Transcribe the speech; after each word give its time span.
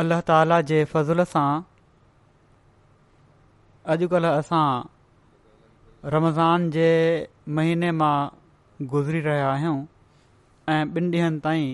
अलाह 0.00 0.20
ताला 0.26 0.56
जे 0.70 0.76
फ़ज़ल 0.88 1.22
सां 1.28 1.62
अॼुकल्ह 3.94 4.28
असां 4.42 4.60
रमज़ान 6.14 6.68
जे 6.76 6.90
महीने 7.58 7.90
मां 8.02 8.86
गुज़री 8.92 9.20
रहिया 9.24 9.48
आहियूं 9.54 9.74
ऐं 10.76 10.84
ॿिनि 10.98 11.08
ॾींहनि 11.18 11.40
ताईं 11.48 11.66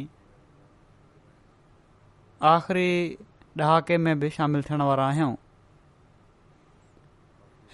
आख़िरी 2.53 2.86
ॾहाके 3.66 3.98
में 4.06 4.14
बि 4.25 4.31
शामिलु 4.38 4.66
थियण 4.70 4.86
वारा 4.92 5.09
आहियूं 5.12 5.28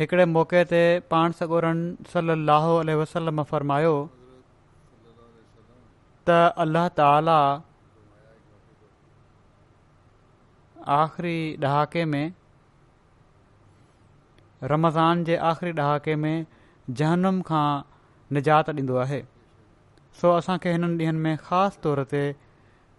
हिकिड़े 0.01 0.27
मौके 0.35 0.64
ते 0.77 0.83
पाण 1.14 1.39
सगोरन 1.42 1.85
सलाहोह 2.14 2.95
वसल 3.07 3.42
फरमायो 3.55 3.95
त 6.29 6.45
अल्लह 6.67 6.95
त 7.01 7.69
आख़िरी 10.92 11.34
ॾहाके 11.64 12.05
में 12.12 12.22
रमज़ान 14.70 15.22
जे 15.24 15.36
आख़िरी 15.50 15.72
ॾहाके 15.80 16.14
में 16.22 16.33
जहनम 17.00 17.41
खां 17.50 17.66
निजात 18.38 18.70
ॾींदो 18.72 18.96
आहे 19.02 19.20
सो 20.20 20.33
असांखे 20.36 20.72
हिननि 20.77 20.96
ॾींहनि 21.05 21.18
में 21.27 21.36
ख़ासि 21.50 21.80
तौर 21.84 22.02
ते 22.14 22.22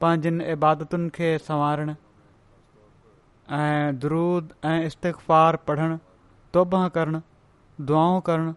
पंहिंजनि 0.03 0.45
इबादतुनि 0.53 1.09
खे 1.17 1.31
सवारणु 1.47 1.95
ऐं 3.59 3.99
दरूद 4.05 4.53
ऐं 4.71 4.77
इस्तिक़फ़ 4.89 5.59
पढ़णु 5.71 5.97
तुबह 6.55 6.87
करणु 6.99 7.21
दुआऊं 7.89 8.21
करणु 8.31 8.53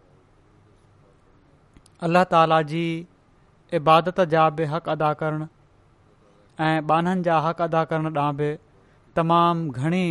अल्ला 2.06 2.22
ताला 2.36 2.60
जी 2.74 2.84
इबादत 3.80 4.20
जा 4.36 4.46
बि 4.60 4.70
हक़ 4.76 4.90
अदा 4.94 5.12
करणु 5.24 5.46
ऐं 6.68 6.74
ॿाननि 6.98 7.26
जा 7.30 7.38
हक़ 7.48 7.62
अदा 7.68 7.84
करणु 7.94 8.14
ॾांहुं 8.24 8.36
बि 8.42 8.52
तमामु 9.18 9.70
घणी 9.80 10.06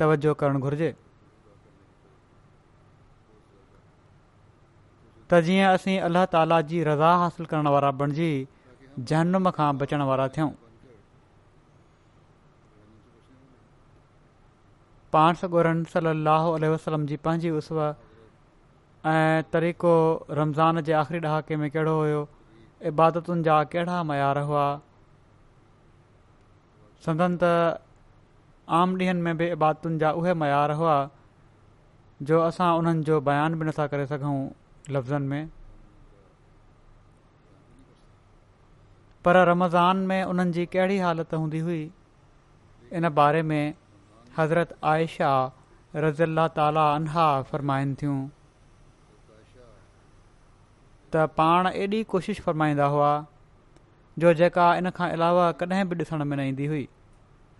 तवजो 0.00 0.32
करणु 0.42 0.58
घुर्जे 0.68 0.90
त 5.30 5.40
जीअं 5.46 5.72
असीं 5.74 5.98
अल्ला 6.06 6.24
ताला 6.32 6.60
जी 6.70 6.82
रज़ा 6.88 7.12
हासिलु 7.22 7.46
करण 7.50 7.66
वारा 7.74 7.90
बणिजी 8.00 8.30
जहनुम 9.08 9.48
खां 9.56 9.68
बचण 9.78 10.00
वारा 10.10 10.26
थियूं 10.34 10.50
पाण 15.12 15.34
सॻोरन 15.42 15.82
सलाहु 15.94 16.52
वसलम 16.74 17.06
जी 17.12 17.16
पंहिंजी 17.28 17.50
उसव 17.62 17.80
ऐं 19.14 19.40
तरीक़ो 19.56 19.94
रमज़ान 20.40 20.80
जे 20.90 20.92
आख़िरी 21.00 21.20
ॾहाके 21.26 21.56
में 21.62 21.70
कहिड़ो 21.70 21.96
हुयो 21.98 22.22
इबादतुनि 22.92 23.42
जा 23.48 23.58
कहिड़ा 23.74 24.02
मयार 24.12 24.38
हुआ 24.52 24.66
संदन 27.08 27.36
त 27.42 27.82
आम 28.74 28.94
डिहनि 28.98 29.20
में 29.22 29.36
बि 29.38 29.46
इबादुनि 29.52 29.98
जा 29.98 30.10
उहे 30.18 30.32
मयार 30.34 30.70
हुआ 30.80 30.94
जो 32.28 32.40
असां 32.42 32.70
उन्हनि 32.78 33.02
जो 33.04 33.20
बयान 33.28 33.54
बि 33.58 33.64
नथा 33.66 33.86
करे 33.86 34.06
सघूं 34.06 34.34
लफ़्ज़नि 34.94 35.26
में 35.26 35.50
पर 39.24 39.36
रमज़ान 39.48 39.96
में 40.08 40.22
उन्हनि 40.24 40.52
जी 40.52 40.64
कहिड़ी 40.72 40.98
हालत 40.98 41.34
हूंदी 41.34 41.58
हुई 41.68 41.82
इन 42.94 43.08
बारे 43.14 43.42
में 43.42 43.74
हज़रत 44.38 44.76
आयशा 44.94 45.30
रज़ी 46.06 46.22
अला 46.24 46.48
ताली 46.58 46.78
अना 46.94 47.28
फ़रमाइनि 47.50 47.94
थियूं 48.02 48.18
त 51.14 51.26
पाण 51.38 51.66
एॾी 51.74 52.02
कोशिशि 52.16 52.42
फ़रमाईंदा 52.42 52.86
हुआ 52.96 53.10
जो 54.18 54.34
जेका 54.40 54.74
इन 54.76 54.90
खां 54.98 55.10
अलावा 55.10 55.50
कॾहिं 55.62 55.84
बि 55.88 55.96
ॾिसण 56.02 56.24
में 56.24 56.36
न 56.36 56.40
ईंदी 56.48 56.66
हुई 56.66 56.86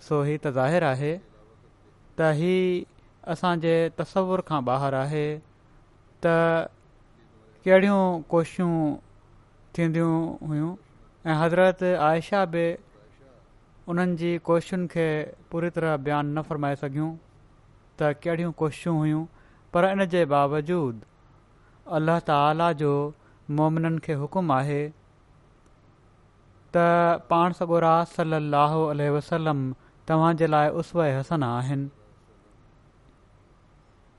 सो 0.04 0.20
ही 0.22 0.36
त 0.38 0.46
ज़ाहिर 0.56 0.82
आहे 0.84 1.12
त 1.16 2.32
हीउ 2.38 2.82
असांजे 3.32 3.72
तस्वुर 4.00 4.40
खां 4.48 4.60
ॿाहिरि 4.68 4.96
आहे 4.96 5.24
त 6.24 6.34
कहिड़ियूं 7.64 8.20
कोशिशूं 8.34 8.74
थींदियूं 9.76 10.18
हुयूं 10.48 10.74
ऐं 11.30 11.34
हज़रत 11.42 11.82
आयशा 12.08 12.44
बि 12.52 12.66
उन्हनि 13.92 14.16
जी 14.20 14.30
कोशिशुनि 14.50 14.86
खे 14.92 15.08
पूरी 15.50 15.70
तरह 15.78 15.96
बयानु 16.06 16.30
न 16.34 16.42
फरमाए 16.50 16.76
सघियूं 16.84 17.10
त 17.98 18.12
कहिड़ियूं 18.26 18.52
कोशिशूं 18.62 19.24
पर 19.74 19.88
इन 19.96 20.04
जे 20.14 20.24
अल्लाह 21.96 22.20
अल्ला 22.36 22.70
जो 22.82 22.92
मोमिननि 23.58 23.98
खे 24.06 24.12
हुकुम 24.22 24.52
आहे 24.60 24.80
त 26.76 26.86
पाण 27.32 27.52
सगुरा 27.58 27.92
साहु 28.12 28.80
वसलम 29.16 29.60
तव्हां 30.08 30.34
जे 30.40 30.46
लाइ 30.50 30.68
उसव 30.80 31.00
हसन 31.18 31.42
आहिनि 31.44 31.88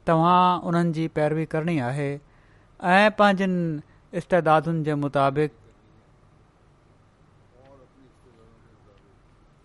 तव्हां 0.08 0.40
उन्हनि 0.70 0.92
जी 0.98 1.08
पैरवी 1.18 1.46
करणी 1.54 1.78
आहे 1.90 2.08
ऐं 2.96 3.10
पंहिंजनि 3.20 4.18
इष्टदादुनि 4.22 4.84
जे 4.88 4.94
मुताबिक़ 5.06 5.52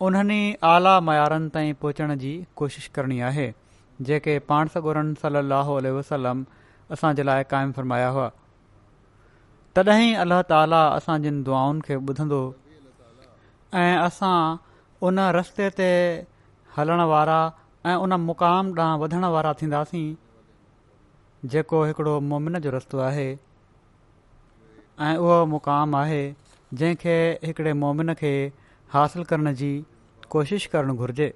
उन्हनि 0.06 0.38
आला 0.74 0.92
मयारनि 1.08 1.48
ताईं 1.56 1.74
पहुचण 1.82 2.14
जी 2.22 2.32
कोशिशि 2.56 2.90
करणी 2.94 3.20
आहे 3.28 3.52
जेके 4.08 4.38
पाण 4.50 4.68
सगुरनि 4.76 5.14
सलाह 5.22 5.68
वसलम 5.98 6.44
असांजे 6.94 7.22
लाइ 7.26 7.44
क़ाइमु 7.50 7.72
फ़रमाया 7.76 8.08
हुआ 8.16 8.30
तॾहिं 9.76 10.14
अलाह 10.22 10.42
ताली 10.52 10.80
असांजनि 10.82 11.42
दुआनि 11.48 11.80
खे 11.86 11.94
ॿुधंदो 11.98 12.40
ऐं 13.82 13.92
असां 14.08 14.36
उन 15.08 15.18
रस्ते 15.34 15.64
ते 15.78 15.86
हलण 16.76 17.00
वारा 17.12 17.38
ऐं 17.90 17.94
उन 18.02 18.12
मुक़ाम 18.26 18.66
ॾांहुं 18.78 18.98
वधण 19.02 19.24
वारा 19.36 19.52
थींदासीं 19.62 20.04
जेको 21.54 21.82
हिकिड़ो 21.84 22.12
मोमिन 22.32 22.58
जो 22.64 22.70
रस्तो 22.74 22.98
आहे 23.08 23.28
ऐं 25.06 25.14
उहो 25.24 25.38
मुक़ाम 25.54 25.94
आहे 26.02 26.22
जंहिंखे 26.82 27.16
हिकिड़े 27.46 27.72
मोमिन 27.82 28.12
खे 28.20 28.32
हासिलु 28.94 29.24
करण 29.30 29.52
जी 29.62 29.72
कोशिश 30.34 30.66
करणु 30.74 30.94
घुरिजे 31.02 31.28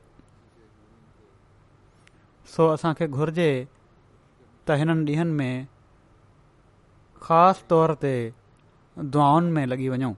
सो 2.55 2.69
असांखे 2.75 3.07
घुरिजे 3.19 3.49
त 4.69 4.79
हिननि 4.83 5.13
ॾींहनि 5.17 5.33
में 5.41 5.57
ख़ासि 7.25 7.67
तौर 7.71 7.95
ते 8.07 8.15
दुआउनि 9.15 9.51
में 9.59 9.65
लॻी 9.73 9.89
वञूं 9.95 10.13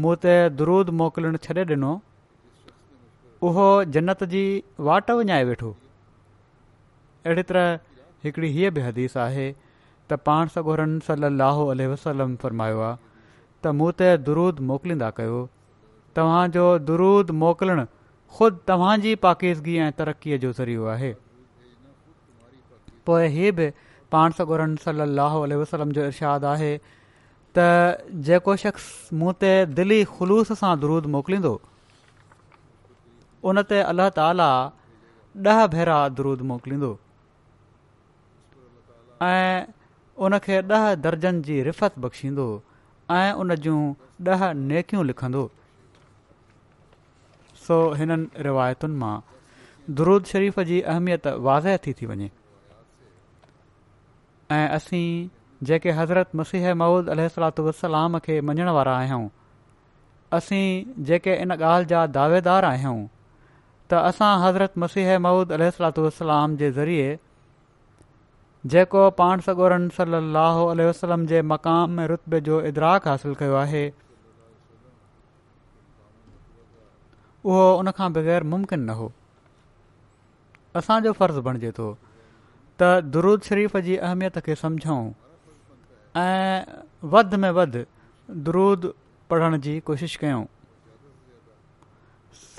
मूं 0.00 0.14
त 0.22 0.32
दुरुरुरुरुरुरुरुरुरुरुद 0.54 0.90
मोकिलणु 0.96 1.38
छॾे 1.44 1.62
ॾिनो 1.76 1.90
उहो 3.50 3.68
जन्नत 3.96 4.22
जी 4.34 4.42
वाट 4.88 5.10
विञाए 5.20 5.46
वेठो 5.50 5.70
अहिड़ी 7.28 7.44
तरह 7.50 7.70
हिकिड़ी 8.26 8.50
हीअ 8.56 8.70
बि 8.78 8.84
हदीस 8.86 9.16
आहे 9.24 9.46
त 10.12 10.18
पाण 10.30 10.52
सॻोरनि 10.56 11.00
सलाहु 11.08 11.64
वसलम 11.94 12.34
फ़र्मायो 12.44 12.82
आहे 12.88 12.98
त 13.06 13.72
मूं 13.80 13.88
त 14.02 14.12
दुरुद 14.28 14.60
मोकिलींदा 14.72 15.08
कयो 15.20 15.40
तव्हांजो 16.20 16.66
दुरुद 16.90 17.34
मोकिलणु 17.44 17.88
ख़ुदि 18.38 18.62
तव्हांजी 18.72 19.14
पाकीदगी 19.26 19.76
ऐं 19.86 19.88
तरक़ीअ 20.02 20.40
जो 20.46 20.52
ज़रियो 20.60 20.88
आहे 20.96 21.10
पोइ 23.10 23.28
हीअ 23.38 23.56
बि 23.60 23.70
पाण 24.16 24.38
सगोरन 24.42 24.76
सल 24.86 25.02
लाहो 25.22 25.42
वसलम 25.64 25.98
जो 26.00 26.06
इरादु 26.12 26.50
आहे 26.54 26.72
त 27.56 28.20
जेको 28.28 28.56
शख़्स 28.64 29.12
मूं 29.20 29.32
ते 29.42 29.52
दिली 29.80 30.02
ख़ुलूस 30.04 30.52
सां 30.60 30.72
दरुद 30.80 31.06
मोकिलींदो 31.16 31.52
उन 33.50 33.62
ते 33.72 33.80
अलाह 33.90 34.08
ताला 34.20 34.48
ॾह 35.54 35.66
भेरा 35.74 35.98
दरुद 36.20 36.40
मोकिलींदो 36.52 36.92
ऐं 39.28 39.66
उनखे 40.26 40.58
ॾह 40.78 40.94
दर्जन 41.06 41.42
जी 41.48 41.60
रिफ़त 41.70 41.98
बख़्शींदो 42.06 42.46
ऐं 43.18 43.32
उन 43.44 43.54
जूं 43.68 43.80
ॾह 44.32 44.52
नेकियूं 44.70 45.04
लिखंदो 45.12 45.50
सो 47.66 47.78
हिननि 48.00 48.42
रिवायतुनि 48.48 48.94
मां 49.04 49.14
दरुद 50.00 50.24
शरीफ़ 50.34 50.60
जी 50.72 50.80
अहमियत 50.94 51.26
वाज़ह 51.48 51.76
थी 51.86 51.92
थी 52.00 52.06
वञे 52.12 52.30
ऐं 54.58 54.68
असीं 54.76 55.28
जेके 55.62 55.90
हज़रत 55.90 56.30
मसीह 56.36 56.74
मौद 56.80 57.08
अल 57.10 57.28
वसलाम 57.58 58.18
खे 58.26 58.40
मञण 58.50 58.68
वारा 58.78 58.96
आहियूं 58.98 59.28
असीं 60.38 61.02
जेके 61.04 61.34
इन 61.42 61.50
ॻाल्हि 61.52 61.86
जा 61.92 62.06
दावेदार 62.16 62.64
आहियूं 62.64 63.06
त 63.90 64.02
असां 64.10 64.32
हज़रत 64.42 64.78
मसीह 64.84 65.18
मौदह 65.26 65.68
सलातलाम 65.78 66.56
जे 66.62 66.70
ज़रिए 66.78 67.06
जेको 68.74 69.02
पाण 69.20 69.40
सगोरन 69.46 69.88
सलाहु 69.98 70.66
वसलम 70.84 71.24
जे 71.32 71.40
मक़ाम 71.52 72.00
रुतबे 72.12 72.40
जो 72.48 72.60
इदराक 72.72 73.08
हासिल 73.08 73.34
कयो 73.44 73.54
आहे 73.64 73.82
उहो 77.44 77.70
उनखां 77.82 78.12
बग़ैर 78.12 78.42
मुमकिन 78.56 78.80
न 78.84 78.98
हो 79.00 79.10
असांजो 80.82 81.12
फर्ज़ 81.22 81.38
बणिजे 81.48 81.70
थो 81.78 81.90
त 82.80 83.08
दरुद 83.16 83.48
शरीफ़ 83.52 83.76
जी 83.88 83.96
अहमियत 84.10 84.38
खे 84.50 84.54
समुझूं 84.64 85.02
ऐं 86.18 86.82
वध 87.14 87.34
में 87.42 87.50
वध 87.58 87.76
दरुद 88.46 88.92
पढ़ण 89.30 89.58
जी 89.66 89.78
कोशिशि 89.90 90.18
कयूं 90.20 90.44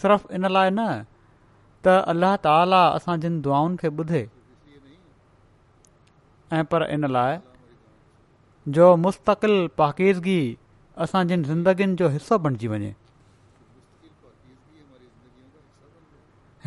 सिर्फ़ु 0.01 0.33
इन 0.37 0.47
लाइ 0.57 0.69
न 0.77 0.85
त 1.87 1.95
अल्लाह 2.13 2.35
ताला 2.45 2.81
असां 2.99 3.15
जिन 3.25 3.39
दुआनि 3.47 3.77
खे 3.81 3.89
ॿुधे 4.03 4.21
ऐं 6.59 6.63
पर 6.73 6.87
इन 6.97 7.09
लाइ 7.17 7.37
जो 8.79 8.87
मुस्तक़िल 9.07 9.55
पाकीदगी 9.81 10.39
असां 11.05 11.23
जिनि 11.31 11.51
ज़िंदगीनि 11.51 11.95
जो 12.03 12.09
हिसो 12.15 12.39
बणिजी 12.47 12.71
वञे 12.75 12.91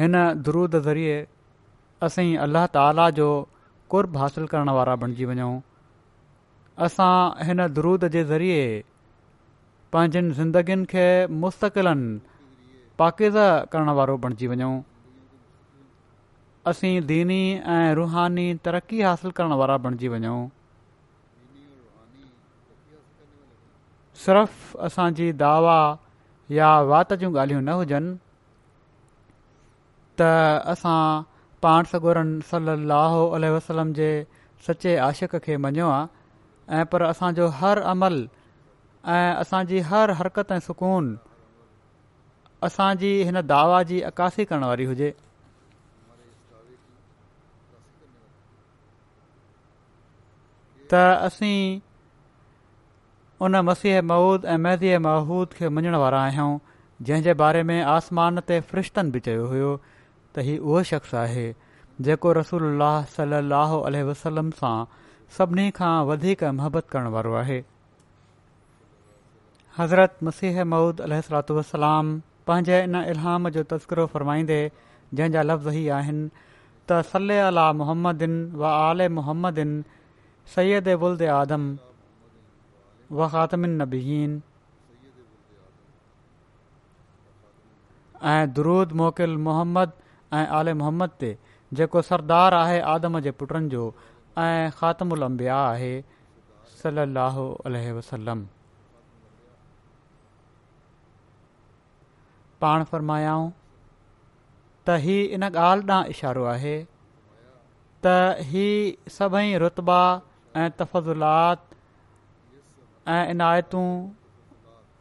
हिन 0.01 0.21
दरूद 0.51 0.81
ज़रिए 0.89 1.19
असीं 2.09 2.29
अलाह 2.47 2.67
ताला 2.79 3.09
जो 3.21 3.31
कुर्ब 3.95 4.17
हासिलु 4.25 4.47
करण 4.55 4.71
वारा 4.81 4.97
बणिजी 5.03 5.25
वञूं 5.33 5.51
असां 6.81 7.45
हिन 7.47 7.67
दुरूद 7.77 8.05
जे 8.13 8.23
ज़रिए 8.29 8.63
पंहिंजनि 9.93 10.33
ज़िंदगीनि 10.37 10.85
खे 10.93 11.05
मुस्तक़नि 11.41 12.21
पाकिद 12.99 13.35
करण 13.73 13.89
वारो 13.99 14.17
बणिजी 14.25 14.47
वञूं 14.53 14.71
असीं 16.73 17.01
दीनी 17.07 17.41
ऐं 17.75 17.95
रुहानी 17.95 18.47
तरक़ी 18.65 19.01
हासिल 19.03 19.31
करण 19.41 19.53
वारा 19.63 19.77
बणिजी 19.87 20.09
वञूं 20.09 20.37
सिर्फ़ु 24.25 24.79
असांजी 24.87 25.31
दावा 25.45 25.79
या 26.57 26.73
वात 26.93 27.13
जूं 27.21 27.33
ॻाल्हियूं 27.37 27.63
न 27.63 27.77
हुजनि 27.83 28.15
त 30.19 30.23
असां 30.73 31.01
पाण 31.63 31.83
सगोरनि 31.93 32.41
सलाहु 32.51 33.27
वसलम 33.57 33.93
जे 34.01 34.11
सचे 34.67 34.97
आशिक 35.11 35.37
खे 35.45 35.57
मञियो 35.67 35.89
आहे 35.91 36.21
ऐं 36.69 36.85
पर 36.93 37.03
असांजो 37.03 37.47
हर 37.61 37.79
अमल 37.93 38.25
ऐं 39.09 39.35
असांजी 39.35 39.79
हर 39.91 40.11
हरकत 40.19 40.53
ऐं 40.53 40.59
सुकून 40.67 41.15
असांजी 42.65 43.13
हिन 43.23 43.41
दावा 43.47 43.83
जी 43.83 44.01
अकासी 44.11 44.45
करण 44.45 44.63
वारी 44.65 44.85
हुजे 44.87 45.11
त 50.93 50.95
असीं 50.95 51.79
उन 53.45 53.55
मसीह 53.67 54.01
महूद 54.05 54.45
ऐं 54.47 54.57
महज़ 54.65 54.85
महूद 55.05 55.47
खे 55.59 55.69
मञण 55.69 55.95
वारा 56.03 56.21
आहियूं 56.23 56.59
जंहिं 57.07 57.23
जे 57.23 57.33
बारे 57.43 57.63
में 57.71 57.81
आसमान 57.83 58.39
ते 58.49 58.61
फ्रिश्तन 58.71 59.11
बि 59.11 59.21
चयो 59.27 59.47
हुयो 59.53 59.77
त 60.37 60.39
हीउ 60.49 60.65
उहो 60.67 60.83
शख़्स 60.91 61.15
आहे 61.25 61.49
जेको 62.05 62.33
रसूल 62.35 62.65
सली 63.17 64.03
वसलम 64.09 64.51
सां 64.61 64.77
सभिनी 65.37 65.71
खां 65.77 65.93
वधीक 66.09 66.43
मोहबत 66.57 66.89
करण 66.93 67.07
वारो 67.13 67.33
आहे 67.43 67.57
हज़रत 69.79 70.19
मसीह 70.29 70.63
मऊद 70.73 71.01
अलात 71.01 71.51
वलाम 71.59 72.11
पंहिंजे 72.47 72.81
इन 72.89 72.97
इल्हाम 73.13 73.49
जो 73.55 73.63
तस्करो 73.71 74.05
फ़रमाईंदे 74.15 74.59
जंहिंजा 75.15 75.43
लफ़्ज़ 75.51 75.77
ई 75.79 75.87
आहिनि 75.99 76.27
त 76.91 76.99
सले 77.13 77.39
आला 77.47 77.65
मोहम्मदन 77.81 78.37
व 78.61 78.65
आल 78.83 79.09
मोहम्मदिन 79.21 79.73
सैद 80.57 80.93
बुल्द 81.05 81.23
आदम 81.39 81.67
व 81.73 83.29
ख़ातमिन 83.37 83.81
नबीन 83.83 84.39
ऐं 88.35 88.53
दुरूद 88.61 88.93
मोकिल 89.05 89.37
मोहम्मद 89.51 89.99
ऐं 90.41 90.47
आल 90.63 90.73
मोहम्मद 90.83 91.17
ते 91.25 91.33
जेको 91.81 92.09
सरदार 92.13 92.55
आहे 92.63 92.81
आदम 92.95 93.21
जे 93.25 93.31
पुटनि 93.43 93.69
जो 93.77 93.89
ऐं 94.39 94.71
ख़ात्मु 94.77 95.15
लंबिया 95.17 95.57
आहे 95.63 95.93
सलाहु 96.83 97.43
वसलम 97.97 98.47
पाण 102.61 102.85
फ़रमायाऊं 102.93 103.51
त 104.87 104.97
हीअ 105.05 105.27
इन 105.37 105.43
ॻाल्हि 105.47 105.89
ॾांहुं 105.93 106.11
इशारो 106.15 106.45
आहे 106.55 106.75
त 108.07 108.15
हीअ 108.53 109.11
सभई 109.19 109.55
रुतबा 109.65 110.01
ऐं 110.57 110.69
तफ़ज़िलात 110.81 111.67
ऐं 113.17 113.25
इनायतूं 113.31 113.87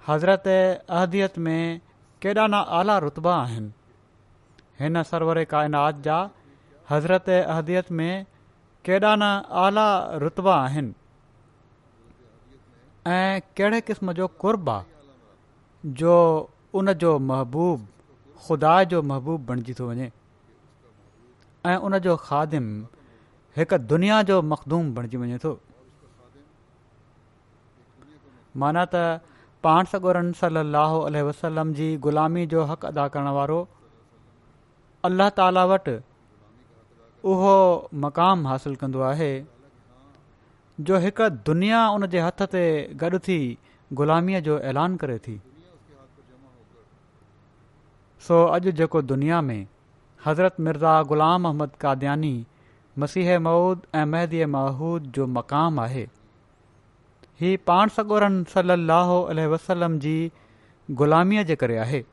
हज़रत 0.08 0.48
अहदीत 0.48 1.38
में 1.38 1.82
केॾा 2.22 2.48
न 2.48 2.54
आला 2.54 2.98
रुतबा 3.06 3.36
आहिनि 3.36 3.72
हिन 4.80 5.02
सर्वर 5.12 5.44
काइनात 5.54 6.00
जा 6.08 6.18
हज़रत 6.90 7.30
अहदियत 7.30 7.92
में 8.00 8.26
केॾा 8.86 9.16
न 9.16 9.22
आला 9.66 9.88
रुतबा 10.24 10.56
आहिनि 10.56 10.94
ऐं 13.14 13.40
कहिड़े 13.58 13.82
क़िस्म 13.88 14.14
जो 14.18 14.28
कुर्बा 14.44 14.84
जो 16.02 16.14
उन 16.80 16.94
जो 17.04 17.18
महबूबु 17.32 17.86
ख़ुदा 18.48 18.84
जो 18.94 19.02
महबूबु 19.12 19.44
बणिजी 19.54 19.74
थो 19.80 19.88
वञे 19.90 20.12
ऐं 21.70 21.76
उनजो 21.76 22.16
ख़ादिमु 22.28 22.86
हिकु 23.58 23.78
दुनिया 23.92 24.22
जो 24.30 24.42
मखदूम 24.52 24.94
बणिजी 24.96 25.18
वञे 25.20 25.38
थो 25.44 25.52
माना 28.64 28.84
त 28.94 29.00
पाण 29.66 29.88
सगोरन 29.94 30.28
सलाहु 30.42 30.98
वसलम 31.28 31.72
जी 31.80 31.88
ग़ुलामी 32.06 32.44
जो 32.54 32.64
हक़ 32.72 32.86
अदा 32.90 33.06
करण 33.16 33.30
वारो 33.38 33.58
अल्ला 35.10 35.30
ताला 35.40 35.64
वटि 35.72 35.96
उहो 37.34 37.56
मक़ाम 38.06 38.46
हासिल 38.52 38.76
कंदो 38.84 39.02
आहे 39.12 39.32
जो 40.90 40.98
हिकु 41.06 41.30
दुनिया 41.50 41.80
उन 41.98 42.08
जे 42.16 42.20
हथ 42.28 42.44
ते 42.56 42.64
गॾु 43.04 43.20
थी 43.30 43.38
ग़ुलामीअ 44.02 44.42
जो 44.50 44.60
ऐलान 44.74 44.98
करे 45.04 45.18
थी 45.30 45.36
सो 48.28 48.40
अॼु 48.60 48.72
जेको 48.82 49.02
दुनिया 49.14 49.42
में 49.50 49.60
हज़रत 50.26 50.60
मिर्ज़ा 50.70 50.94
ग़ुलाम 51.14 51.50
अहमद 51.52 51.76
कादयानी 51.86 52.34
मसीह 53.02 53.38
माउद 53.46 53.82
ऐं 53.96 54.06
महदीअ 54.12 54.46
جو 54.48 55.00
जो 55.16 55.26
मक़ामु 55.38 55.82
आहे 55.82 56.06
हीउ 57.42 57.58
पाण 57.68 57.88
सॻोरन 57.98 58.44
सल 58.54 58.76
ो 58.76 59.48
وسلم 59.54 59.98
जी 60.06 60.32
ग़ुलामीअ 61.02 61.44
जे 61.50 61.56
करे 61.64 61.78
आहे 61.78 62.04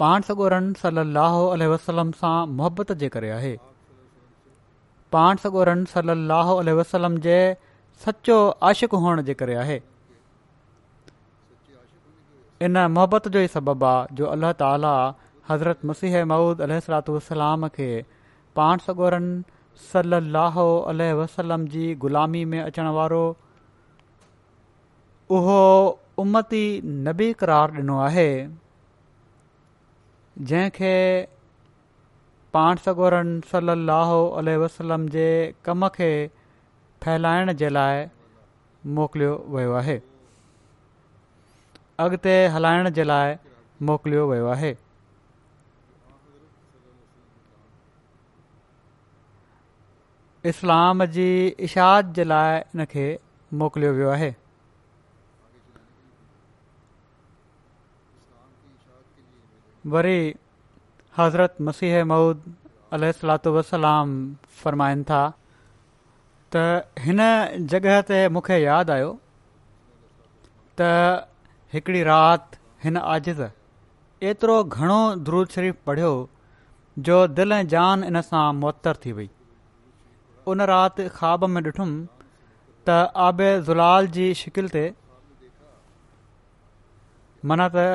पाण 0.00 0.22
सॻोरनि 0.22 0.72
सल 0.78 0.98
लाहो 1.12 1.44
वसलम 1.72 2.10
सां 2.16 2.36
मोहबत 2.56 2.90
जे 3.02 3.08
करे 3.12 3.28
आहे 3.36 3.56
पाण 5.12 5.36
सॻोरनि 5.44 5.86
सल 5.92 6.10
लहो 6.32 6.56
वसलम 6.78 7.16
जे 7.26 7.38
सचो 8.06 8.36
आशिक़ु 8.70 8.96
हुअण 9.04 9.22
जे 9.28 9.34
करे 9.42 9.54
आहे 9.62 9.80
इन 12.68 12.78
मोहबत 12.98 13.28
जो 13.28 13.38
ई 13.40 13.46
सबबु 13.54 13.84
आहे 13.92 14.16
जो 14.20 14.26
अलाह 14.34 14.52
ताल 14.64 14.84
हज़रत 15.48 15.84
मसीह 15.88 16.24
मूद 16.32 16.60
सलातलाम 16.84 17.66
खे 17.76 17.88
पाण 18.58 18.78
सगोरन 18.86 19.26
सल 19.90 20.16
अलोह 20.18 20.56
वसलम 21.20 21.66
जी 21.74 21.86
ग़ुलामी 22.04 22.44
में 22.54 22.60
अचण 22.62 22.88
वारो 22.98 23.20
उहो 25.38 25.58
उमती 26.22 26.62
नबी 27.08 27.32
करार 27.42 27.72
ॾिनो 27.82 27.98
आहे 28.06 28.28
जंहिंखे 30.52 30.94
पाण 32.56 32.76
सगोरन 32.86 33.30
सल 33.50 33.74
लहो 33.90 34.18
वसलम 34.64 35.08
जे 35.16 35.28
कम 35.68 35.86
खे 35.98 36.10
फैलाइण 37.04 37.52
जे 37.62 37.68
लाइ 37.78 38.06
मोकिलियो 38.98 39.36
वियो 39.56 39.72
आहे 39.82 40.00
अॻिते 42.06 42.34
हलाइण 42.56 42.90
जे 43.00 43.04
लाइ 43.12 43.36
मोकिलियो 43.90 44.26
वियो 44.32 44.46
आहे 44.56 44.74
इस्लाम 50.48 51.04
जी 51.14 51.28
इशाद 51.68 52.12
जे 52.16 52.24
लाइ 52.32 52.58
इन 52.74 52.84
खे 52.90 53.06
मोकिलियो 53.62 53.92
वियो 53.94 54.10
आहे 54.16 54.28
वरी 59.94 60.20
हज़रत 61.18 61.56
मसीह 61.70 62.04
महुूद 62.12 62.54
अलू 62.98 63.52
वसलाम 63.56 64.14
फ़रमाइनि 64.62 65.04
था 65.10 65.20
त 66.56 67.02
हिन 67.08 67.26
जॻह 67.74 68.00
ते 68.12 68.22
मूंखे 68.38 68.60
यादि 68.64 68.92
आहियो 68.96 69.10
त 70.80 71.28
हिकिड़ी 71.76 72.02
राति 72.14 72.62
हिन 72.86 72.96
आज़िज़ 73.16 73.42
एतिरो 74.32 74.58
घणो 74.64 75.04
द्रूज 75.28 75.48
शरीफ़ 75.56 75.86
पढ़ियो 75.90 76.14
जो 77.10 77.20
दिलि 77.40 77.56
ऐं 77.62 77.66
जान 77.76 78.04
इन 78.12 78.20
सां 78.30 78.44
मुअतरु 78.60 79.02
थी 79.06 79.12
वई 79.20 79.28
उन 80.52 80.60
राति 80.70 81.08
ख़्वाब 81.14 81.44
में 81.52 81.60
ॾिठुमि 81.62 81.96
त 82.86 82.90
आब 83.26 83.40
ज़ुलाल 83.68 84.06
जी 84.16 84.26
शिकिल 84.40 84.68
ते 84.74 84.82
माना 87.52 87.66
त 87.76 87.86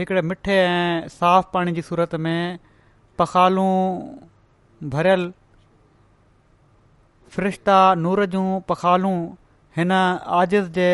हिकिड़े 0.00 0.22
मिठे 0.30 0.56
ऐं 0.60 1.08
साफ़ 1.16 1.50
पाणी 1.56 1.72
जी 1.78 1.82
सूरत 1.88 2.14
में 2.26 2.38
पखालू 3.18 3.66
भरियल 4.94 5.26
फ़्रिश्ता 7.36 7.76
नूर 8.06 8.24
जूं 8.36 8.46
पखालू 8.70 9.12
हिन 9.76 9.92
आजिज़ 10.40 10.68
जे 10.80 10.90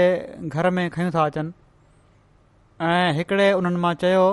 घर 0.56 0.70
में 0.80 0.84
खयूं 0.98 1.10
था 1.18 1.24
अचनि 1.26 2.88
ऐं 2.92 3.12
हिकिड़े 3.20 3.52
उन्हनि 3.60 3.82
मां 3.86 3.94
चयो 4.04 4.26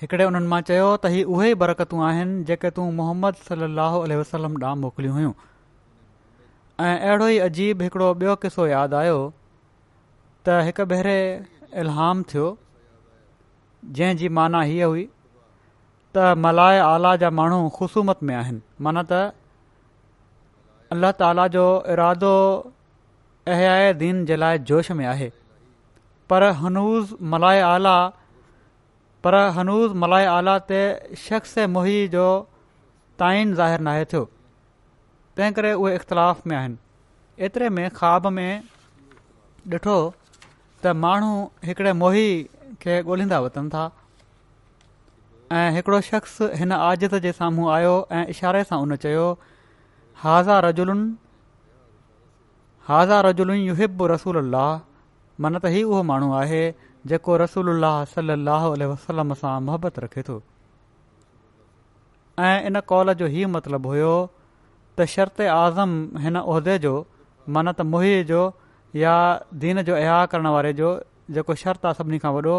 हिकिड़े 0.00 0.24
उन्हनि 0.28 0.48
मां 0.50 0.58
चयो 0.68 0.84
त 0.92 1.08
हीउ 1.14 1.32
उहे 1.36 1.46
ई 1.52 1.56
बरकतूं 1.60 1.98
आहिनि 2.08 2.36
जेके 2.50 2.68
तूं 2.76 2.84
मोहम्मद 2.98 3.40
सली 3.48 3.66
अलसलम 3.86 4.52
ॾांहुं 4.60 4.76
मोकिलियूं 4.84 5.14
हुयूं 5.16 5.32
ऐं 6.84 6.92
अहिड़ो 6.92 7.26
ई 7.32 7.40
अजीब 7.46 7.82
हिकिड़ो 7.86 8.06
ॿियो 8.20 8.36
किसो 8.44 8.66
यादि 8.70 8.96
आयो 9.00 9.18
त 9.20 10.54
हिकु 10.68 10.86
भेरे 10.92 11.16
इलहाम 11.82 12.22
थियो 12.32 12.46
जंहिंजी 13.98 14.30
माना 14.38 14.62
हीअ 14.70 14.88
हुई 14.92 15.04
त 15.08 16.30
मलाए 16.46 16.78
आला 16.86 17.10
जा 17.24 17.32
माण्हू 17.40 17.58
ख़ुशूमत 17.80 18.22
में 18.30 18.34
आहिनि 18.38 18.62
माना 18.88 19.02
त 19.10 19.20
अल्ला 20.96 21.10
ताला 21.20 21.46
जो 21.58 21.66
इरादो 21.96 22.32
अहया 23.56 23.76
दीन 24.04 24.24
जे 24.32 24.40
लाइ 24.44 24.64
जोश 24.72 24.90
में 25.02 25.04
आहे 25.12 25.30
पर 26.34 26.48
हनूज़ 26.64 27.12
मलाए 27.36 27.60
आला 27.74 27.98
पर 29.24 29.34
हनूज़ 29.56 29.94
मलाए 30.02 30.26
आला 30.34 30.52
ते 30.70 30.78
शख़्स 31.28 31.56
ऐं 31.58 31.66
मोही 31.72 31.96
जो 32.14 32.26
तइन 33.22 33.54
ज़ाहिर 33.54 33.80
नाहे 33.88 34.04
थियो 34.12 34.22
तंहिं 35.40 35.52
करे 35.58 35.72
उहे 35.82 35.94
इख़्तिलाफ़ 36.00 36.40
में 36.50 36.56
आहिनि 36.60 37.44
एतिरे 37.48 37.68
में 37.78 37.88
ख़्वाब 37.98 38.26
में 38.38 38.62
ॾिठो 39.72 39.96
त 40.82 40.94
माण्हू 41.04 41.32
हिकिड़े 41.68 41.92
मोही 42.02 42.26
खे 42.82 42.94
ॻोल्हींदा 43.02 43.38
वठनि 43.46 43.68
था 43.74 43.82
ऐं 45.60 45.66
हिकिड़ो 45.76 46.00
शख़्स 46.10 46.38
हिन 46.60 46.72
आजत 46.76 47.14
जे 47.26 47.32
साम्हूं 47.40 47.68
आयो 47.74 47.92
ऐं 48.18 48.22
इशारे 48.34 48.62
सां 48.70 48.78
उन 48.86 48.96
चयो 49.04 49.26
हाज़ा 50.22 50.58
रजुलन 50.68 51.02
हाज़ा 52.88 53.20
रजुलन 53.28 53.60
युहिब 53.70 54.02
रसूल 54.14 54.36
अल्लाह 54.48 54.70
मन 55.44 55.58
त 55.60 55.74
ही 55.76 55.82
उहो 55.90 56.02
माण्हू 56.12 56.32
आहे 56.42 56.62
जेको 57.08 57.36
रसूल 57.40 57.68
अलाही 57.72 58.30
अलाह 58.34 58.64
वसलम 58.92 59.34
सां 59.42 59.54
मोहबत 59.68 59.98
रखे 60.04 60.22
थो 60.28 60.42
ऐं 62.38 62.64
इन 62.70 62.80
कॉल 62.92 63.12
जो 63.22 63.26
हीउ 63.36 63.48
मतिलबु 63.54 63.88
हुयो 63.88 64.10
त 64.98 65.06
शर्त 65.14 65.40
आज़म 65.54 66.18
हिन 66.24 66.36
उहिदे 66.40 66.78
जो 66.84 66.92
मन 67.56 67.72
त 67.72 67.86
मोहि 67.92 68.22
जो 68.32 68.42
या 69.04 69.14
दीन 69.64 69.82
जो 69.88 69.94
अहा 69.96 70.24
करण 70.34 70.46
वारे 70.56 70.72
जो 70.82 70.90
जेको 71.36 71.54
शर्त 71.62 71.86
आहे 71.90 71.94
सभिनी 72.02 72.18
खां 72.26 72.32
वॾो 72.38 72.56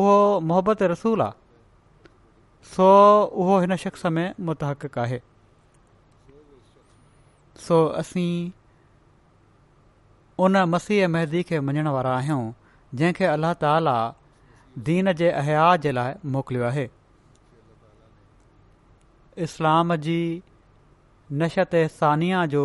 उहो 0.00 0.18
मोहबत 0.52 0.82
रसूल 0.94 1.22
आहे 1.22 2.08
सो 2.76 2.88
उहो 3.42 3.58
हिन 3.66 3.76
शख़्स 3.84 4.06
में 4.18 4.34
मुतहक़ 4.48 4.98
आहे 5.04 5.20
सो 7.68 7.84
असीं 8.00 8.32
उन 10.46 10.56
मसीह 10.76 11.08
महदी 11.16 11.42
खे 11.50 11.60
मञण 11.68 11.88
वारा 11.98 12.14
आहियूं 12.16 12.42
जंहिंखे 12.98 13.24
अल्लाह 13.32 13.52
ताला 13.62 13.96
दीन 14.88 15.12
जे 15.20 15.28
अया 15.42 15.64
जे 15.84 15.92
लाइ 15.98 16.14
मोकिलियो 16.36 16.64
आहे 16.68 16.86
इस्लाम 19.48 19.94
जी 20.06 20.16
सानिया 21.32 22.44
जो 22.54 22.62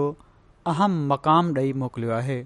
अहम 0.72 0.94
मक़ाम 1.14 1.54
ॾेई 1.62 1.74
मोकिलियो 1.82 2.12
आहे 2.14 2.38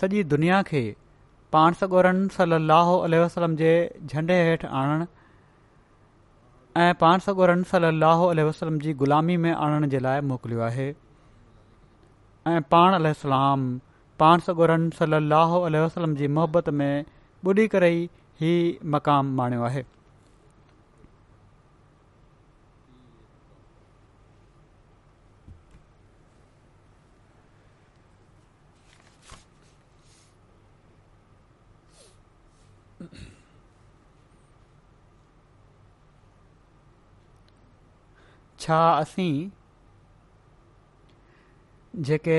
सॼी 0.00 0.22
दुनिया 0.34 0.60
खे 0.70 0.82
पाण 1.56 1.74
सॻोरनि 1.80 2.28
सलाहु 2.36 2.96
वेझे 3.10 4.08
हेठि 4.14 4.66
आणणु 4.84 5.04
ऐं 6.84 6.92
पाण 7.02 7.18
सॻोरनि 7.26 7.64
सलो 7.72 8.14
वसलम 8.48 8.78
जी 8.86 8.92
ग़ुलामी 9.02 9.36
में 9.44 9.52
आणण 9.54 9.88
जे 9.90 9.98
लाइ 10.08 10.20
मोकिलियो 10.30 10.60
आहे 10.70 10.88
ऐं 12.54 12.60
पाण 12.74 12.96
पाण 14.18 14.40
सगोरन 14.46 14.88
सलाहु 14.98 15.58
वसलम 15.86 16.14
जी 16.22 16.28
मोहबत 16.38 16.68
में 16.80 17.04
ॿुॾी 17.50 17.66
करे 17.72 17.90
ई 17.92 18.08
हीउ 18.40 18.88
मक़ाम 18.92 19.34
माणियो 19.38 19.62
आहे 19.68 19.84
छा 38.64 38.76
असीं 38.98 39.32
जेके 42.06 42.36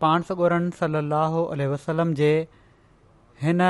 पाण 0.00 0.22
सगोरन 0.28 0.70
सली 0.78 0.98
अल 1.54 1.66
वसलम 1.72 2.12
जे 2.20 2.30
हिन 3.42 3.60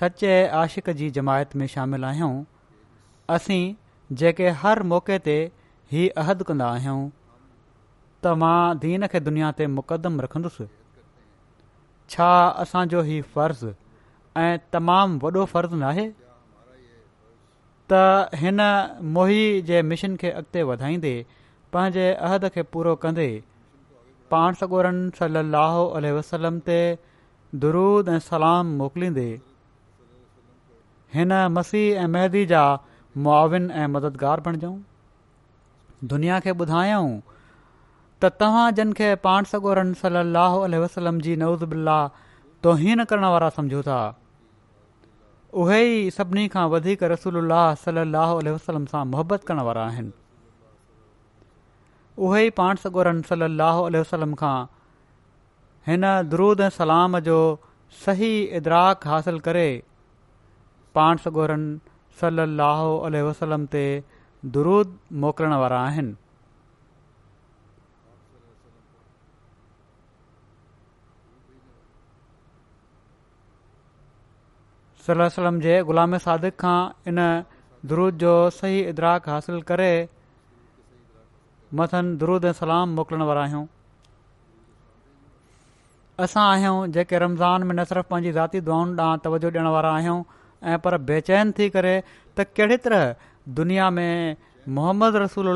सचे 0.00 0.34
आशिक़ 0.58 0.90
जी 1.00 1.10
जमायत 1.18 1.54
में 1.56 1.66
शामिल 1.74 2.04
आहियूं 2.04 2.32
असीं 3.34 3.74
जेके 4.20 4.48
हर 4.62 4.82
मौक़े 4.92 5.18
ते 5.24 5.34
ही 5.92 6.08
अहद 6.22 6.42
कंदा 6.50 6.68
आहियूं 6.76 7.00
त 8.24 8.34
मां 8.42 8.54
दीन 8.86 9.06
खे 9.14 9.20
दुनिया 9.26 9.50
ते 9.58 9.66
मुक़दम 9.78 10.20
रखंदुसि 10.26 10.68
छा 12.14 12.30
असांजो 12.64 13.02
ही 13.10 13.20
फ़र्ज़ 13.36 13.66
ऐं 14.44 14.56
तमामु 14.72 15.18
वॾो 15.24 15.44
फ़र्ज़ 15.52 15.74
नाहे 15.84 16.06
त 17.92 18.32
हिन 18.44 18.60
मोही 19.18 19.42
जे 19.72 19.82
मिशन 19.92 20.16
खे 20.24 20.30
अॻिते 20.42 20.62
वधाईंदे 20.72 21.12
पंहिंजे 21.72 22.10
अहद 22.30 22.48
खे 22.56 22.62
पूरो 22.74 22.94
कंदे 23.06 23.28
पाण 24.32 24.52
सगोरन 24.60 24.98
सलाहु 25.18 25.84
वसलम 26.16 26.56
ते 26.68 26.78
दुरुद 27.64 28.08
ऐं 28.14 28.18
सलाम 28.28 28.72
मोकिलींदे 28.80 29.26
हिन 31.16 31.32
मसीह 31.58 32.00
ऐं 32.02 32.06
महदी 32.16 32.44
जा 32.52 32.62
मुआिन 33.26 33.70
ऐं 33.82 33.86
मददगार 33.96 34.42
बणिजऊं 34.48 34.74
दुनिया 36.12 36.40
खे 36.46 36.54
ॿुधायऊं 36.66 37.14
त 38.24 38.30
तव्हां 38.44 38.66
जन 38.80 38.92
खे 39.00 39.08
पाण 39.26 39.48
सॻोरनि 39.54 40.00
सलाह 40.04 40.56
वसलम 40.84 41.20
जी 41.28 41.36
नवज़ 41.44 41.64
बिल्ला 41.74 41.98
तोहीन 42.66 43.04
करण 43.14 43.28
वारा 43.34 43.50
सम्झो 43.58 43.82
था 43.90 43.98
उहे 45.64 45.80
ई 45.82 46.14
सभिनी 46.20 46.46
खां 46.56 46.68
वधीक 46.76 47.08
रसूल 47.16 47.44
सलाहु 47.84 48.38
उल्ह 48.42 48.56
वसलम 48.60 48.86
सां 48.96 49.04
मुहबत 49.16 49.48
करण 49.52 49.68
वारा 49.70 49.84
आहिनि 49.92 50.12
उहेई 52.26 52.50
पाण 52.58 52.76
सॻोरनि 52.82 53.22
सल 53.28 53.44
लाहोलम 53.58 54.32
खां 54.42 54.54
हिन 55.88 56.06
दरूद 56.30 56.62
सलाम 56.76 57.18
जो 57.28 57.34
सही 58.04 58.30
इदराक 58.60 59.06
हासिल 59.10 59.38
करे 59.48 59.66
पाण 60.98 61.22
सॻोरनि 61.26 61.98
सलाह 62.22 62.82
वसलम 63.28 63.66
ते 63.74 63.82
दरुद 64.56 64.96
मोकिलण 65.26 65.54
वारा 65.64 65.78
आहिनि 65.90 66.16
ग़ुलाम 75.88 76.16
सादिक 76.28 76.60
खां 76.66 76.78
इन 77.12 77.24
दरुद 77.94 78.16
जो 78.26 78.34
सही 78.60 78.80
इदराक 78.94 79.28
हासिल 79.34 79.62
करे 79.74 79.90
मथनि 81.76 82.16
दरुद 82.20 82.44
ऐं 82.50 82.52
सलाम 82.58 82.94
मोकिलण 82.98 83.22
वारा 83.30 83.40
आहियूं 83.46 83.66
असां 86.24 86.42
आहियूं 86.52 86.76
जेके 86.96 87.18
रमज़ान 87.24 87.62
में 87.68 87.74
न 87.76 87.84
सिर्फ़ु 87.90 88.08
पंहिंजी 88.12 88.32
ज़ाती 88.36 88.60
दुआनि 88.68 88.94
ॾांहुं 89.06 89.18
तवजो 89.24 89.48
ॾियण 89.50 89.66
वारा 89.74 89.90
आहियूं 89.96 90.16
ऐं 90.72 90.78
पर 90.86 90.96
बेचैन 91.10 91.52
थी 91.58 91.68
करे 91.76 91.92
त 92.38 92.46
कहिड़े 92.58 92.76
तरह 92.86 93.28
दुनिया 93.60 93.90
में 93.98 94.36
मोहम्मद 94.78 95.16
रसूल 95.24 95.52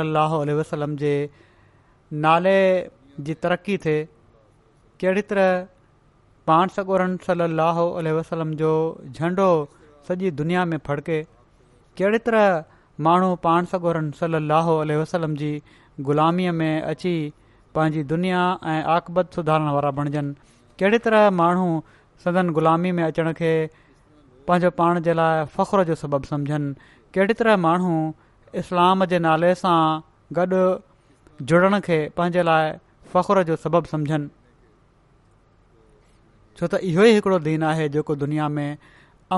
अलाह 0.00 0.36
वसलम 0.62 0.96
जे 1.04 1.12
नाले 2.26 2.56
जी 3.28 3.34
तरक़ी 3.46 3.78
थिए 3.86 4.04
कहिड़ी 5.00 5.22
तरह 5.30 5.48
पाण 6.50 6.74
सगुरन 6.76 7.16
सलाहु 7.30 7.88
वसलम 8.20 8.52
जो 8.64 8.74
झंडो 9.16 9.48
सॼी 10.08 10.30
दुनिया 10.42 10.64
में 10.74 10.78
फड़के 10.86 11.22
कहिड़े 11.98 12.18
तरह 12.30 12.48
माण्हू 13.02 13.34
पाण 13.42 13.64
सगोरन 13.72 14.10
ॻोरनि 14.10 14.18
सली 14.20 14.72
ओला 14.72 14.98
अलसलम 14.98 15.34
जी 15.36 15.58
ग़ुलामीअ 16.06 16.50
में 16.60 16.80
अची 16.82 17.14
पंहिंजी 17.74 18.02
दुनिया 18.10 18.40
ऐं 18.70 18.82
आकबत 18.96 19.34
सुधारण 19.34 19.68
वारा 19.76 19.90
बणिजनि 19.96 20.32
कहिड़ी 20.80 20.98
तरह 21.06 21.28
माण्हू 21.30 21.66
सदन 22.24 22.50
ग़ुलामी 22.56 22.92
में 22.98 23.02
अचण 23.04 23.32
खे 23.38 23.50
पंहिंजो 24.48 24.70
पाण 24.78 25.00
जे 25.02 25.14
लाइ 25.14 25.44
फ़ख़ुरु 25.56 25.84
जो 25.90 25.94
सबबु 26.02 26.26
समुझनि 26.30 26.74
कहिड़ी 27.14 27.34
तरह 27.40 27.56
माण्हू 27.66 27.90
इस्लाम 28.62 29.04
जे 29.12 29.18
नाले 29.26 29.54
सां 29.62 29.74
गॾु 30.38 30.62
जुड़ण 31.50 31.78
खे 31.86 31.98
पंहिंजे 32.16 32.42
लाइ 32.50 32.72
फ़ख़ुरु 33.14 33.42
जो 33.50 33.56
सबबु 33.64 33.90
सम्झनि 33.96 34.28
छो 36.58 36.66
त 36.66 36.82
इहो 36.92 37.06
ई 37.10 37.14
हिकिड़ो 37.18 37.38
दीन 37.50 37.62
आहे 37.74 37.88
जेको 37.98 38.14
दुनिया 38.24 38.48
में 38.58 38.68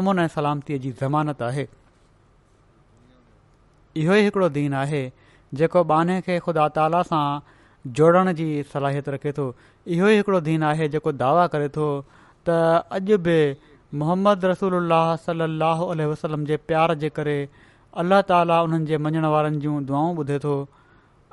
अमुन 0.00 0.18
ऐं 0.18 0.28
सलामतीअ 0.36 0.78
जी 0.86 0.92
ज़मानत 1.02 1.42
आहे 1.50 1.66
इहो 4.00 4.14
ई 4.14 4.22
हिकड़ो 4.24 4.48
दीन 4.56 4.74
आहे 4.84 4.98
जेको 5.60 5.82
बाने 5.90 6.14
खे 6.26 6.34
ख़ुदा 6.46 6.64
ताला 6.78 6.98
सां 7.10 7.22
जोड़ण 8.00 8.32
जी 8.40 8.48
सलाहियत 8.72 9.08
रखे 9.14 9.32
थो 9.38 9.46
इहो 9.96 10.08
ई 10.08 10.16
हिकिड़ो 10.20 10.40
दीन 10.50 10.62
आहे 10.70 10.88
जेको 10.94 11.12
दावा 11.22 11.46
करे 11.54 11.68
थो 11.76 11.86
त 12.48 12.58
अॼु 12.98 13.18
बि 13.28 13.36
मोहम्मद 14.02 14.44
रसूल 14.50 14.78
सलाहु 15.26 15.88
वसलम 16.12 16.44
जे 16.52 16.56
प्यार 16.70 16.94
जे 17.04 17.10
करे 17.20 17.36
अल 18.04 18.18
ताला 18.32 18.60
उन्हनि 18.68 18.90
जे 18.92 18.98
मञण 19.08 19.24
वारनि 19.36 19.58
जूं 19.66 19.78
दुआऊं 19.90 20.12
ॿुधे 20.24 20.38
थो 20.46 20.54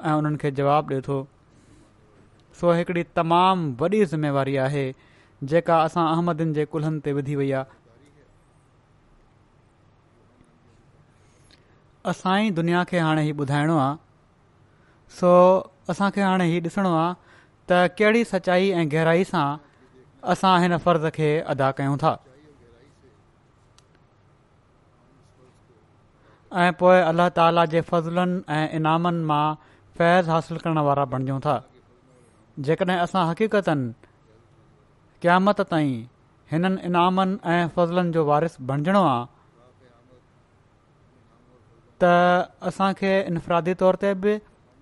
ऐं 0.05 0.13
उन्हनि 0.21 0.37
खे 0.45 0.51
जवाबु 0.61 0.93
ॾिए 0.93 1.05
थो 1.09 1.19
सो 2.61 2.71
हिकिड़ी 2.79 3.03
तमामु 3.19 3.71
वॾी 3.83 4.03
ज़िमेवारी 4.13 4.55
आहे 4.67 4.85
जेका 5.55 5.79
असां 5.89 6.05
अहमदनि 6.15 6.53
जे 6.59 6.65
कुल्हनि 6.75 6.99
ते 7.09 7.13
विधी 7.19 7.35
वई 7.43 7.51
आहे 7.61 7.81
असां 12.11 12.33
ई 12.45 12.49
दुनिया 12.59 12.79
खे 12.87 12.97
हाणे 13.03 13.21
हीउ 13.25 13.33
ॿुधाइणो 13.41 13.77
आहे 13.77 13.95
सो 15.19 15.29
असां 15.89 16.09
खे 16.15 16.21
हाणे 16.21 16.45
हीउ 16.51 16.61
ॾिसणो 16.63 16.91
आहे 17.01 17.13
त 17.69 17.77
कहिड़ी 17.99 18.23
सचाई 18.31 18.69
ऐं 18.79 18.87
गहराई 18.91 19.23
सां 19.31 19.45
असां 20.33 20.53
हिन 20.61 20.77
फर्ज़ 20.85 21.07
खे 21.17 21.29
अदा 21.53 21.69
कयूं 21.79 21.97
था 22.03 22.15
ऐं 26.63 26.71
पोइ 26.79 26.99
अल्ल्ह 27.01 27.27
ताला 27.37 27.65
जे 27.73 27.81
फज़लनि 27.91 28.41
ऐं 28.57 28.67
इनामनि 28.79 29.23
मां 29.31 29.45
फैज़ 29.99 30.29
हासिल 30.31 30.57
करण 30.65 30.77
वारा 30.89 31.05
बणिजूं 31.13 31.39
था 31.45 31.55
जेकॾहिं 32.67 32.97
असां 33.05 33.25
हक़ीक़तनि 33.29 33.91
क़यामति 35.21 35.63
ताईं 35.71 35.95
हिननि 36.51 36.81
इनामनि 36.89 37.37
ऐं 37.53 37.67
फज़लनि 37.77 38.11
जो 38.17 38.25
वारिस 38.25 38.55
बणिजणो 38.71 39.03
आहे 39.13 39.25
त 42.01 42.09
असां 42.69 42.91
खे 42.99 43.73
तौर 43.81 43.95
ते 44.01 44.13
बि 44.25 44.35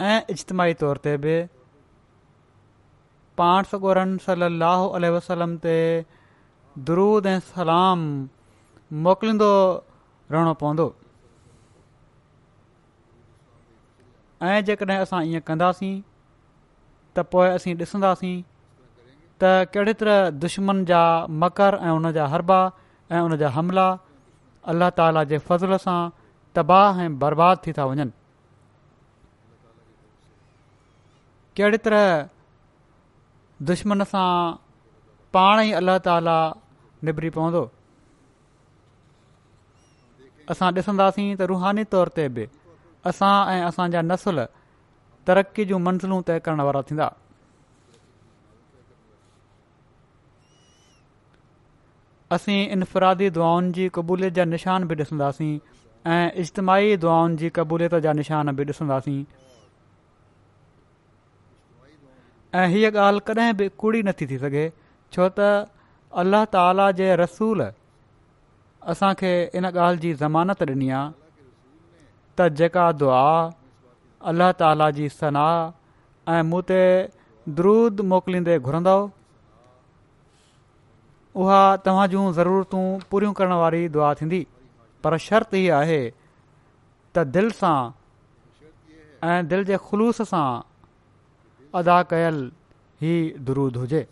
ऐं 0.10 0.21
इजतमाही 0.34 0.74
तौर 0.82 0.97
ते 1.08 1.15
बि 1.26 1.36
पाण 3.38 3.63
सॻोरनि 3.71 4.17
सली 4.26 5.10
वसलम 5.17 5.56
ते 5.65 5.76
दरुद 6.89 7.26
ऐं 7.28 7.39
सलाम 7.54 8.06
मोकिलींदो 9.08 9.52
रहणो 10.32 10.54
पवंदो 10.62 10.86
ऐं 14.50 14.62
जेकॾहिं 14.69 15.00
असां 15.02 15.24
ईअं 15.32 15.41
कंदासीं 15.47 15.95
त 17.15 17.19
पोइ 17.32 17.47
असीं 17.58 17.76
ॾिसंदासीं 17.80 18.38
त 19.41 19.84
तरह 20.02 20.30
दुश्मन 20.45 20.84
जा 20.91 21.02
मकर 21.43 21.78
ऐं 21.88 21.91
उन 21.97 22.12
जा 22.17 22.26
हरबा 22.36 22.60
ऐं 23.12 23.21
उन 23.21 23.36
जा 23.41 23.50
हमिला 23.58 23.88
अल्ला 24.71 24.89
ताला 24.97 25.24
जे 25.32 25.38
फज़ुल 25.50 25.76
सां 25.86 26.00
तबाह 26.56 27.02
ऐं 27.06 27.18
बर्बाद 27.20 27.62
थी 27.68 27.74
था 27.74 27.86
वञनि 27.86 28.10
कहिड़ी 31.58 31.78
तरह 31.86 32.06
दुश्मन 33.70 34.04
सां 34.12 34.30
पाण 35.36 35.60
ई 35.64 35.72
अलाह 35.82 35.98
ताला 36.10 36.38
निबिरी 37.10 37.30
पवंदो 37.38 37.62
असां 40.56 40.72
ॾिसंदासीं 40.82 41.28
त 41.36 41.48
रुहानी 41.54 41.84
तौर 41.96 42.10
ते 42.20 42.28
बि 42.38 42.46
असां 43.12 43.34
ऐं 43.54 43.62
असांजा 43.72 44.02
नसुल 44.12 44.44
तरक़ी 45.28 45.64
जूं 45.70 45.80
मंज़िलूं 45.88 46.22
तय 46.30 46.40
करण 46.48 46.62
वारा 46.68 46.82
थींदा 46.92 47.10
असीं 52.38 52.58
इनफ़रादी 52.76 53.30
दुआनि 53.36 53.72
जी 53.78 53.88
क़बूलियत 54.00 54.34
जा 54.40 54.44
निशान 54.56 54.88
बि 54.92 54.96
ॾिसंदासीं 55.04 55.54
ऐं 56.08 56.30
इज्तमाही 56.42 56.96
दुआनि 56.98 57.36
जी 57.38 57.50
क़बूलियत 57.56 57.96
जा 58.04 58.14
निशान 58.14 58.52
बि 58.56 58.64
ॾिसंदासीं 58.70 59.24
ऐं 62.60 62.66
हीअ 62.74 62.90
ॻाल्हि 63.00 63.20
कॾहिं 63.28 63.54
बि 63.58 63.68
कूड़ी 63.82 64.02
नथी 64.04 64.26
थी 64.28 64.38
सघे 64.38 64.66
छो 65.14 65.28
त 65.38 65.68
अल्लाह 66.22 66.46
ताला 66.54 66.90
जे 67.00 67.16
रसूल 67.22 67.62
असांखे 68.82 69.34
इन 69.62 69.66
ॻाल्हि 69.66 70.00
जी 70.02 70.14
ज़मानत 70.22 70.64
ॾिनी 70.70 70.90
आहे 70.90 71.12
त 72.38 72.48
जेका 72.62 72.92
दुआ 73.02 73.22
अल्लाह 74.34 74.52
ताला 74.62 74.90
जी 74.98 75.08
सनाह 75.18 76.34
ऐं 76.34 76.42
मूं 76.54 76.62
ते 76.72 76.82
द्रूद 77.60 78.02
मोकिलींदे 78.14 78.58
घुरंदव 78.60 79.08
उहा 81.44 81.62
तव्हां 81.86 82.08
जूं 82.16 82.26
ज़रूरतूं 82.40 82.84
पूरियूं 83.12 83.34
करण 83.42 83.54
वारी 83.62 83.88
दुआ 83.90 84.14
थींदी 84.22 84.46
पर 85.04 85.18
शर्त 85.28 85.54
आहे 85.80 86.00
त 87.16 87.24
दिलि 87.38 87.50
सां 87.60 87.78
ऐं 89.32 89.48
दिलि 89.54 89.66
जे 89.70 89.78
ख़ुलूस 89.90 90.22
सां 90.32 90.46
अदा 91.80 92.02
कयल 92.14 92.42
ई 93.04 93.14
दरूद 93.50 93.78
हुजे 93.82 94.04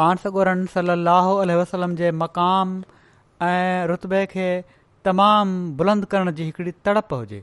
पाण 0.00 0.20
सगोरन 0.24 0.66
सली 0.74 1.54
वसलम 1.62 1.94
जे 2.02 2.10
मक़ाम 2.18 2.82
ऐं 3.46 3.86
रुतबे 3.92 4.24
खे 4.34 4.48
तमामु 5.08 5.56
बुलंद 5.80 6.04
करण 6.12 6.30
जी 6.40 6.44
हिकिड़ी 6.50 6.72
तड़प 6.88 7.14
हुजे 7.20 7.40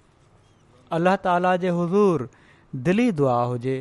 अल्लाह 0.97 1.15
ताला 1.25 1.55
जे 1.65 1.73
हज़ूरु 1.79 2.27
दिली 2.87 3.07
दुआ 3.19 3.35
हुजे 3.53 3.75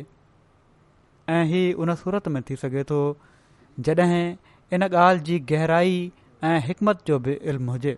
ऐं 1.35 1.43
ही 1.53 1.61
उन 1.85 1.95
सूरत 2.01 2.27
में 2.35 2.41
थी 2.49 2.55
सघे 2.63 2.83
थो 2.91 2.99
जॾहिं 3.83 4.35
इन 4.73 4.83
ॻाल्हि 4.83 5.23
जी 5.25 5.39
गहराई 5.51 5.99
ऐं 6.43 6.59
हिकमत 6.67 7.01
जो 7.07 7.17
बि 7.25 7.33
इल्मु 7.53 7.71
हुजे 7.71 7.97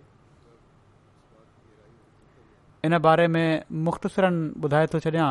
इन 2.84 2.98
बारे 3.06 3.26
में 3.34 3.62
मुख़्तसिरनि 3.86 4.50
ॿुधाए 4.64 4.86
थो 4.94 5.00
छॾियां 5.06 5.30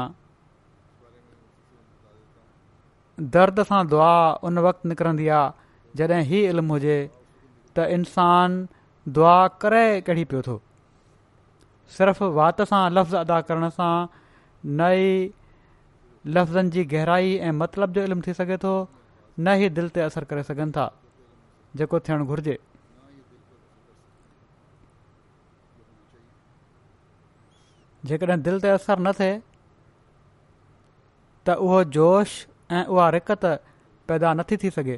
दर्द 3.36 3.64
सां 3.70 3.82
दुआ 3.94 4.14
उन 4.48 4.60
वक़्तु 4.68 4.90
निकिरंदी 4.90 5.28
आहे 5.40 5.98
जॾहिं 5.98 6.22
ई 6.38 6.42
इल्मु 6.56 6.74
हुजे 6.74 6.98
त 7.76 7.86
इन्सानु 8.00 9.12
दुआ 9.20 9.38
करी 9.64 10.26
पियो 10.26 10.42
थो 10.50 10.62
सिर्फ़ 11.98 12.24
वात 12.42 12.62
सां 12.74 12.82
लफ़्ज़ 12.98 13.16
अदा 13.16 13.40
करण 13.50 13.70
सां 13.80 13.94
नई 14.82 15.08
लफ़्ज़नि 16.38 16.70
जी 16.78 16.84
गहराई 16.96 17.36
ऐं 17.50 17.52
मतिलबु 17.64 17.94
जो 18.00 18.04
इल्मु 18.12 18.22
थी 18.28 18.34
सघे 18.42 18.58
थो 18.68 18.76
न 19.40 19.48
ई 19.64 19.70
दिल 19.78 19.88
ते 19.96 20.02
असर 20.02 20.24
करे 20.30 20.44
सघनि 20.44 20.72
था 20.76 20.86
जेको 21.78 22.00
थियणु 22.08 22.26
घुर्जे 22.26 22.58
जेकॾहिं 28.10 28.42
दिलि 28.42 28.60
ते 28.64 28.70
असरु 28.78 29.04
न 29.08 29.12
थिए 29.20 29.32
त 31.46 31.56
उहो 31.66 31.84
जोश 31.96 32.30
ऐं 32.78 32.86
उहा 32.94 33.10
रिकत 33.16 33.46
पैदा 34.10 34.34
न 34.40 34.44
थी 34.52 34.58
थी 34.64 34.70
सघे 34.78 34.98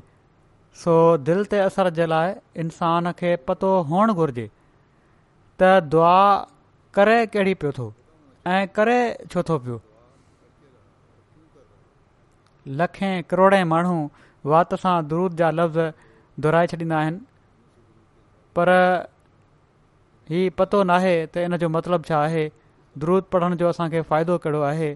सो 0.84 0.93
दिलि 1.30 1.43
ते 1.52 1.58
असर 1.67 1.89
जे 1.99 2.06
लाइ 2.12 2.34
इंसान 2.63 3.12
खे 3.19 3.36
पतो 3.47 3.69
हुअणु 3.89 4.13
घुरिजे 4.19 4.47
त 5.60 5.71
दुआ 5.95 6.15
करे 6.97 7.17
कहिड़ी 7.36 7.54
पियो 7.63 7.71
थो 7.80 7.88
ऐं 8.54 8.62
करे 8.78 8.99
छो 9.34 9.43
थो 9.49 9.58
पियो 9.65 9.80
लखें 12.82 13.15
करोड़े 13.30 13.63
माण्हू 13.73 13.97
वाति 14.47 14.78
सां 14.82 14.95
द्रूद 15.12 15.34
जा 15.41 15.49
लफ़्ज़ 15.52 16.39
दुहिराए 16.43 16.67
छॾींदा 16.71 16.97
आहिनि 16.99 17.19
पर 18.56 18.69
ही 20.30 20.49
पतो 20.58 20.84
न 20.84 20.89
आहे 20.99 21.15
त 21.28 21.38
इन 21.49 21.58
जो 21.63 21.69
मतिलबु 21.75 22.04
छा 22.08 22.17
आहे 22.23 22.47
द्रूद 23.04 23.23
पढ़ण 23.34 23.56
जो 23.62 23.67
असांखे 23.69 24.02
फ़ाइदो 24.12 24.38
कहिड़ो 24.43 24.62
आहे 24.71 24.89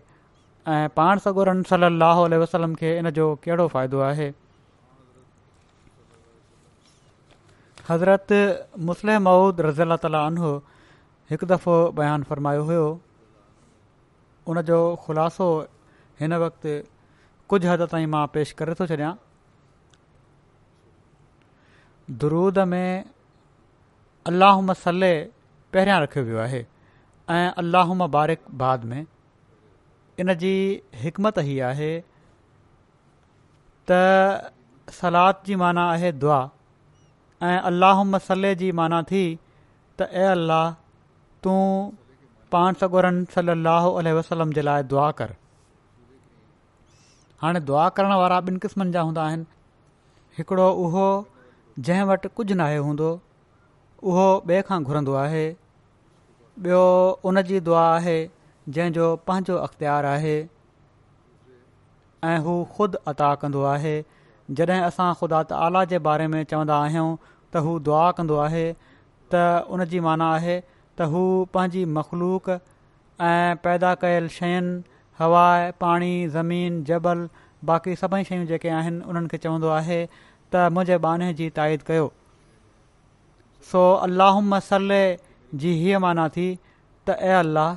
ऐं 0.74 0.88
पाण 0.96 1.20
सगोरन 1.28 1.64
सलाहु 1.72 2.28
वसलम 2.44 2.76
खे 2.80 2.98
इन 3.00 3.10
जो 3.18 3.36
कहिड़ो 3.44 3.68
फ़ाइदो 3.76 4.00
आहे 4.10 4.32
हज़रति 7.90 8.40
मुस्लिम 8.90 9.22
महूद 9.28 9.62
रज़ी 9.68 9.82
अला 9.84 9.96
तालो 10.08 10.52
हिकु 11.32 11.46
दफ़ो 11.52 11.76
बयानु 12.00 12.24
फ़रमायो 12.30 12.64
हुयो 12.72 12.86
उन 14.52 14.62
जो 14.72 14.80
ख़ुलासो 15.04 15.48
हिन 16.20 16.34
वक़्ति 16.48 16.76
कुझु 17.52 17.68
हदि 17.68 17.86
ताईं 17.92 18.08
मां 18.16 18.26
पेश 18.34 18.52
करे 18.60 18.74
थो 18.80 18.88
छॾियां 18.88 19.12
दुरूद 22.12 22.58
में 22.70 23.04
अलाह 24.28 24.60
मसले 24.70 25.12
पहिरियां 25.74 26.02
रखियो 26.02 26.24
वियो 26.26 26.40
आहे 26.40 26.60
ऐं 27.32 27.52
अलाह 27.64 27.94
मुबारिक 28.02 28.40
बाद 28.62 28.84
में 28.94 29.06
इन 30.20 30.34
जी 30.42 30.52
हिकमत 31.04 31.38
ही 31.50 31.58
आहे 31.72 31.92
त 33.92 34.92
सलाद 35.00 35.42
जी 35.46 35.56
माना 35.64 35.86
आहे 35.92 36.12
दुआ 36.26 36.42
ऐं 37.44 37.58
अलाह 37.72 38.04
मसले 38.14 38.56
जी 38.64 38.72
माना 38.82 39.02
थी 39.12 39.24
त 39.98 40.10
ए 40.14 40.28
अलाह 40.36 40.70
तूं 41.44 41.64
पाण 42.56 42.80
सगोरनि 42.84 43.26
सलाहु 43.38 43.96
वसलम 44.20 44.52
जे 44.54 44.62
लाइ 44.70 44.84
दुआ 44.94 45.12
कर 45.22 45.34
हाणे 47.44 47.60
दुआ 47.72 47.90
करण 48.00 48.14
वारा 48.24 48.42
ॿिनि 48.48 48.60
क़िस्मनि 48.68 48.92
जा 48.92 49.02
हूंदा 49.08 49.24
आहिनि 49.28 49.46
हिकिड़ो 50.38 50.68
उहो 50.86 51.06
जंहिं 51.80 52.04
वटि 52.10 52.30
कुझु 52.38 52.56
न 52.56 52.62
आहे 52.62 52.78
हूंदो 52.88 53.06
उहो 54.12 54.28
ॿिए 54.50 54.62
खां 54.70 54.78
घुरंदो 54.90 55.14
आहे 55.26 55.44
ॿियो 56.66 56.82
उन 57.30 57.42
जी 57.52 57.60
दुआ 57.70 57.86
आहे 57.94 58.16
जंहिंजो 58.78 59.06
पंहिंजो 59.30 59.56
अख़्तियार 59.68 60.06
आहे 60.10 60.36
ऐं 62.32 62.38
हू 62.48 62.54
ख़ुदि 62.76 63.02
अता 63.14 63.30
कंदो 63.46 63.64
आहे 63.70 63.94
जॾहिं 64.60 64.82
असां 64.90 65.08
ख़ुदा 65.22 65.40
त 65.44 65.62
आला 65.68 65.84
जे 65.94 66.00
बारे 66.10 66.28
में 66.36 66.40
चवंदा 66.54 66.78
आहियूं 66.84 67.08
त 67.30 67.64
हू 67.70 67.74
दुआ 67.90 68.04
कंदो 68.20 68.38
आहे 68.46 68.66
त 68.66 69.42
उन 69.78 69.86
जी 69.96 70.04
माना 70.10 70.28
आहे 70.42 70.58
त 70.66 71.08
हू 71.16 71.24
पंहिंजी 71.58 71.86
मख़लूक 71.98 72.52
ऐं 73.30 73.58
पैदा 73.68 73.96
कयलु 74.06 74.34
शयुनि 74.38 74.78
हवा 75.24 75.48
पाणी 75.86 76.14
ज़मीन 76.38 76.78
जबल 76.92 77.26
बाक़ी 77.72 77.96
सभई 78.04 78.24
शयूं 78.30 78.46
जेके 78.54 78.70
आहिनि 78.78 79.04
उन्हनि 79.14 79.36
खे 79.36 80.06
त 80.54 80.72
मुंहिंजे 80.78 80.98
बाने 81.06 81.28
जी 81.40 81.46
ताइद 81.60 81.84
कयो 81.90 82.04
सो 83.72 83.82
अलाह 84.10 84.40
मसले 84.50 85.00
जी 85.64 85.72
हीअ 85.84 86.02
माना 86.06 86.28
थी 86.36 86.46
त 86.46 87.16
ए 87.16 87.40
अल्लाह 87.40 87.74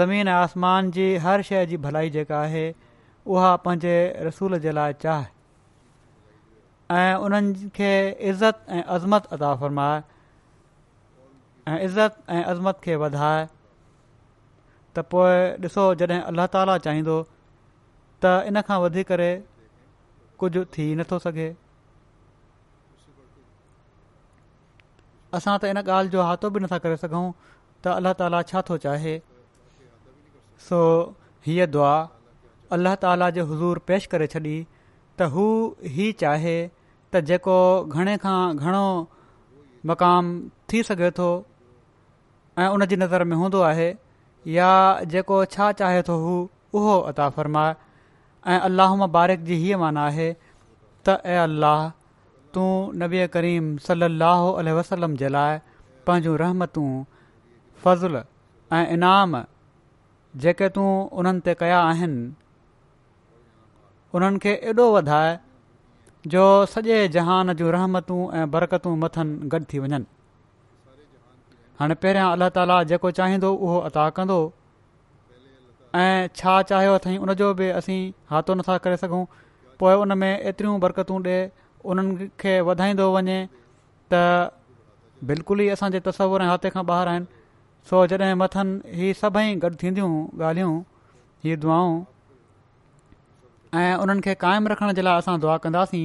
ज़मीन 0.00 0.28
ऐं 0.34 0.36
आसमान 0.36 0.90
जी 0.98 1.08
हर 1.26 1.44
शइ 1.50 1.66
जी 1.72 1.80
भलाई 1.88 2.14
जेका 2.18 2.38
आहे 2.50 2.64
उहा 3.34 3.50
पंहिंजे 3.66 3.96
रसूल 4.28 4.58
जे 4.68 4.76
लाइ 4.80 4.96
चाह 5.06 5.26
ऐं 7.00 7.10
उन्हनि 7.26 7.68
खे 7.80 7.90
इज़त 8.34 8.64
ऐं 8.78 8.80
अज़मत 8.98 9.28
अदा 9.38 9.50
फ़रमाए 9.64 10.00
ऐं 11.70 11.78
इज़त 11.84 12.14
ऐं 12.30 12.42
अज़मत 12.52 12.78
खे 12.84 12.94
वधाए 13.02 13.42
त 14.96 15.02
पोइ 15.10 15.34
ॾिसो 15.66 15.82
जॾहिं 16.00 16.20
अल्लाह 16.30 16.46
ताला 16.54 16.74
चाहींदो 16.86 17.16
त 18.24 18.32
इन 18.52 18.60
खां 18.70 18.78
वधी 18.84 19.02
करे 19.10 19.28
कुझु 20.42 20.62
थी 20.76 20.86
नथो 21.00 21.18
सघे 21.26 21.46
असां 25.38 25.54
त 25.64 25.70
इन 25.74 25.80
ॻाल्हि 25.84 26.12
जो 26.16 26.24
हातो 26.30 26.50
बि 26.56 26.62
नथा 26.64 26.78
करे 26.86 26.96
सघूं 27.04 27.24
त 27.42 27.94
अल्लाह 28.00 28.16
ताला 28.22 28.40
छा 28.50 28.62
थो 28.70 28.78
चाहे 28.86 29.14
सो 30.70 30.80
हीअ 31.46 31.68
दुआ 31.76 31.92
अल्लाह 32.78 32.96
ताला 33.06 33.28
जे 33.38 33.44
हज़ूर 33.52 33.82
पेश 33.92 34.08
करे 34.16 34.28
छॾी 34.36 34.56
त 35.20 35.30
हू 35.36 35.46
ही 35.98 36.10
चाहे 36.24 36.58
त 36.72 37.22
जेको 37.30 37.58
घणे 37.98 38.16
खां 38.26 38.42
घणो 38.58 38.84
मक़ाम 39.92 40.34
थी 40.72 40.82
सघे 40.90 41.10
थो 41.20 41.30
ऐं 42.58 42.66
उन 42.68 42.82
नज़र 43.02 43.24
में 43.24 43.36
हूंदो 43.36 43.60
आहे 43.62 43.94
या 44.50 44.70
जेको 45.12 45.44
छा 45.54 45.70
चाहे 45.80 46.02
थो 46.08 46.14
हू 46.24 46.34
उहो 46.80 47.30
फ़रमाए 47.36 47.74
ऐं 48.52 48.58
अलाह 48.58 48.94
मबारिक 48.96 49.44
जी 49.44 49.54
हीअ 49.62 49.78
माना 49.78 50.04
आहे 50.10 50.28
त 51.08 51.16
ऐं 51.34 51.38
अाह 51.70 51.88
तूं 52.54 52.68
नबी 53.02 53.26
करीम 53.36 53.76
सलाहु 53.86 54.52
अल 54.62 54.68
वसलम 54.78 55.14
जे 55.22 55.28
लाइ 55.36 55.58
पंहिंजूं 56.06 56.36
रहमतूं 56.44 56.88
फज़ल 57.84 58.16
ऐं 58.78 58.86
इनाम 58.96 59.42
जेके 60.44 60.68
तूं 60.78 60.88
उन्हनि 61.20 61.40
ते 61.48 61.54
कया 61.62 61.78
आहिनि 61.90 62.22
उन्हनि 64.18 64.38
खे 64.46 64.52
एॾो 64.72 64.86
वधाए 64.96 65.30
जो 66.34 66.44
सॼे 66.76 66.96
जहान 67.18 67.52
जूं 67.62 67.70
रहमतूं 67.78 68.20
ऐं 68.38 68.50
बरकतूं 68.56 68.96
मथनि 69.06 69.48
गॾु 69.54 69.60
थी 69.72 69.78
वञनि 69.86 70.04
हाणे 71.80 71.94
पहिरियां 72.00 72.24
अलाह 72.36 72.48
ताला 72.56 72.76
जेको 72.88 73.10
चाहींदो 73.18 73.50
उहो 73.66 73.76
अता 73.88 74.08
कंदो 74.16 74.36
ऐं 76.00 76.26
छा 76.40 76.54
चाहियो 76.70 76.94
अथई 76.96 77.16
उनजो 77.26 77.46
बि 77.60 77.68
असीं 77.76 78.00
हाथो 78.32 78.56
नथा 78.60 78.76
करे 78.86 78.96
सघूं 79.02 79.22
पोइ 79.82 79.92
उन 80.00 80.12
में 80.22 80.32
एतिरियूं 80.32 80.74
बरकतूं 80.82 81.20
ॾिए 81.26 81.38
उन्हनि 81.92 82.26
खे 82.42 82.52
वधाईंदो 82.68 83.06
वञे 83.14 83.36
त 84.12 84.20
बिल्कुल 85.30 85.60
ई 85.64 85.68
असांजे 85.76 86.00
तस्वुरु 86.08 86.48
हाथे 86.50 86.54
हथे 86.54 86.70
खां 86.74 86.82
ॿाहिरि 86.90 87.10
आहिनि 87.12 87.26
सो 87.90 88.02
जॾहिं 88.12 88.34
मथनि 88.42 89.08
ई 89.08 89.12
सभई 89.22 89.54
गॾु 89.64 89.70
थींदियूं 89.84 90.10
ॻाल्हियूं 90.48 90.74
ही 91.46 91.54
दुआऊं 91.62 91.94
ऐं 93.84 93.94
उन्हनि 94.04 94.26
खे 94.28 94.34
क़ाइमु 94.44 94.74
रखण 94.74 94.92
जे 95.00 95.06
लाइ 95.08 95.22
असां 95.24 95.38
दुआ 95.46 95.56
कंदासीं 95.68 96.02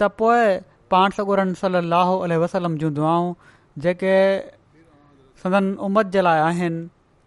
त 0.00 0.14
पोइ 0.22 0.46
पाण 0.94 1.18
सगुरनि 1.18 1.58
सली 1.64 2.38
वसलम 2.46 2.78
जूं 2.84 2.92
दुआऊं 3.00 3.34
जेके 3.86 4.14
संदन 5.42 5.72
उमत 5.86 6.06
जे 6.14 6.20
लाइ 6.26 6.38
आहिनि 6.46 6.78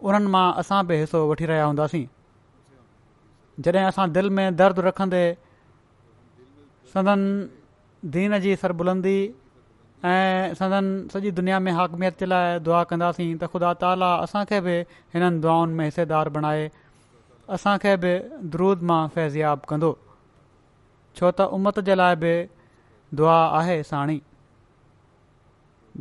उन्हनि 0.07 0.27
मां 0.33 0.45
असां 0.61 0.79
बि 0.87 0.95
हिसो 1.01 1.19
वठी 1.29 1.45
रहिया 1.51 1.65
हूंदासीं 1.71 2.05
जॾहिं 3.67 3.83
असां 3.91 4.11
दिलि 4.17 4.29
में 4.39 4.55
दर्द 4.61 4.79
रखंदे 4.87 5.21
संदन 6.95 7.23
दीन 8.15 8.37
जी 8.45 8.55
सरबुलंदी 8.63 9.15
बुलंदी 9.19 10.11
ऐं 10.11 10.53
सदन 10.61 10.89
सॼी 11.13 11.31
दुनिया 11.39 11.59
में 11.67 11.71
हाकमियत 11.79 12.19
जे 12.19 12.25
लाइ 12.31 12.59
दुआ 12.67 12.83
कंदासीं 12.91 13.29
त 13.41 13.49
ख़ुदा 13.55 13.71
ताला 13.85 14.11
असांखे 14.25 14.59
बि 14.67 14.75
हिननि 15.15 15.39
दुआउनि 15.45 15.73
में 15.81 15.85
हिसेदार 15.89 16.29
बणाए 16.37 16.67
असांखे 17.57 17.95
बि 18.05 18.13
द्रूद 18.55 18.83
मां 18.91 19.01
फैज़ियाबु 19.17 19.71
कंदो 19.73 19.93
छो 21.15 21.31
त 21.31 21.47
उमत 21.59 21.79
जे 21.91 21.95
लाइ 22.01 22.15
बि 22.25 22.33
दुआ 23.21 23.39
आहे 23.61 23.79
साणी 23.93 24.19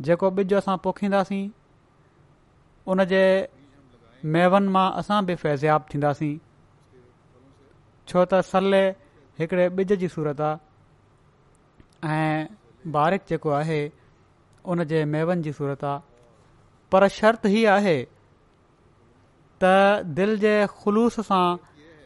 जेको 0.07 0.27
ॿिज 0.43 0.53
असां 0.63 0.75
पोखींदासीं 0.83 1.41
उन 2.89 3.03
जे 3.09 3.21
मेवनि 4.35 4.67
मां 4.75 4.85
असां 5.01 5.25
बि 5.25 5.35
फैज़ियाबु 5.43 5.85
थींदासीं 5.93 6.37
छो 8.11 8.23
त 8.25 8.41
सल 8.51 8.73
हिकिड़े 9.39 9.67
ॿिज 9.81 9.93
जी 9.99 10.07
सूरत 10.15 10.41
आहे 10.41 12.11
ऐं 12.17 12.47
बारिक 12.95 13.21
जेको 13.29 13.49
आहे 13.61 13.79
उन 14.73 14.83
जे 14.93 15.03
मेवनि 15.15 15.41
जी 15.47 15.51
सूरत 15.59 15.83
आहे 15.91 16.89
पर 16.91 17.07
शर्त 17.17 17.45
ई 17.45 17.63
आहे 17.77 17.95
त 19.63 20.03
दिलि 20.19 20.37
जे 20.45 20.53
ख़ुलूस 20.75 21.19
सां 21.29 21.43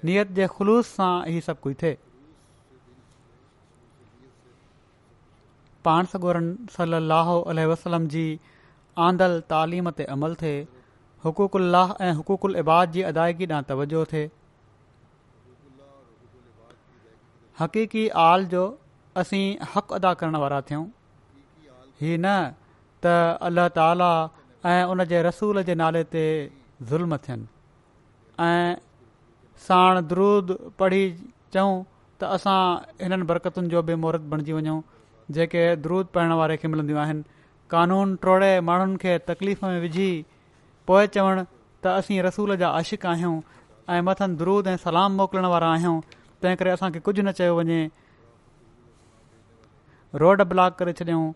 नियत 0.10 0.32
जे 0.40 0.48
ख़ुलूस 0.56 0.90
सां 1.00 1.12
ई 1.30 1.42
सभु 1.50 1.62
कुझु 1.68 1.76
थिए 1.82 1.98
पाण 5.88 6.06
सगोरन 6.16 6.54
सली 6.78 7.66
वसलम 7.74 8.08
जी 8.18 8.28
आंदल 9.04 9.34
तालीम 9.52 9.90
ते 10.00 10.04
अमल 10.16 10.36
थिए 10.42 10.60
हुक़ुकु 11.26 11.60
अल 11.60 11.76
ऐं 12.08 12.12
हुक़ूकुल 12.20 12.56
इबाद 12.62 12.92
जी 12.92 13.02
अदायगी 13.12 13.46
ॾांहुं 13.48 13.68
तवजो 13.70 14.04
थिए 14.14 14.30
हक़ीक़ी 17.60 18.08
आल 18.28 18.46
जो 18.54 18.62
असीं 19.24 19.44
हक़ 19.74 19.94
अदा 19.98 20.14
करण 20.22 20.36
वारा 20.44 20.62
थियूं 20.72 20.86
हीअ 22.02 22.18
न 22.18 22.32
त 23.04 23.16
अलाह 23.50 23.68
ताला 23.80 24.12
ऐं 24.72 24.82
उन 24.96 25.04
जे 25.12 25.22
रसूल 25.30 25.62
जे 25.70 25.76
नाले 25.84 26.04
ते 26.16 26.24
ज़ुल्म 26.92 27.18
थियनि 27.28 27.48
ऐं 28.48 28.76
साण 29.68 30.02
द्रूद 30.14 30.56
पढ़ी 30.84 31.04
चऊं 31.58 31.76
त 32.20 32.34
असां 32.40 32.60
हिननि 33.04 33.30
बरकतुनि 33.34 33.70
जो 33.76 33.82
बि 33.92 33.96
महूरतु 34.04 34.32
बणिजी 34.36 34.54
वञूं 34.60 34.80
जेके 35.40 35.64
द्रूद 35.88 36.08
पढ़ण 36.18 36.34
वारे 36.42 36.58
खे 36.64 36.68
मिलंदियूं 36.74 37.00
आहिनि 37.06 37.35
कानून 37.72 38.16
ट्रोड़े 38.22 38.60
माण्हुनि 38.62 38.98
खे 39.02 39.18
तकलीफ़ 39.30 39.66
में 39.66 39.80
विझी 39.82 40.10
पोइ 40.88 41.08
चवण 41.14 41.44
त 41.84 41.88
असीं 41.88 42.22
रसूल 42.24 42.56
जा 42.62 42.68
आशिक 42.80 43.06
आहियूं 43.12 43.36
ऐं 43.94 44.02
मथनि 44.08 44.36
दुरूद 44.42 44.68
ऐं 44.68 44.76
सलाम 44.84 45.16
मोकिलण 45.22 45.46
वारा 45.54 45.68
आहियूं 45.74 46.00
तंहिं 46.44 46.56
करे 46.58 46.70
असांखे 46.78 47.00
कुझु 47.08 47.22
न 47.22 47.32
चयो 47.40 47.56
वञे 47.58 47.80
रोड 50.24 50.42
ब्लॉक 50.54 50.76
करे 50.80 50.94
छॾियऊं 51.00 51.32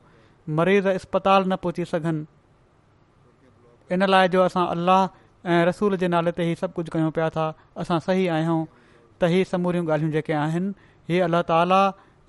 मरीज़ 0.59 0.87
इस्पताल 0.89 1.43
न 1.47 1.55
पहुची 1.63 1.85
सघनि 1.93 2.23
इन 3.93 4.03
लाइ 4.09 4.27
जो 4.33 4.41
असां 4.41 4.65
अलाह 4.75 5.01
ऐं 5.49 5.65
रसूल 5.69 5.95
जे 5.97 6.07
नाले 6.13 6.31
ते 6.37 6.49
ई 6.51 6.55
सभु 6.61 6.73
कुझु 6.75 6.91
कयूं 6.93 7.09
पिया 7.17 7.29
था 7.37 7.47
असां 7.83 7.99
सही 8.07 8.27
आहियूं 8.37 8.61
त 9.21 9.29
इहे 9.31 9.43
समूरियूं 9.53 9.85
ॻाल्हियूं 9.87 10.11
जेके 10.13 10.33
आहिनि 10.45 10.71
हीअ 11.09 11.23
अलाह 11.25 11.41
ताला 11.51 11.81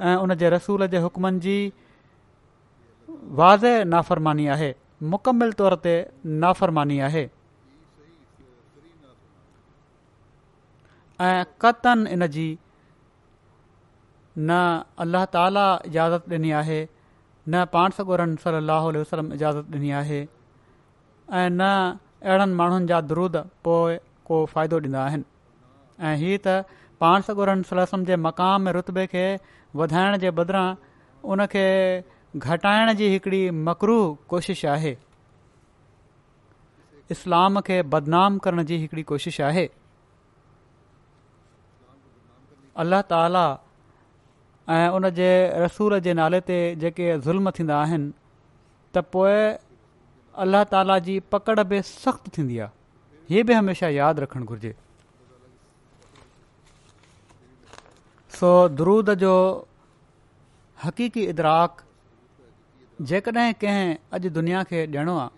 ऐं 0.09 0.17
उन 0.25 0.35
जे 0.45 0.51
रसूल 0.57 0.87
जे 0.95 0.99
हुकमनि 1.07 1.41
जी 1.47 1.59
वाज़ 3.41 3.67
नाफ़रमानी 3.91 4.47
आहे 4.55 4.75
मुकमिल 5.15 5.53
तौर 5.61 5.75
ते 5.85 5.95
नाफ़रमानी 6.45 6.99
आहे 7.09 7.23
ऐं 11.27 11.45
कतनि 11.63 12.11
इन 12.13 12.27
जी 12.37 12.49
न 14.39 14.51
अलल 15.05 15.25
ताला 15.39 15.67
इजाज़त 15.87 16.33
ॾिनी 16.33 16.51
आहे 16.61 16.81
न 17.49 17.65
पाण 17.73 17.91
सॻोरन 17.99 18.37
सली 18.45 18.99
वसलम 19.01 19.33
इजाज़त 19.33 19.65
ॾिनी 19.73 19.91
आहे 20.03 20.21
ऐं 20.23 21.49
न 21.51 21.63
अहिड़नि 22.23 22.55
माण्हुनि 22.55 22.87
जा 22.93 23.01
दरूद 23.11 23.37
पोइ 23.65 23.97
को 24.31 24.45
फ़ाइदो 24.55 24.79
ॾींदा 24.87 25.01
आहिनि 25.09 25.25
ऐं 26.07 26.17
हीअ 26.23 26.39
त 26.47 26.79
पाण 27.03 27.21
सलम 27.73 28.05
जे 28.13 28.17
मक़ाम 28.29 28.69
रुतबे 28.79 29.07
खे 29.13 29.27
वधाइण 29.81 30.17
जे 30.25 30.31
बदिरां 30.41 30.67
उनखे 31.33 31.67
घटाइण 32.37 32.93
जी 32.97 33.07
हिकड़ी 33.09 33.49
मकरू 33.51 33.95
कोशिश 34.29 34.65
आहे 34.73 34.97
इस्लाम 37.11 37.61
खे 37.67 37.81
बदनाम 37.95 38.37
करण 38.45 38.63
जी 38.65 38.77
हिकड़ी 38.79 39.03
कोशिश 39.03 39.41
आहे 39.41 39.69
अल्ल्ह 42.83 43.01
ताला 43.11 43.47
ऐं 44.77 44.89
उन 44.97 45.09
जे 45.15 45.31
रसूल 45.65 45.99
जे 46.07 46.15
नाले 46.15 46.41
ते 46.51 46.59
जेके 46.85 47.09
ज़ुल्म 47.27 47.51
थींदा 47.59 47.81
आहिनि 47.81 48.09
त 48.95 48.99
पोइ 49.15 49.35
अलाह 50.45 50.65
ताला 50.75 50.99
जी 51.11 51.19
पकड़ 51.35 51.61
बि 51.73 51.81
सख़्तु 51.93 52.31
थींदी 52.37 52.59
आहे 52.67 53.25
हीअ 53.35 53.45
बि 53.45 53.53
हमेशह 53.59 53.89
यादि 54.01 54.23
रखणु 54.27 54.45
घुरिजे 54.47 54.75
सो 58.39 58.55
दुरूद 58.79 59.11
जो 59.27 59.35
हक़ीक़ी 60.85 61.27
इदराक 61.35 61.90
जेकॾहिं 63.09 63.53
कंहिं 63.61 63.95
अॼु 64.17 64.31
दुनिया 64.37 64.63
खे 64.71 64.79
ॾियणो 64.95 65.17
आहे 65.19 65.29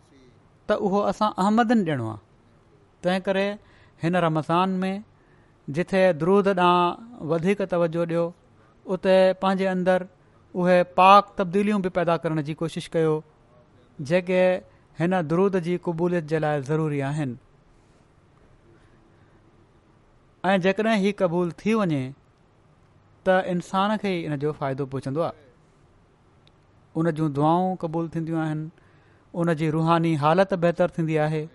त 0.71 0.77
उहो 0.87 1.01
असां 1.11 1.29
अहमदन 1.43 1.85
ॾियणो 1.89 2.07
आहे 2.11 2.19
तंहिं 3.05 3.21
करे 3.27 3.45
हिन 4.03 4.17
रमज़ान 4.27 4.71
में 4.83 4.95
जिथे 5.77 6.03
द्रूद 6.23 6.49
ॾांहुं 6.61 7.29
वधीक 7.33 7.63
तवजो 7.73 8.03
ॾियो 8.13 8.25
उते 8.95 9.15
पंहिंजे 9.43 9.67
अंदरि 9.75 10.07
उहे 10.61 10.83
पाक 10.97 11.35
तब्दीलियूं 11.39 11.81
बि 11.83 11.89
पैदा 11.99 12.17
करण 12.25 12.43
जी 12.49 12.55
कोशिश 12.65 12.87
कयो 12.97 13.15
जेके 14.11 14.43
हिन 15.03 15.21
द्रूद 15.35 15.57
जी 15.69 15.77
क़बूलियत 15.87 16.25
जे 16.35 16.39
लाइ 16.47 16.63
ज़रूरी 16.71 17.01
आहिनि 17.11 17.37
ऐं 20.51 20.59
जेकॾहिं 20.67 21.13
क़बूल 21.23 21.53
थी 21.63 21.75
वञे 21.85 22.03
त 23.29 23.41
इंसान 23.55 23.97
खे 24.05 24.15
ई 24.19 24.21
इन 24.27 24.37
जो 24.45 24.53
फ़ाइदो 24.53 24.87
उन 26.99 27.11
जूं 27.19 27.33
दुआऊं 27.33 27.75
क़बूल 27.83 28.09
थींदियूं 28.15 28.41
आहिनि 28.41 28.69
उनजी 29.41 29.69
रुहानी 29.77 30.15
हालति 30.23 30.57
बहितरु 30.65 30.89
थींदी 30.99 31.17
आहे 31.27 31.47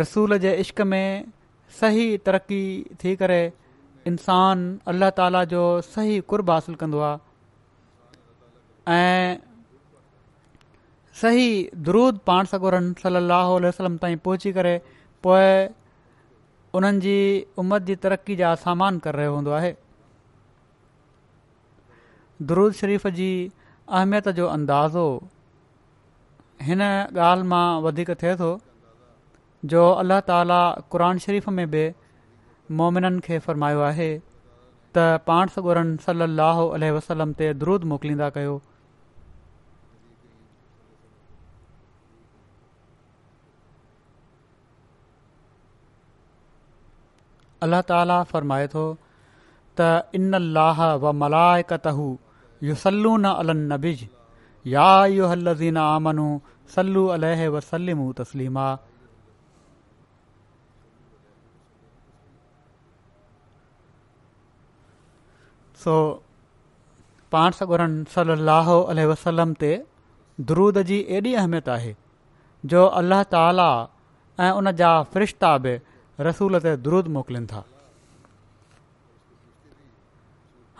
रसूल 0.00 0.38
जे 0.44 0.54
इश्क 0.62 0.80
में 0.92 1.24
सही 1.80 2.06
तरक़ी 2.26 2.62
थी 3.04 3.14
करे 3.20 3.40
इंसान 4.10 4.64
अल्लाह 4.90 5.10
ताला 5.20 5.44
जो 5.52 5.62
सही 5.90 6.18
कुर्ब 6.32 6.50
हासिल 6.50 6.74
कंदो 6.82 6.98
आहे 7.08 7.18
ऐं 8.96 9.38
सही 11.20 11.46
दुरूद 11.88 12.18
पाण 12.26 12.46
सगुरनि 12.54 12.92
सलाहु 13.02 13.58
वसम 13.66 13.96
ताईं 14.02 14.18
पहुची 14.24 14.52
करे 14.58 14.78
पोइ 15.26 15.48
उन्हनि 16.78 17.00
जी 17.06 17.14
उमत 17.62 17.82
जी 17.90 17.94
तरक़ी 18.06 18.36
जा 18.42 18.54
सामान 18.68 18.98
करे 19.06 19.16
रहियो 19.16 19.34
हूंदो 19.34 19.50
आहे 19.58 19.74
दरुद 22.42 22.72
शरीफ़ 22.80 23.06
जी 23.08 23.50
अहमियत 23.88 24.28
जो 24.38 24.46
अंदाज़ो 24.46 25.06
हिन 26.62 26.80
ॻाल्हि 26.82 27.46
मां 27.48 27.82
वधीक 27.82 28.10
थिए 28.22 28.34
थो 28.40 28.48
जो 29.72 29.84
अल्लाह 30.00 30.20
ताला 30.30 30.58
क़ुर 30.94 31.18
शरीफ़ 31.26 31.48
में 31.58 31.70
बि 31.74 31.84
मोमिननि 32.80 33.20
खे 33.26 33.38
फ़रमायो 33.46 33.80
आहे 33.90 34.08
त 34.18 35.20
पाण 35.26 35.48
सगुरनि 35.54 35.96
सलाह 36.08 36.60
वसलम 36.98 37.32
ते 37.40 37.52
दरुद 37.64 37.84
मोकिलींदा 37.94 38.28
कयो 38.36 38.60
अलाह 47.66 47.80
ताला 47.94 48.22
फ़रमायो 48.34 48.68
थो 48.76 48.86
त 49.80 49.88
इन 50.16 50.42
लाह 50.60 50.86
वलाइ 51.08 51.62
यु 52.64 52.74
सलू 52.82 53.16
न 53.16 53.32
अलिज़ 53.42 54.04
या 54.66 54.98
वसलम 57.48 58.12
تسلیما 58.20 58.68
सो 65.82 66.22
पाण 67.32 67.50
सगुरन 67.58 67.92
सलाह 68.14 68.68
अलह 68.74 69.06
वसलम 69.12 69.52
ते 69.60 69.70
दरुद 70.50 70.78
जी 70.88 70.98
एॾी 71.18 71.34
अहमियत 71.42 71.68
आहे 71.76 71.94
जो 72.72 72.84
अलाह 73.02 73.22
ताला 73.36 73.68
ऐं 74.46 74.50
उन 74.50 74.72
जा 74.82 74.92
फ़रिश्ता 75.14 75.56
बि 75.58 75.78
रसूल 76.28 76.58
ते 76.60 76.76
درود 76.76 77.08
मोकिलिन 77.16 77.46
था 77.46 77.64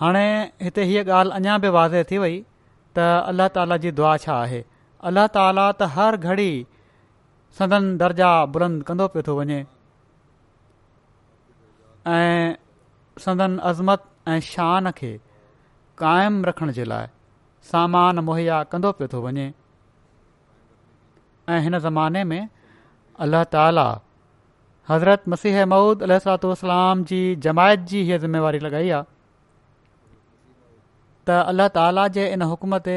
हाणे 0.01 0.25
हिते 0.63 0.83
हीअ 0.85 1.03
ॻाल्हि 1.15 1.33
अञा 1.35 1.57
बि 1.59 1.69
वाज़े 1.77 2.03
थी 2.11 2.19
वई 2.23 2.35
त 2.97 3.05
अलाह 3.29 3.49
ताला 3.57 3.77
जी 3.85 3.91
दुआ 4.01 4.17
छा 4.25 4.35
आहे 4.41 4.63
अलाह 5.09 5.27
ताला 5.37 5.65
त 5.81 5.89
हर 5.95 6.17
घड़ी 6.17 6.49
सदन 7.59 7.87
दर्जा 8.03 8.31
बुलंद 8.57 8.83
कंदो 8.91 9.07
पियो 9.15 9.23
थो 9.29 9.37
वञे 9.39 9.59
ऐं 12.17 12.55
सदन 13.27 13.57
अज़मत 13.73 14.05
ऐं 14.35 14.41
शान 14.51 14.91
खे 15.01 15.13
क़ाइमु 16.05 16.45
रखण 16.51 16.73
जे 16.79 16.85
लाइ 16.93 17.09
सामान 17.73 18.19
मुहैया 18.29 18.63
कंदो 18.75 18.93
पियो 19.01 19.09
थो 19.13 19.23
वञे 19.27 19.47
ऐं 21.55 21.61
हिन 21.69 21.79
ज़माने 21.89 22.25
में 22.35 22.41
अलाह 23.29 23.45
ताला 23.59 23.89
हज़रत 24.91 25.23
मसीह 25.37 25.65
मऊद 25.75 26.03
अल 26.13 26.19
जी 27.13 27.25
जमायत 27.49 27.91
जी 27.93 28.03
हीअ 28.11 28.19
ज़िम्मेवारी 28.29 28.59
लॻाई 28.71 28.91
आहे 29.03 29.15
त 31.29 31.37
अल्लाह 31.53 31.69
ताला 31.77 32.07
जे 32.17 32.25
इन 32.33 32.43
हुकम 32.53 32.79
ते 32.89 32.97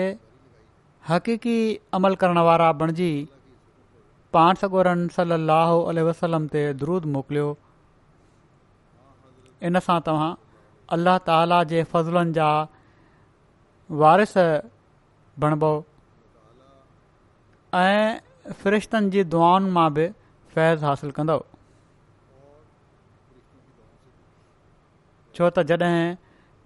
हक़ीक़ी 1.08 1.58
अमल 2.00 2.16
करण 2.24 2.38
वारा 2.48 2.72
बणिजी 2.82 3.12
पाण 4.38 4.60
सगोरनि 4.64 5.08
सलाहु 5.16 6.04
वसलम 6.10 6.44
ते 6.56 6.64
द्रूदु 6.82 7.12
मोकिलियो 7.16 7.48
इन 9.70 9.80
सां 9.88 9.98
तव्हां 10.10 10.30
अल्ल्ह 10.98 11.18
ताला 11.32 11.60
जे 11.74 11.82
फज़लनि 11.96 12.36
जा 12.40 12.50
वारिस 14.04 14.36
बणिब 15.46 15.66
ऐं 17.84 18.54
फरिश्तनि 18.64 19.12
जी 19.16 19.24
दुआनि 19.38 19.74
मां 19.80 19.88
बि 20.00 20.06
फैज़ 20.56 20.86
हासिल 20.90 21.18
कंदो 21.18 21.40
छो 25.40 25.56
त 25.58 25.70
जॾहिं 25.70 26.18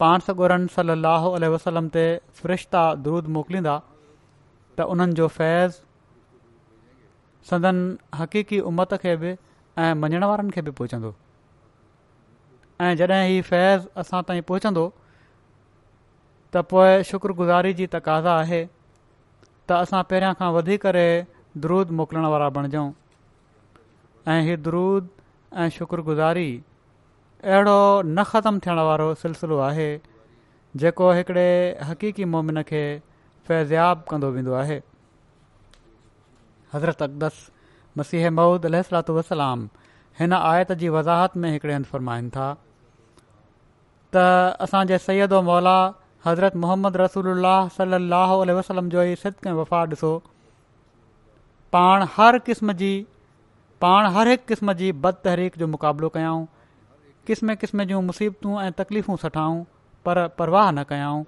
पाण 0.03 0.19
सगोरन 0.27 0.63
सली 0.75 0.93
लाहु 1.01 1.27
वसलम 1.51 1.85
ते 1.91 2.01
फ़रिश्ता 2.37 2.79
दूदु 3.03 3.29
मोकिलींदा 3.35 3.73
त 4.77 4.85
उन्हनि 4.95 5.13
जो 5.19 5.27
फैज़ 5.35 5.77
सदन 7.51 7.77
हक़ीक़ी 8.21 8.59
उमत 8.71 8.93
खे 9.03 9.13
बि 9.21 9.31
ऐं 9.83 9.93
मञण 10.01 10.23
वारनि 10.31 10.51
खे 10.55 10.61
बि 10.61 10.71
पहुचंदो 10.79 11.11
ऐं 12.87 12.89
जॾहिं 13.03 13.21
हीउ 13.31 13.43
फैज़ 13.51 13.87
असां 14.03 14.21
ताईं 14.31 14.41
पहुचंदो 14.51 14.83
त 14.97 16.65
पोइ 16.73 16.91
शुक्रगुज़ारी 17.11 17.73
जी 17.79 17.87
तक़ाज़ा 17.95 18.35
आहे 18.43 18.61
त 18.65 19.79
असां 19.85 20.03
पहिरियां 20.11 20.33
खां 20.41 20.51
वधी 20.57 20.79
करे 20.89 21.07
द्रूद 21.67 21.95
मोकिलण 22.01 22.29
वारा 22.35 22.49
बणिजऊं 22.59 22.91
ऐं 24.35 24.39
हीअ 24.49 24.61
द्रूद 24.69 25.09
ऐं 25.63 25.69
शुक्रगुज़ारी 25.79 26.49
अहिड़ो 27.45 28.01
न 28.05 28.23
ख़तमु 28.27 28.59
थियण 28.65 28.79
वारो 28.89 29.07
सिलसिलो 29.21 29.55
आहे 29.69 29.87
जेको 30.83 31.09
हिकिड़े 31.15 31.47
हक़ीक़ी 31.87 32.25
मोमिन 32.35 32.61
खे 32.69 32.81
फैज़ियाबु 33.47 34.03
कंदो 34.11 34.29
वेंदो 34.35 34.53
आहे 34.59 34.77
हज़रत 36.73 37.01
अक़दस 37.07 37.41
मसीह 38.01 38.29
महुूद 38.37 38.65
अल 38.69 38.79
वसलाम 39.19 39.67
हिन 40.19 40.33
आयत 40.39 40.71
जी 40.83 40.89
वज़ाहत 40.95 41.37
में 41.43 41.49
हिकिड़े 41.55 41.73
हंधु 41.73 41.89
फ़र्माइनि 41.91 42.29
था 42.37 42.47
त 44.15 44.25
असांजे 44.67 44.97
सैदो 45.09 45.41
मौला 45.51 45.75
हज़रत 46.25 46.55
मोहम्मद 46.65 46.97
रसूल 47.05 47.33
सलाहु 47.77 48.39
वसलम 48.61 48.89
जो 48.95 49.03
ई 49.11 49.15
सिदके 49.27 49.57
वफ़ा 49.61 49.83
ॾिसो 49.97 50.13
पाण 51.75 52.07
हर 52.17 52.39
क़िस्म 52.49 52.73
जी 52.85 52.93
पाण 53.83 54.11
हर 54.17 54.27
हिकु 54.35 54.45
क़िस्म 54.53 54.73
जी 54.83 54.91
तहरीक 55.29 55.57
जो 55.57 55.67
मुक़ाबिलो 55.77 56.09
कयूं 56.17 56.45
किस्म 57.27 57.53
क़िस्म 57.55 57.83
जूं 57.89 58.01
मुसीबतूं 58.03 58.53
ऐं 58.61 58.71
तकलीफ़ूं 58.77 59.15
सठाऊं 59.17 59.63
पर 60.05 60.17
परवाह 60.37 60.71
न 60.71 60.83
कयऊं 60.89 61.21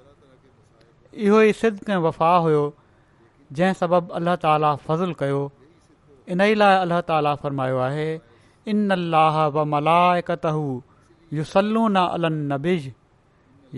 इहो 1.25 1.39
ई 1.41 1.51
सिद्दक 1.59 1.89
वफ़ा 2.05 2.31
हुयो 2.45 2.63
जंहिं 3.59 3.73
सबबु 3.81 4.11
अल्ल्ह 4.19 4.35
ताला 4.45 4.71
फज़लु 4.87 5.13
कयो 5.21 5.39
इन्हीअ 6.35 6.55
लाइ 6.61 6.75
अलह 6.81 6.99
ताला 7.11 7.33
फ़र्मायो 7.43 7.77
आहे 7.87 8.07
इन 8.75 8.89
अलाह 8.95 9.39
यूस 11.37 11.53
नबिज़ 11.59 12.89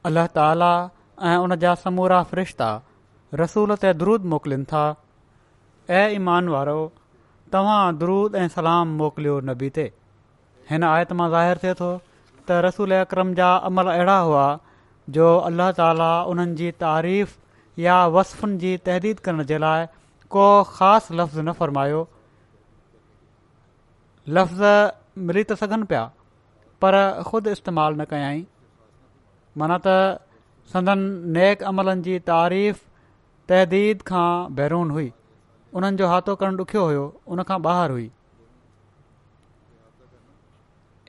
अलाह 0.08 0.28
ताला 0.40 0.74
ऐं 1.34 1.38
उन 1.44 1.56
जा 1.68 1.76
समूरा 1.86 2.24
फ़रिश्ता 2.34 2.72
रसूल 3.46 3.76
ते 3.86 3.94
ध्रूदु 4.04 4.28
मोकिलिन 4.36 4.64
था 4.74 4.86
ऐं 5.98 6.10
ईमान 6.16 6.48
वारो 6.50 6.80
तव्हां 7.54 7.98
द्रूद 7.98 8.36
ऐं 8.40 8.48
सलाम 8.56 8.88
मोकिलियो 8.98 9.38
नबी 9.50 9.70
ते 9.78 9.86
हिन 10.72 10.84
आयत 10.90 11.14
मां 11.22 11.30
ज़ाहिरु 11.36 11.62
थिए 11.64 11.74
थो 11.80 11.88
त 12.02 12.58
रसूल 12.66 12.94
अक्रम 12.98 13.32
जा 13.40 13.48
अमल 13.70 13.90
अहिड़ा 13.96 14.18
हुआ 14.28 14.44
जो 15.18 15.32
अल्लाह 15.50 15.72
ताला 15.82 16.10
उन्हनि 16.36 16.54
जी 16.62 16.70
तारीफ़ 16.86 17.36
या 17.86 17.96
वसफ़ुनि 18.18 18.58
जी 18.66 18.74
तहदीद 18.92 19.26
करण 19.30 19.48
जे 19.54 19.60
लाइ 19.66 19.86
को 20.38 20.46
ख़ासि 20.78 21.18
लफ़्ज़ 21.22 21.40
न 21.42 21.60
फ़रमायो 21.64 22.04
लफ़्ज़ 24.40 25.20
मिली 25.32 25.44
त 25.44 25.62
सघनि 25.66 25.90
पिया 25.94 26.06
पर 26.86 26.96
ख़ुदि 27.32 27.60
इस्तेमालु 27.62 28.02
न 28.04 28.10
कयाई 28.18 28.46
माना 29.64 29.82
त 29.86 30.72
संदनि 30.76 31.38
नेक 31.40 31.70
अमलनि 31.74 32.10
जी 32.10 32.22
तारीफ़ 32.34 32.84
तहदीद 33.54 34.12
खां 34.12 34.28
बहिरून 34.60 34.92
हुई 34.98 35.10
उन्हनि 35.78 35.98
जो 36.02 36.08
हाथो 36.12 36.34
करणु 36.42 36.58
ॾुख्यो 36.66 36.82
हुयो 36.86 37.04
उन 37.34 37.42
खां 37.50 37.58
ॿाहिरि 37.66 37.92
हुई 37.94 38.06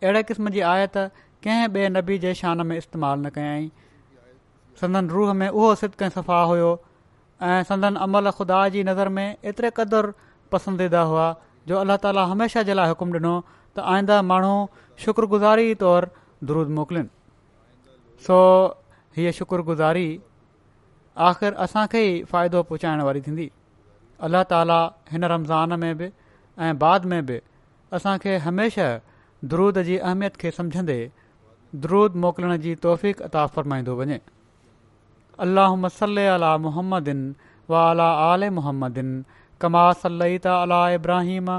अहिड़े 0.03 0.23
क़िस्म 0.31 0.51
जी 0.57 0.61
आयत 0.75 0.97
कंहिं 1.45 1.69
ॿिए 1.77 1.89
नबी 1.95 2.19
जे 2.25 2.33
शान 2.41 2.61
में 2.71 2.75
इस्तेमालु 2.77 3.23
न 3.23 3.31
कयई 3.37 3.65
संदन 4.81 5.09
रूह 5.15 5.33
में 5.41 5.49
उहो 5.49 5.71
सिदक 5.83 5.95
कंहिं 6.03 6.11
सफ़ा 6.17 6.43
हुयो 6.51 6.69
ऐं 7.51 7.63
संदन 7.71 7.95
अमल 8.09 8.31
ख़ुदा 8.41 8.61
जी 8.75 8.83
नज़र 8.89 9.09
में 9.19 9.27
एतिरे 9.53 9.71
क़दुरु 9.79 10.13
पसंदीदा 10.55 11.03
हुआ 11.13 11.27
जो 11.71 11.77
अलाह 11.85 11.97
ताला 12.05 12.25
हमेशह 12.33 12.63
जे 12.71 12.75
लाइ 12.81 12.89
हुकुम 12.95 13.15
ॾिनो 13.21 13.35
त 13.79 13.87
आईंदा 13.95 14.21
माण्हू 14.33 14.55
शुक्रगुज़ारी 15.07 15.67
तौरु 15.85 16.11
दुरुद 16.51 16.75
मोकिलिन 16.81 17.09
सो 18.29 18.39
हीअ 19.17 19.33
शुक्रगुज़ारी 19.41 20.07
आख़िर 21.31 21.55
असांखे 21.67 22.05
ई 22.11 22.23
फ़ाइदो 22.35 22.63
पहुचाइण 22.73 23.01
वारी 23.09 23.21
थींदी 23.29 23.51
अलाह 24.29 24.43
ताला 24.53 24.79
हिन 25.11 25.25
रमज़ान 25.33 25.79
में 25.81 25.97
बि 26.01 26.09
ऐं 26.67 26.73
बाद 26.81 27.05
में 27.13 27.23
बि 27.29 27.39
असांखे 27.99 28.37
हमेशह 28.47 29.01
दरूद 29.53 29.79
जी 29.89 29.97
अहमियत 30.09 30.37
खे 30.43 30.51
समझंदे 30.57 30.97
द्रूद 31.87 32.17
मोकिलण 32.25 32.57
जी 32.67 32.75
तौफ़ता 32.87 33.47
फ़रमाईंदो 33.55 33.95
वञे 34.01 34.21
अलाह 35.47 35.75
मसल 35.85 36.25
अला 36.37 36.57
मुहम्मदन 36.67 37.23
वा 37.73 37.85
अला 37.91 38.09
अलोहम 38.33 38.85
कमा 39.65 39.85
सल 40.05 40.25
ता 40.45 40.61
अला 40.67 40.81
इब्राहिम 40.99 41.51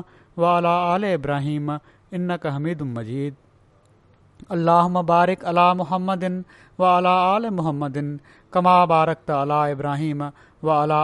वा 0.44 0.56
अला 0.62 0.76
अल 0.94 1.06
इब्राहिम 1.14 1.78
इन 2.20 2.36
कहमीदम 2.46 2.94
मज़ीद 3.00 4.54
अलाह 4.58 4.88
मबारिक 5.00 5.44
अला 5.54 5.66
मोहम्मदन 5.82 6.44
वा 6.84 6.96
अला 7.02 7.16
अल 7.34 7.50
मोहम्मदन 7.62 8.16
कमा 8.54 8.76
बारक 8.96 9.20
त 9.28 9.42
अला 9.46 9.60
इब्राहिम 9.78 10.26
वा 10.70 10.82
अला 10.82 11.04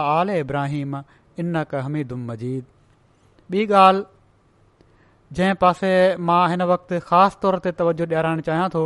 इन 1.42 1.62
कमीदुम 1.70 2.26
मज़ीद 2.30 2.64
ॿी 3.52 3.60
ॻाल्हि 3.80 5.34
जंहिं 5.36 5.54
पासे 5.60 5.90
मां 6.30 6.40
हिन 6.50 6.62
वक़्तु 6.70 6.98
ख़ासि 7.10 7.38
तौर 7.42 7.56
ते 7.66 7.70
तवजो 7.80 8.06
ॾियाराइणु 8.06 8.42
चाहियां 8.48 8.66
थो 8.74 8.82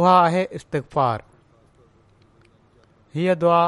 उहा 0.00 0.14
आहे 0.24 0.42
इस्तफार 0.58 1.24
हीअ 3.14 3.34
दुआ 3.44 3.58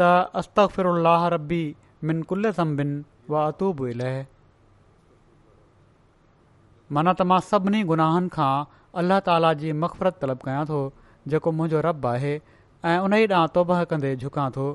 त 0.00 0.46
तबी 0.58 1.62
मिन 2.10 2.94
माना 6.94 7.12
त 7.16 7.26
मां 7.32 7.40
सभिनी 7.52 7.78
गुनाहनि 7.92 8.28
खां 8.38 8.50
अल्लाह 9.02 9.20
ताला 9.28 9.52
जी 9.60 9.70
मफ़रत 9.82 10.18
तलब 10.24 10.42
कयां 10.48 10.64
थो 10.70 10.80
जेको 11.34 11.52
मुंहिंजो 11.60 11.80
रब 11.90 12.06
आहे 12.14 12.32
ऐं 12.90 12.98
उन 13.04 13.14
ई 13.14 13.26
ॾांहुं 13.36 13.52
तौब 13.58 13.74
कंदे 13.92 14.10
झुकां 14.24 14.44
थो 14.56 14.66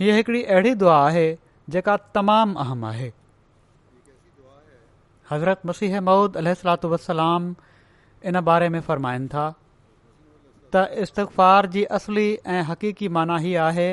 हीअ 0.00 0.14
हिकिड़ी 0.16 0.42
अहिड़ी 0.42 0.74
दुआ 0.80 0.96
आहे 1.06 1.24
जेका 1.70 1.96
तमामु 2.16 2.58
अहम 2.60 2.84
आहे 2.84 3.10
हज़रत 5.30 5.62
मसीह 5.66 6.00
महुूद 6.06 6.36
अल 6.36 6.48
वसलाम 6.92 7.54
इन 8.30 8.40
बारे 8.46 8.68
में 8.68 8.80
फ़र्माइनि 8.86 9.26
था 9.34 9.44
त 10.74 10.86
इस्तफार 11.04 11.66
जी 11.74 11.82
असली 11.98 12.26
ऐं 12.54 12.62
हक़ीक़ी 12.68 13.08
माना 13.18 13.36
हीअ 13.46 13.60
आहे 13.66 13.88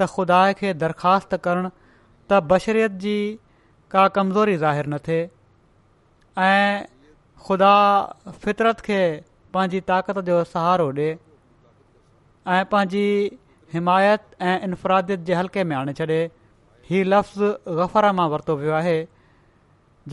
त 0.00 0.06
ख़ुदा 0.14 0.40
खे 0.62 0.72
दरख़्वास्त 0.84 1.34
करनि 1.48 1.70
त 2.30 2.40
बशरिअ 2.54 2.88
जी 3.04 3.16
का 3.96 4.06
कमज़ोरी 4.16 4.56
ज़ाहिर 4.64 4.86
न 4.94 4.98
थिए 5.10 5.30
ऐं 6.46 6.84
ख़ुदा 7.48 7.74
फितरत 8.46 8.80
खे 8.88 9.00
पंहिंजी 9.54 9.80
ताक़त 9.92 10.24
जो 10.30 10.42
सहारो 10.56 10.88
ॾिए 10.92 11.12
ऐं 12.56 12.64
पंहिंजी 12.74 13.06
हिमायत 13.72 14.22
ऐं 14.40 14.58
इनफ़रादीत 14.64 15.20
जे 15.28 15.34
हल्के 15.34 15.62
में 15.68 15.76
आणे 15.76 15.92
छॾे 16.00 16.20
हीअ 16.88 17.04
लफ़्ज़ 17.04 17.76
ग़फर 17.80 18.10
मां 18.18 18.28
वरितो 18.32 18.56
वियो 18.62 18.72
आहे 18.78 18.96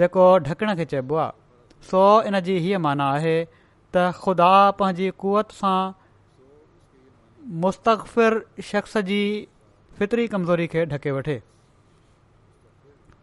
जेको 0.01 0.27
ढकण 0.47 0.75
खे 0.81 0.85
चइबो 0.93 1.15
आहे 1.23 1.87
सो 1.91 2.03
इन 2.31 2.39
जी 2.47 2.57
हीअ 2.65 2.79
माना 2.85 3.09
आहे 3.15 3.35
त 3.37 4.05
ख़ुदा 4.21 4.51
पंहिंजी 4.79 5.09
कुवत 5.23 5.51
सां 5.59 5.77
मुस्तक़फ़िर 7.65 8.65
शख़्स 8.69 8.97
जी 9.11 9.21
फितरी 9.99 10.27
कमज़ोरी 10.35 10.67
खे 10.75 10.85
ढके 10.95 11.11
वठे 11.19 11.37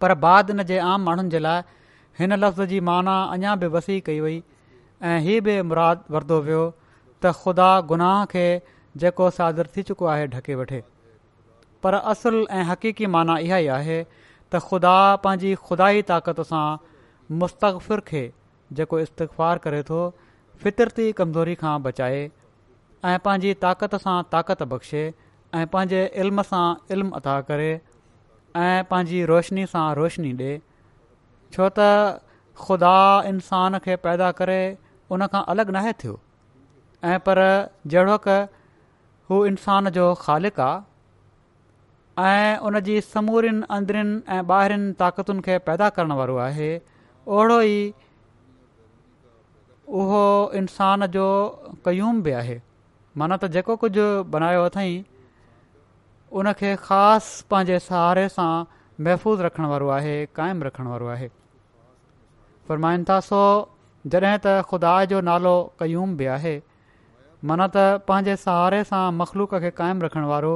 पर 0.00 0.14
बाद 0.26 0.50
इन 0.56 0.62
जे 0.72 0.78
आम 0.92 1.04
माण्हुनि 1.10 1.30
जे 1.36 1.44
लाइ 1.48 1.62
हिन 2.20 2.32
लफ़्ज़ 2.42 2.68
जी 2.74 2.80
माना 2.92 3.16
अञा 3.36 3.54
बि 3.64 3.74
वसी 3.76 4.00
कई 4.10 4.20
वई 4.26 4.38
ऐं 5.12 5.18
हीअ 5.28 5.42
बि 5.50 5.60
मुरादु 5.72 6.14
वरितो 6.16 6.40
वियो 6.48 6.64
त 6.76 7.36
ख़ुदा 7.42 7.70
गुनाह 7.92 8.24
खे 8.34 8.44
जेको 9.02 9.28
सादर 9.38 9.66
थी 9.76 9.82
चुको 9.88 10.06
आहे 10.14 10.26
ढके 10.34 10.54
वठे 10.60 10.82
पर 11.82 11.94
असुलु 12.12 12.42
ऐं 12.58 12.62
हक़ीक़ी 12.70 13.06
माना 13.14 13.36
इहा 13.48 13.58
ई 13.58 13.66
आहे 13.78 13.98
त 14.08 14.58
ख़ुदा 14.68 14.94
पंहिंजी 15.26 15.54
ख़ुदाई 15.66 16.02
ताक़त 16.10 16.40
सां 16.52 16.64
मुस्तफ़िर 17.42 18.04
खे 18.10 18.22
जेको 18.80 19.00
इस्तफ़ार 19.06 19.62
करे 19.66 19.82
थो 19.90 19.98
फितरती 20.64 21.10
कमज़ोरी 21.20 21.54
खां 21.62 21.74
बचाए 21.88 22.22
ऐं 22.22 23.24
पंहिंजी 23.28 23.54
ताक़ति 23.66 24.00
सां 24.06 24.16
ताक़त 24.34 24.62
बख़्शे 24.74 25.02
ऐं 25.04 25.66
पंहिंजे 25.76 26.02
इल्म 26.24 26.46
सां 26.52 26.64
इल्मु 26.96 27.18
अदा 27.20 27.36
करे 27.52 27.68
ऐं 27.70 28.84
पंहिंजी 28.94 29.24
रोशनी 29.34 29.66
सां 29.76 29.86
रोशनी 30.02 30.32
ॾिए 30.42 30.56
छो 31.54 31.66
त 31.78 31.88
ख़ुदा 32.60 32.96
इंसान 33.32 33.78
खे 33.86 33.94
पैदा 34.08 34.30
करे 34.42 34.60
उन 35.16 35.26
खां 35.34 35.42
अलॻि 35.54 35.72
न 35.72 35.92
थियो 36.02 36.16
ऐं 37.10 37.18
पर 37.28 37.40
जहिड़ोक 37.94 38.34
हू 39.30 39.44
इंसान 39.46 39.88
जो 39.94 40.02
ख़ालिक 40.22 40.58
आहे 40.64 42.26
ऐं 42.42 42.56
उन 42.68 42.78
जी 42.88 43.00
समूरियुनि 43.06 43.66
अंदरिनि 43.76 44.12
ऐं 44.34 44.42
ॿाहिरिनि 44.56 44.92
ताक़तुनि 45.00 45.40
खे 45.46 45.56
पैदा 45.70 45.88
करण 45.96 46.12
वारो 46.18 46.36
आहे 46.44 46.68
ओहिड़ो 47.38 47.60
ई 47.60 47.80
उहो 50.02 50.22
इंसान 50.60 51.06
जो 51.16 51.26
कयूम 51.88 52.22
बि 52.28 52.36
आहे 52.42 52.56
माना 53.22 53.36
त 53.42 53.50
जेको 53.56 53.76
कुझु 53.84 54.06
बनायो 54.36 54.62
अथई 54.70 54.94
उन 56.40 56.52
खे 56.62 56.72
ख़ासि 56.86 57.44
पंहिंजे 57.52 57.78
सहारे 57.88 58.24
सां 58.38 58.48
महफ़ूज़ 59.00 59.42
रखण 59.48 59.68
वारो 59.74 59.88
आहे 59.98 60.14
क़ाइमु 60.40 60.68
रखण 60.68 60.90
वारो 60.94 61.10
आहे 61.16 61.28
फ़रमाइनि 62.70 63.08
था 63.12 63.20
सो 63.32 63.42
जॾहिं 64.14 64.38
त 64.46 64.56
ख़ुदा 64.72 64.96
जो 65.14 65.22
नालो 65.32 65.54
क़यूम 65.84 66.16
बि 66.22 66.30
आहे 66.38 66.56
माना 67.48 67.66
त 67.74 67.82
पंहिंजे 68.10 68.34
सहारे 68.42 68.78
सां 68.88 69.02
मख़लूक 69.16 69.58
खे 69.64 69.70
क़ाइमु 69.80 70.04
रखण 70.04 70.24
वारो 70.30 70.52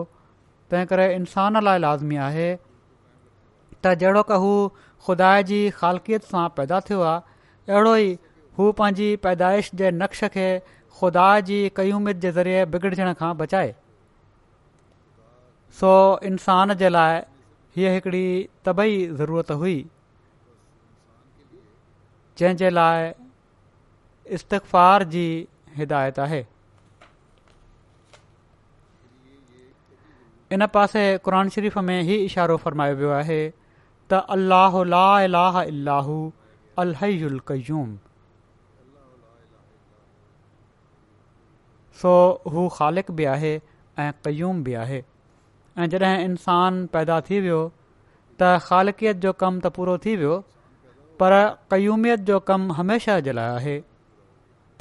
तंहिं 0.73 0.89
करे 0.93 1.05
इंसान 1.17 1.61
लाइ 1.67 1.81
लाज़मी 1.85 2.19
आहे 2.29 2.47
त 2.57 3.93
जहिड़ो 4.03 4.23
का 4.31 4.39
हू 4.47 4.51
ख़ुदा 4.79 5.29
जी 5.53 5.61
ख़ालकियत 5.77 6.27
सां 6.33 6.43
पैदा 6.59 6.81
थियो 6.91 7.05
आहे 7.13 7.75
अहिड़ो 7.75 7.95
ई 8.07 8.11
हू 8.59 8.69
पंहिंजी 8.83 9.09
पैदाइश 9.29 9.71
जे 9.83 9.91
नक़्श 10.01 10.25
खे 10.37 10.49
खुदा 11.01 11.29
जी 11.51 11.61
कयूमियत 11.81 12.25
जे 12.27 12.33
ज़रिए 12.39 12.65
बिगड़जण 12.77 13.13
खां 13.25 13.33
बचाए 13.47 13.71
सो 15.81 15.93
इंसान 16.33 16.75
जे 16.85 16.93
लाइ 16.97 17.23
हीअ 17.81 17.95
हिकिड़ी 17.99 18.29
तबई 18.71 18.99
ज़रूरत 19.23 19.59
हुई 19.65 19.79
जंहिं 22.43 22.61
जे 22.65 22.73
लाइ 22.81 23.09
इस्तफार 24.41 25.09
जी 25.15 25.25
हिदायत 25.79 26.19
आहे 26.27 26.43
इन 30.53 30.67
पासे 30.75 31.03
क़ुर 31.25 31.49
शरीफ़ 31.57 31.79
में 31.89 32.01
ई 32.03 32.15
इशारो 32.25 32.57
फ़र्मायो 32.63 32.95
वियो 32.99 33.11
आहे 33.19 33.41
त 34.13 34.19
अल्लाह 34.37 34.81
ला 34.95 35.07
अल 35.27 35.43
अल 35.61 35.91
अल 36.85 37.39
कयूम 37.51 37.91
सो 42.03 42.13
हू 42.55 42.67
ख़ालिक़ 42.79 43.13
बि 43.23 43.25
आहे 43.37 43.53
ऐं 44.05 44.11
क़यूम 44.25 44.63
बि 44.67 44.75
आहे 44.85 45.01
ऐं 45.79 45.89
जॾहिं 45.97 46.25
इन्सानु 46.25 46.87
पैदा 46.97 47.21
थी 47.31 47.41
वियो 47.49 47.61
त 47.69 48.59
ख़ालक़ियत 48.69 49.23
जो 49.27 49.33
कमु 49.45 49.59
त 49.65 49.75
पूरो 49.81 49.97
थी 50.07 50.17
वियो 50.25 50.37
पर 51.23 51.41
क़यूमियत 51.75 52.31
जो 52.33 52.41
कमु 52.53 52.79
हमेशह 52.83 53.21
जे 53.29 53.33
लाइ 53.41 53.55
आहे 53.65 53.79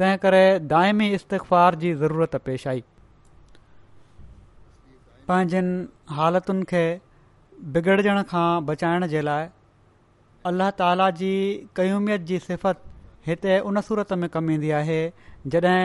तंहिं 0.02 0.18
करे 0.28 0.44
दाइमी 0.78 1.10
इस्तफार 1.20 1.76
जी 1.86 1.94
ज़रूरत 2.04 2.42
पेश 2.50 2.68
आई 2.76 2.84
पंहिंजनि 5.30 5.74
हालतुनि 6.18 6.64
खे 6.70 6.82
बिगड़जण 7.74 8.22
खां 8.30 8.46
बचाइण 8.68 9.06
जे 9.16 9.22
लाइ 9.28 9.50
अल्लाह 10.52 10.70
ताला 10.78 11.08
जी 11.20 11.32
क़यूमियत 11.80 12.22
जी 12.32 12.40
सिफ़त 12.46 12.82
हिते 13.30 13.58
उन 13.72 13.82
सूरत 13.90 14.14
में 14.22 14.30
कमु 14.36 14.52
ईंदी 14.58 14.72
आहे 14.78 14.98
जॾहिं 15.56 15.82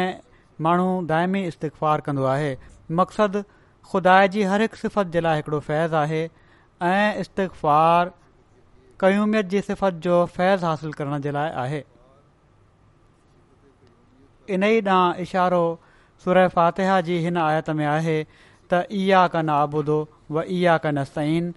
माण्हू 0.69 0.87
दाइमी 1.11 1.43
इस्तफ़ार 1.49 2.05
कंदो 2.09 2.25
आहे 2.37 2.51
मक़सदु 3.01 3.43
ख़ुदा 3.91 4.15
जी 4.37 4.47
हर 4.53 4.65
हिकु 4.67 4.81
सिफ़त 4.85 5.13
जे 5.17 5.25
लाइ 5.27 5.41
हिकिड़ो 5.43 5.61
फैज़ 5.69 5.99
आहे 6.05 6.23
ऐं 6.93 7.23
इस्तिफ़ार 7.25 8.13
क्यूमियत 9.05 9.53
जी 9.57 9.61
सिफ़त 9.69 10.01
जो 10.09 10.19
फैज़ 10.39 10.65
हासिल 10.71 10.93
करण 11.03 11.27
जे 11.29 11.37
लाइ 11.39 11.53
आहे 11.67 11.83
इन 14.57 14.65
ई 14.73 14.81
ॾांहुं 14.87 15.27
इशारो 15.29 15.63
सुर 16.25 16.47
फ़ातिह 16.59 17.01
जी 17.11 17.17
हिन 17.29 17.37
आयत 17.47 17.69
में 17.83 17.87
आहे 17.99 18.17
त 18.73 18.81
इहा 18.99 19.23
कनि 19.35 19.53
आबुदो 19.55 19.97
व 20.37 20.43
ईआ 20.59 20.77
कान 20.85 21.03
सईन 21.09 21.51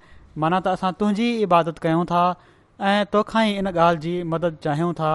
माना 0.43 0.59
त 0.59 0.67
असां 0.77 0.91
तुंहिंजी 1.01 1.27
इबादत 1.45 1.79
कयूं 1.85 2.03
था 2.11 2.23
ऐं 2.91 3.05
तोखा 3.13 3.43
ई 3.43 3.53
इन 3.61 3.67
ॻाल्हि 3.73 3.99
जी 4.05 4.15
मदद 4.33 4.57
चाहियूं 4.65 4.93
था 5.01 5.11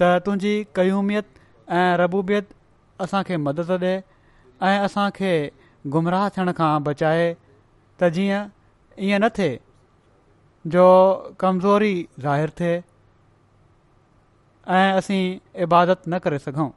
त 0.00 0.12
तुंहिंजी 0.26 0.54
कयूमियत 0.76 1.26
ऐं 1.80 1.86
रबूबियत 2.02 2.48
असांखे 3.06 3.36
मदद 3.48 3.70
ॾिए 3.76 3.94
ऐं 4.70 4.74
असांखे 4.88 5.34
गुमराह 5.96 6.28
थियण 6.36 6.52
खां 6.60 6.72
बचाए 6.90 7.26
त 8.00 8.10
जीअं 8.18 8.48
ईअं 9.08 9.20
न 9.22 9.28
थिए 9.38 9.56
जो 10.74 10.86
कमज़ोरी 11.44 11.94
ज़ाहिरु 12.26 12.52
थिए 12.60 12.80
ऐं 14.78 14.92
असीं 14.98 15.38
इबादत 15.66 16.02
न 16.08 16.18
करे 16.26 16.38
सघूं 16.42 16.68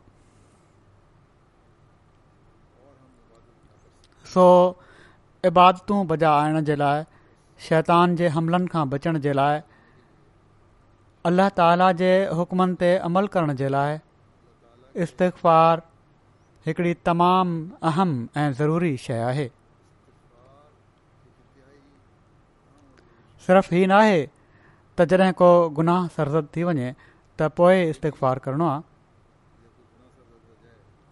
सो 4.36 4.46
बजा 5.58 5.98
बजाइण 6.12 6.60
जे 6.70 6.76
लाइ 6.82 7.04
शैतान 7.68 8.16
जे 8.22 8.32
हमलनि 8.38 8.72
खां 8.76 8.82
बचण 8.94 9.20
जे 9.26 9.34
लाइ 9.40 9.60
अल्लाह 11.30 11.50
ताला 11.60 11.88
जे 12.02 12.10
हुकमनि 12.40 12.76
ते 12.82 12.90
अमल 13.10 13.30
करण 13.38 13.54
जे 13.64 13.70
लाइ 13.78 13.96
इस्तफ़ार 15.08 15.86
हिकड़ी 16.68 16.94
तमामु 17.12 17.56
अहम 17.94 18.14
ऐं 18.44 18.46
ज़रूरी 18.60 18.92
शइ 19.08 19.24
आहे 19.32 19.48
सिर्फ़ 23.48 23.74
ही 23.80 23.88
न 23.88 24.00
आहे 24.04 24.20
त 24.28 25.10
जॾहिं 25.14 25.34
को 25.44 25.50
गुनाह 25.82 26.06
सरज़द 26.18 26.50
थी 26.58 26.68
वञे 26.70 26.88
त 27.02 27.50
पोइ 27.62 27.82
इस्तफ़ार 27.96 28.44
करणो 28.48 28.70
आहे 28.78 28.86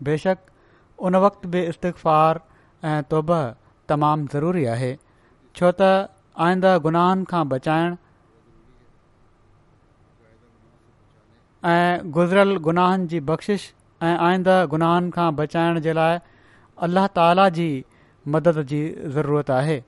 बेशक 0.10 0.56
उन 1.10 1.16
वक़्त 1.26 1.52
बि 1.56 1.62
इस्तफ़ार 1.74 2.42
ऐं 2.90 3.04
तौब 3.12 3.30
तमामु 3.90 4.28
ज़रूरी 4.34 4.64
आहे 4.74 4.90
छो 5.58 5.70
त 5.82 5.90
आईंदा 6.46 6.72
गुनाहनि 6.88 7.26
खां 7.30 7.42
बचाइण 7.54 7.94
ऐं 11.74 12.10
गुज़िरियल 12.18 12.52
गुनाहनि 12.66 13.08
जी 13.14 13.20
बख़्शिश 13.30 13.68
ऐं 14.10 14.14
आईंदा 14.28 14.58
गुनाहन 14.76 15.10
खां 15.20 15.30
बचाइण 15.40 15.80
जे 15.88 15.94
लाइ 16.02 16.20
अल्लाह 16.90 17.08
ताला 17.22 17.46
जी 17.60 17.68
मदद 18.36 18.62
जी 18.74 18.82
ज़रूरत 19.20 19.50
आहे 19.62 19.80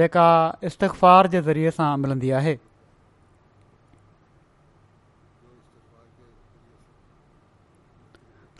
जेका 0.00 0.28
इस्तफ़ार 0.72 1.32
जे 1.36 1.42
ज़रिए 1.50 1.74
सां 1.80 1.90
मिलंदी 2.04 2.30
आहे 2.44 2.54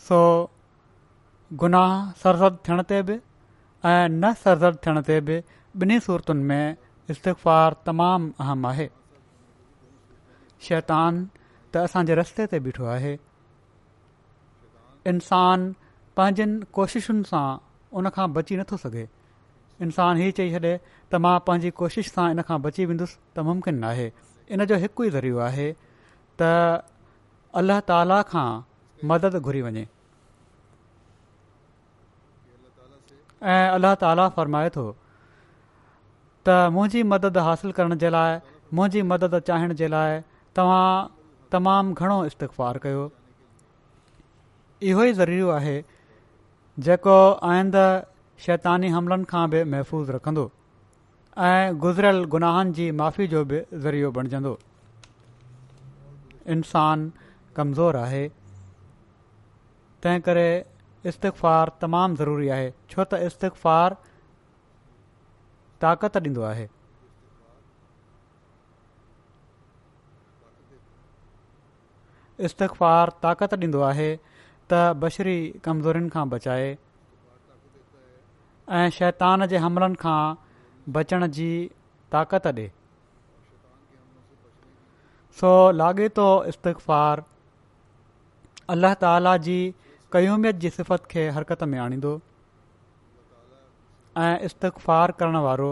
सो 0.07 0.15
so, 0.19 0.56
गुनाह 1.55 2.11
सरज़द 2.21 2.57
थियण 2.69 2.83
ते 2.91 3.01
बि 3.09 3.15
ऐं 3.89 4.07
न 4.09 4.33
सरज़द 4.39 4.79
थियण 4.87 5.01
ते 5.09 5.21
बि 5.29 5.35
ॿिन्ही 5.83 5.99
सूरतुनि 6.07 6.43
में 6.45 6.77
इस्तफ़ार 7.11 7.77
तमामु 7.87 8.31
अहम 8.41 8.67
आहे 8.67 8.87
शैतान 10.69 11.21
त 11.31 11.77
असांजे 11.87 12.15
रस्ते 12.21 12.47
ते 12.55 12.61
बीठो 12.67 12.85
आहे 12.95 13.13
इंसान 15.13 15.71
पंहिंजनि 16.17 16.67
कोशिशुनि 16.81 17.23
सां 17.33 17.47
उनखां 18.01 18.27
बची 18.39 18.57
नथो 18.63 18.77
सघे 18.87 19.07
इंसान 19.87 20.17
हीअ 20.23 20.37
चई 20.43 20.51
छॾे 20.57 20.75
त 20.83 21.25
मां 21.27 21.37
पंहिंजी 21.51 21.71
कोशिशि 21.83 22.11
सां 22.17 22.29
इन 22.35 22.43
खां 22.51 22.59
बची 22.67 22.87
वेंदुसि 22.95 23.19
त 23.37 23.47
मुमकिन 23.51 23.85
न 23.85 24.11
इन 24.57 24.65
जो 24.75 24.83
हिकु 24.87 25.05
ई 25.07 25.11
ज़रियो 25.19 25.45
आहे 25.51 25.71
त 26.43 26.51
अलाह 27.63 27.87
ताला 27.93 28.23
खां 28.35 28.47
मदद 29.13 29.43
घुरी 29.47 29.63
वञे 29.69 29.87
ऐं 33.43 33.69
अलाह 33.71 33.95
ताला 34.01 34.29
फ़रमाए 34.37 34.69
थो 34.77 34.85
त 36.47 36.57
मुंहिंजी 36.75 37.03
मदद 37.13 37.39
हासिलु 37.47 37.73
करण 37.79 37.95
जे 38.05 38.11
लाइ 38.11 38.37
मुंहिंजी 38.75 39.03
मदद 39.13 39.39
चाहिण 39.49 39.75
जे 39.81 39.89
लाइ 39.95 40.21
तव्हां 40.57 40.85
तमामु 41.53 41.95
घणो 41.99 42.25
इस्तफार 42.31 42.79
कयो 42.85 43.03
इहो 44.93 45.03
ई 45.05 45.13
ज़रियो 45.21 45.49
आहे 45.57 45.77
जेको 46.89 47.17
आईंदु 47.51 47.85
शैतानी 48.47 48.89
हमलनि 48.97 49.29
खां 49.33 49.45
बि 49.53 49.63
महफ़ूज़ 49.75 50.11
रखंदो 50.17 50.47
ऐं 51.49 51.79
गुज़िरियल 51.85 52.25
गुनाहनि 52.37 52.73
जी 52.81 52.91
माफ़ी 53.03 53.27
जो 53.37 53.45
बि 53.53 53.61
ज़रियो 53.87 54.11
बणिजंदो 54.21 54.59
इंसान 56.57 57.09
कमज़ोर 57.57 57.97
आहे 58.03 58.27
तंहिं 60.03 60.21
करे 60.29 60.49
इस्तफ़ार 61.05 61.73
तमामु 61.81 62.17
ज़रूरी 62.21 62.49
आहे 62.57 62.71
छो 62.91 63.05
त 63.05 63.19
इस्तफ़ार 63.25 63.97
ताक़त 65.81 66.17
ॾींदो 66.19 66.43
आहे 66.53 66.67
इस्तफ़ार 72.49 73.11
ताक़त 73.23 73.55
ॾींदो 73.65 73.81
आहे 73.91 74.09
त 74.73 74.81
बशरी 75.03 75.39
कमज़ोरीनि 75.65 76.09
खां 76.17 76.29
बचाए 76.31 76.67
ऐं 78.81 78.89
शैतान 78.99 79.47
जे 79.53 79.57
हमलनि 79.65 79.95
खां 80.03 80.21
बचण 80.93 81.27
जी 81.39 81.51
ताक़त 82.13 82.47
ॾिए 82.47 82.71
सो 85.41 85.53
लाॻे 85.79 86.09
थो 86.19 86.29
इस्तफ़ार 86.53 87.23
अल्लाह 88.75 88.95
ताला 89.07 89.37
जी 89.49 89.59
कयूमियत 90.15 90.59
जी 90.63 90.71
सिफ़त 90.75 91.05
खे 91.11 91.23
हरकत 91.37 91.63
में 91.71 91.79
आणींदो 91.85 92.11
ऐं 94.25 94.37
इस्तक़ार 94.49 95.13
करणु 95.23 95.41
वारो 95.47 95.71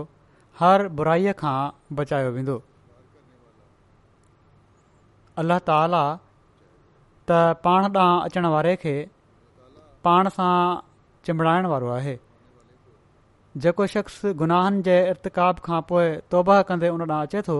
हर 0.61 0.87
बुराईअ 1.01 1.33
खां 1.43 1.55
बचायो 2.01 2.33
वेंदो 2.39 2.57
अल्लाह 5.43 5.59
ताला 5.71 6.01
त 7.31 7.39
पाण 7.69 7.87
ॾांहुं 7.93 8.21
अचणु 8.31 8.51
वारे 8.55 8.75
खे 8.87 8.97
पाण 10.09 10.33
सां 10.41 10.53
चिंबड़ाइण 11.29 11.71
वारो 11.77 11.89
आहे 12.01 12.17
जेको 13.65 13.87
शख़्स 13.97 14.21
गुनाहनि 14.45 14.83
जे 14.91 14.99
इर्त 15.15 15.33
खां 15.69 15.81
पोइ 15.95 16.13
तौबह 16.35 16.63
कंदे 16.73 16.93
उन 16.99 17.09
ॾांहुं 17.11 17.23
अचे 17.31 17.47
थो 17.51 17.59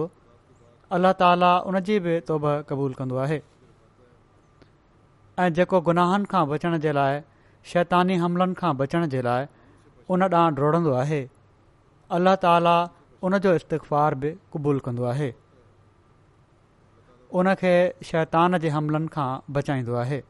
अल्ल्ह 0.99 1.19
ताला 1.23 1.57
उन 1.71 1.79
जी 1.89 1.99
बि 2.07 2.19
तौबह 2.29 2.61
क़बूलु 2.71 3.01
कंदो 3.03 3.23
आहे 3.27 3.39
ऐं 5.43 5.49
जेको 5.55 5.79
गुनाहनि 5.87 6.25
खां 6.31 6.43
बचण 6.49 6.77
जे 6.83 6.91
लाइ 6.97 7.17
शैतानी 7.71 8.15
हमलनि 8.23 8.53
खां 8.61 8.73
बचण 8.81 9.05
जे 9.13 9.21
लाइ 9.25 9.47
उन 10.15 10.23
ॾांहुं 10.31 10.55
रुड़ंदो 10.61 10.93
आहे 11.03 11.19
अल्ल्ह 12.17 12.35
ताला 12.43 12.73
उन 13.27 13.37
जो 13.45 13.53
इस्तफ़ार 13.59 14.15
बि 14.23 14.31
क़बूल 14.53 14.79
कंदो 14.87 15.03
आहे 15.11 15.29
उनखे 17.41 17.73
शैतान 18.09 18.57
जे 18.65 18.69
हमलनि 18.75 19.07
खां 19.15 19.27
बचाईंदो 19.57 19.95
आहे 20.03 20.21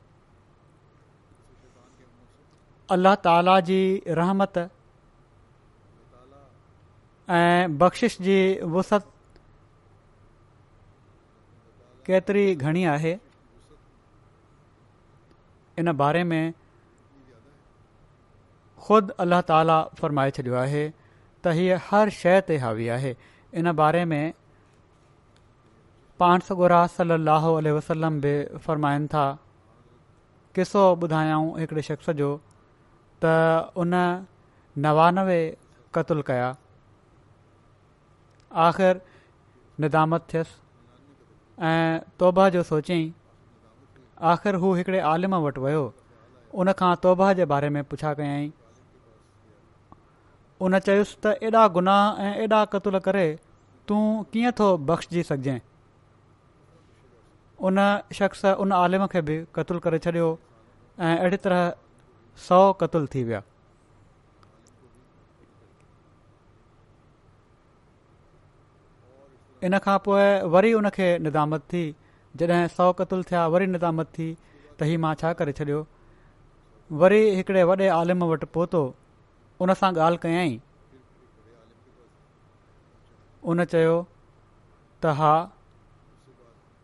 अल्लाह 2.95 3.15
ताला 3.27 3.55
जी 3.69 3.79
रहमत 4.21 4.57
ऐं 7.41 7.77
बख़्शिश 7.83 8.17
जी 8.29 8.39
वुसत 8.77 9.11
केतिरी 12.09 12.43
घणी 12.65 12.83
आहे 12.95 13.13
इन 15.79 15.91
बारे 16.03 16.23
में 16.33 16.53
خود 18.87 19.09
اللہ 19.23 19.39
ताला 19.47 19.77
फ़रमाए 19.99 20.31
छॾियो 20.31 20.55
आहे 20.55 20.81
त 20.89 21.53
हीअ 21.59 21.77
हर 21.89 22.09
शइ 22.17 22.41
ते 22.49 22.57
हावी 22.63 22.87
आहे 22.95 23.13
इन 23.61 23.71
बारे 23.79 24.03
में 24.05 24.33
पाण 26.19 26.39
صلی 26.47 27.13
اللہ 27.13 27.31
علیہ 27.59 27.73
बि 28.19 28.57
फ़र्माइनि 28.57 29.07
था 29.13 29.27
क़िसो 30.55 30.83
کسو 31.01 31.57
हिकिड़े 31.57 31.81
शख़्स 31.81 32.09
जो 32.19 32.35
त 33.25 33.73
उन 33.75 34.23
नवानवे 34.77 35.39
क़तुल 35.95 36.21
कया 36.29 36.55
आख़िर 38.67 39.01
निदामत 39.81 40.27
थियसि 40.33 41.63
ऐं 41.65 41.99
तौबा 42.19 42.49
जो 42.55 42.63
सोचियईं 42.63 43.11
आख़िर 44.31 44.55
हू 44.61 44.73
हिकिड़े 44.73 44.99
आलिम 45.07 45.33
वटि 45.45 45.61
वियो 45.63 45.81
उन 46.61 46.71
खां 46.81 46.93
तौबा 47.03 47.25
जे 47.39 47.45
बारे 47.53 47.69
में 47.77 47.83
पुछा 47.89 48.13
कयई 48.19 48.47
उन 50.67 50.77
चयुसि 50.85 51.17
त 51.25 51.33
एॾा 51.49 51.63
गुनाह 51.77 52.21
ऐं 52.27 52.31
एॾा 52.45 52.63
क़तुल 52.75 52.97
करे 53.07 53.25
तूं 53.89 54.01
कीअं 54.33 54.51
थो 54.59 54.69
बख़्शिजी 54.91 55.23
सघजांइ 55.29 55.59
उन 57.69 57.77
शख़्स 58.19 58.45
उन 58.65 58.71
आलिम 58.77 59.05
खे 59.15 59.21
बि 59.29 59.35
क़तलु 59.57 59.79
करे 59.87 59.99
छॾियो 60.05 60.29
ऐं 61.09 61.17
अहिड़ी 61.17 61.37
तरह 61.43 61.61
सौ 62.47 62.59
कतुल 62.81 63.05
थी 63.15 63.23
विया 63.29 63.41
इनखां 69.69 69.97
पोइ 70.09 70.25
वरी 70.57 70.73
उनखे 70.81 71.09
निदामत 71.27 71.67
थी 71.75 71.83
जॾहिं 72.37 72.67
सौ 72.75 72.91
कतुल 72.99 73.21
थिया 73.31 73.45
वरी 73.47 73.67
निदामत 73.73 74.07
थी 74.17 74.27
त 74.79 74.87
ही 74.91 74.95
मां 75.03 75.11
छा 75.21 75.31
करे 75.41 75.51
छॾियो 75.59 75.77
वरी 77.01 77.19
हिकड़े 77.35 77.63
वॾे 77.69 77.87
आलिम 77.97 78.23
वटि 78.31 78.45
पहुतो 78.55 78.81
उन 79.65 79.73
सां 79.81 79.91
ॻाल्हि 80.05 80.19
कयई 80.25 80.57
उन 83.53 83.63
चयो 83.75 83.93
त 85.03 85.13
हा 85.21 85.31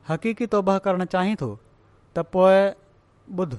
हकीकी 0.10 0.47
तौबा 0.55 0.78
करणु 0.86 1.07
चाहीं 1.16 1.36
थो 1.43 1.51
त 1.55 2.26
पोइ 2.36 2.62
ॿुध 3.41 3.57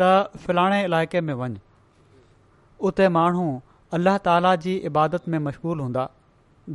त 0.00 1.20
में 1.28 1.52
उते 2.88 3.08
माण्हू 3.18 3.44
अल्लाह 3.94 4.16
ताला 4.26 4.54
जी 4.62 4.72
इबादत 4.88 5.28
में 5.32 5.38
मशगूल 5.46 5.80
हूंदा 5.80 6.06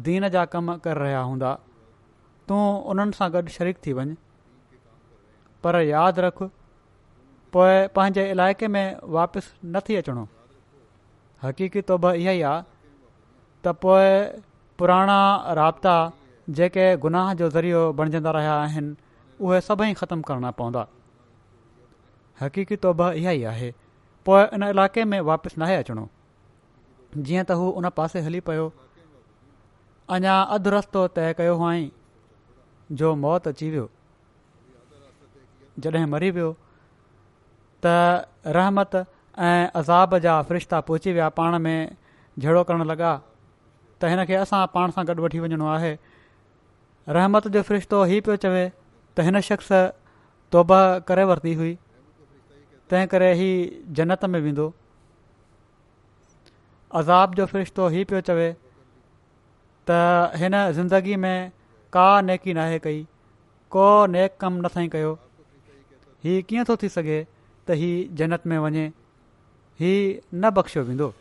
दीन 0.03 0.27
जा 0.35 0.43
कम 0.51 0.75
कर 0.83 0.97
रहिया 1.03 1.21
हूंदा 1.29 1.49
तूं 2.51 2.59
उन्हनि 2.93 3.11
सां 3.17 3.27
गॾु 3.33 3.41
शरीक 3.55 3.77
थी 3.87 3.93
वञु 3.97 4.13
पर 5.65 5.79
यादि 5.87 6.21
रख 6.25 6.43
पोइ 7.55 7.73
पंहिंजे 7.97 8.25
इलाइक़े 8.35 8.67
में 8.75 8.85
वापसि 9.15 9.49
न 9.65 9.79
थी 9.89 9.95
अचिणो 10.03 10.23
हक़ीक़ी 11.43 11.81
तौब 11.89 12.05
इहा 12.13 12.31
ई 12.31 12.41
आहे 12.53 12.63
त 13.65 13.73
पोइ 13.83 14.07
पुराणा 14.81 15.19
राबता 15.59 15.95
जेके 16.59 16.85
गुनाह 17.07 17.33
जो 17.41 17.49
ज़रियो 17.57 17.81
बणजंदा 17.99 18.31
रहिया 18.39 18.55
आहिनि 18.61 18.95
उहे 19.47 19.59
सभई 19.67 19.93
ख़तमु 20.03 20.21
करणा 20.31 20.51
पवंदा 20.61 20.87
हक़ीक़ी 22.41 22.75
तौब 22.87 23.01
इहा 23.11 23.31
ई 23.31 23.43
आहे 23.53 23.73
पोइ 24.29 24.43
इन 24.57 24.63
इलाइक़े 24.71 25.05
में 25.13 25.19
वापसि 25.33 25.59
नाहे 25.65 25.75
अचिणो 25.83 26.09
जीअं 27.17 27.43
त 27.47 27.51
हू 27.59 27.69
हुन 27.77 27.87
पासे 27.97 28.19
हली 28.25 28.39
पियो 28.49 28.65
अञा 30.15 30.35
अधु 30.57 30.69
रस्तो 30.75 31.07
तय 31.17 31.33
कयो 31.37 31.55
हुअईं 31.61 31.89
जो 33.01 33.13
मौत 33.23 33.47
अची 33.47 33.69
वियो 33.71 33.89
जॾहिं 35.85 36.05
मरी 36.13 36.31
वियो 36.37 36.51
त 37.83 37.85
रहमत 38.59 38.95
ऐं 38.95 39.69
अज़ाब 39.79 40.17
जा 40.25 40.41
फ़रिश्ता 40.49 40.79
पहुची 40.87 41.11
विया 41.13 41.29
पाण 41.37 41.57
में 41.65 41.79
झेड़ो 42.39 42.63
करण 42.67 42.83
लॻा 42.91 43.13
त 44.01 44.11
हिन 44.11 44.23
खे 44.25 44.35
असां 44.43 44.65
पाण 44.73 44.91
सां 44.97 45.05
गॾु 45.07 45.21
वठी 45.23 45.39
वञिणो 45.39 45.67
आहे 45.75 45.93
रहमत 47.15 47.47
जो 47.55 47.61
फ़रिश्तो 47.69 48.03
ही 48.11 48.19
पियो 48.27 48.35
चवे 48.43 48.67
त 48.71 49.19
हिन 49.27 49.39
शख़्स 49.49 49.71
तौब 50.53 50.71
करे 51.07 51.23
वरिती 51.31 51.53
हुई 51.61 51.73
तंहिं 52.91 53.07
करे 53.13 53.33
हीउ 53.39 53.93
जनत 53.99 54.25
में 54.31 54.39
वेंदो 54.47 54.73
अज़ाब 56.99 57.33
जो 57.35 57.45
फ़रिश्तो 57.45 57.87
हीउ 57.89 58.05
पियो 58.05 58.19
चवे 58.29 58.47
त 59.89 59.97
हिन 60.41 60.55
ज़िंदगी 60.79 61.15
में 61.25 61.49
का 61.93 62.05
नेकी 62.21 62.53
नाहे 62.53 62.79
कई 62.83 63.03
को 63.71 63.83
नेक 64.15 64.35
कमु 64.41 64.61
नथा 64.61 64.85
कयो 64.95 65.13
हीअ 66.23 66.41
कीअं 66.49 66.63
थो 66.69 66.75
थी 66.83 66.89
सघे 66.97 67.19
त 67.67 67.75
हीउ 67.83 68.07
जनत 68.21 68.47
में 68.47 68.57
वञे 68.65 68.85
हीउ 69.79 70.19
न 70.39 70.49
बख़्शियो 70.59 70.85
वेंदो 70.85 71.13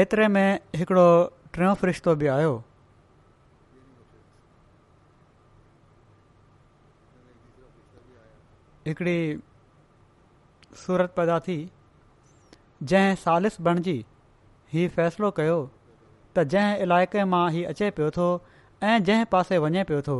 एतिरे 0.00 0.28
में 0.38 0.46
हिकिड़ो 0.80 1.06
टियों 1.54 1.74
फ्रिश्तो 1.84 2.14
बि 2.16 2.26
आयो 2.38 2.52
हिकड़ी 8.86 9.38
सूरत 10.86 11.12
पैदा 11.16 11.38
थी 11.46 11.56
जंहिं 12.90 13.14
सालिस 13.22 13.60
बणिजी 13.66 13.96
हीउ 14.72 14.88
फ़ैसिलो 14.94 15.30
कयो 15.38 15.56
त 16.36 16.44
जंहिं 16.52 16.78
इलाइक़े 16.86 17.24
मां 17.32 17.42
हीउ 17.56 17.66
अचे 17.72 17.90
पियो 17.98 18.10
थो 18.16 18.28
ऐं 18.90 18.94
जंहिं 19.08 19.24
पासे 19.34 19.58
वञे 19.64 19.82
पियो 19.90 20.00
थो 20.08 20.16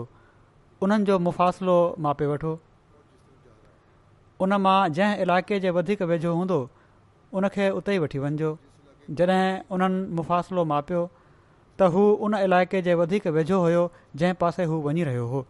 उन्हनि 0.87 1.05
जो 1.11 1.19
मुफ़ासिलो 1.29 1.77
मापे 2.09 2.27
वठो 2.33 2.53
उन 4.47 4.55
मां 4.67 4.77
जंहिं 4.99 5.25
इलाइक़े 5.27 5.61
जे 5.67 5.71
वधीक 5.79 6.03
वेझो 6.13 6.35
हूंदो 6.41 6.59
उनखे 7.41 7.71
उते 7.81 7.95
ई 7.95 7.99
वठी 8.07 8.19
वञिजो 8.27 8.51
जॾहिं 9.23 9.79
उन्हनि 9.79 10.05
मुफ़ासिलो 10.21 10.65
मापियो 10.75 11.07
त 11.17 11.89
हू 11.97 12.05
उन 12.29 12.37
इलाइक़े 12.45 12.83
जे 12.91 12.95
वधीक 13.05 13.27
वेझो 13.39 13.61
हुयो 13.67 13.89
जंहिं 14.17 14.35
पासे 14.45 14.65
हू 14.73 14.81
वञी 14.89 15.05
रहियो 15.11 15.27
हो 15.35 15.47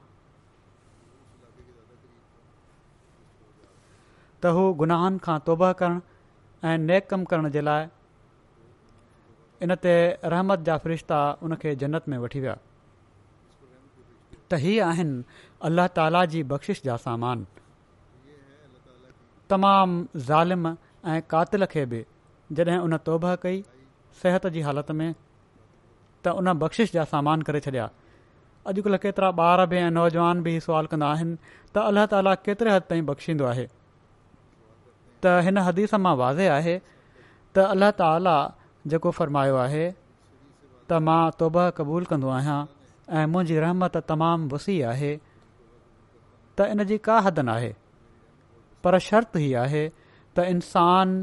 त 4.43 4.51
हू 4.57 4.63
गुनाहनि 4.81 5.19
खां 5.25 5.37
तौबह 5.47 5.73
करण 5.81 6.01
ऐं 6.71 6.79
नेक 6.91 7.09
कम 7.13 7.25
करण 7.33 7.49
जे 7.57 7.63
लाइ 7.69 7.89
इन 9.65 9.75
ते 9.87 9.95
रहमत 10.35 10.63
जा 10.69 10.77
फ़रिश्ता 10.85 11.17
उन 11.49 11.57
जन्नत 11.83 12.09
में 12.13 12.19
वठी 12.27 12.41
विया 12.45 12.57
त 14.35 14.61
हीअ 14.63 14.85
आहिनि 14.85 15.41
अल्ल्ह 15.71 15.87
ताला 15.99 16.25
जी 16.35 16.43
बख़्शीश 16.53 16.83
जा 16.89 16.97
सामान 17.07 17.47
तमामु 19.51 20.01
ज़ालिम 20.29 20.69
ऐं 21.15 21.21
कातिल 21.35 21.67
खे 21.75 21.85
बि 21.93 22.03
जॾहिं 22.61 22.79
उन 22.87 22.97
तौब 23.09 23.27
कई 23.43 23.63
सिहत 24.23 24.47
जी 24.57 24.61
हालत 24.71 24.91
में 25.01 25.09
त 26.25 26.35
उन 26.43 26.53
बख़्शिश 26.65 26.93
जा 26.97 27.05
सामान 27.13 27.43
करे 27.51 27.61
छॾिया 27.69 27.89
अॼुकल्ह 28.73 29.03
केतिरा 29.05 29.31
ॿार 29.49 29.67
बि 29.75 29.77
ऐं 29.85 29.91
नौजवान 29.99 30.43
बि 30.49 30.59
सुवाल 30.69 30.87
कंदा 30.95 31.13
आहिनि 31.19 31.39
त 31.75 31.85
अल्लाह 31.91 32.09
ताला 32.15 32.35
केतिरे 32.49 32.73
हद 32.77 32.89
ताईं 32.95 33.07
बख़्शींदो 33.13 33.45
आहे 33.53 33.65
त 35.25 35.33
हिन 35.47 35.59
हदीस 35.69 35.95
मां 36.07 36.15
वाज़े 36.21 36.47
आहे 36.57 36.75
त 37.55 37.65
अल्लाह 37.77 37.91
ताला 38.03 38.37
जेको 38.93 39.11
फ़रमायो 39.19 39.57
आहे 39.63 39.87
त 39.93 41.01
मां 41.09 41.21
तोबह 41.43 41.71
कबूल 41.81 42.09
कंदो 42.13 42.31
आहियां 42.37 42.59
ऐं 43.21 43.27
मुंहिंजी 43.35 43.59
रहमत 43.67 43.99
तमामु 44.13 44.51
वसी 44.55 44.79
आहे 44.93 45.13
त 45.21 46.69
इन 46.77 46.85
जी 46.93 46.99
का 47.09 47.19
हद 47.29 47.41
न 47.45 47.57
आहे 47.59 47.73
पर 48.87 48.99
शर्ती 49.09 49.53
आहे 49.65 49.83
त 49.99 50.47
इंसान 50.55 51.17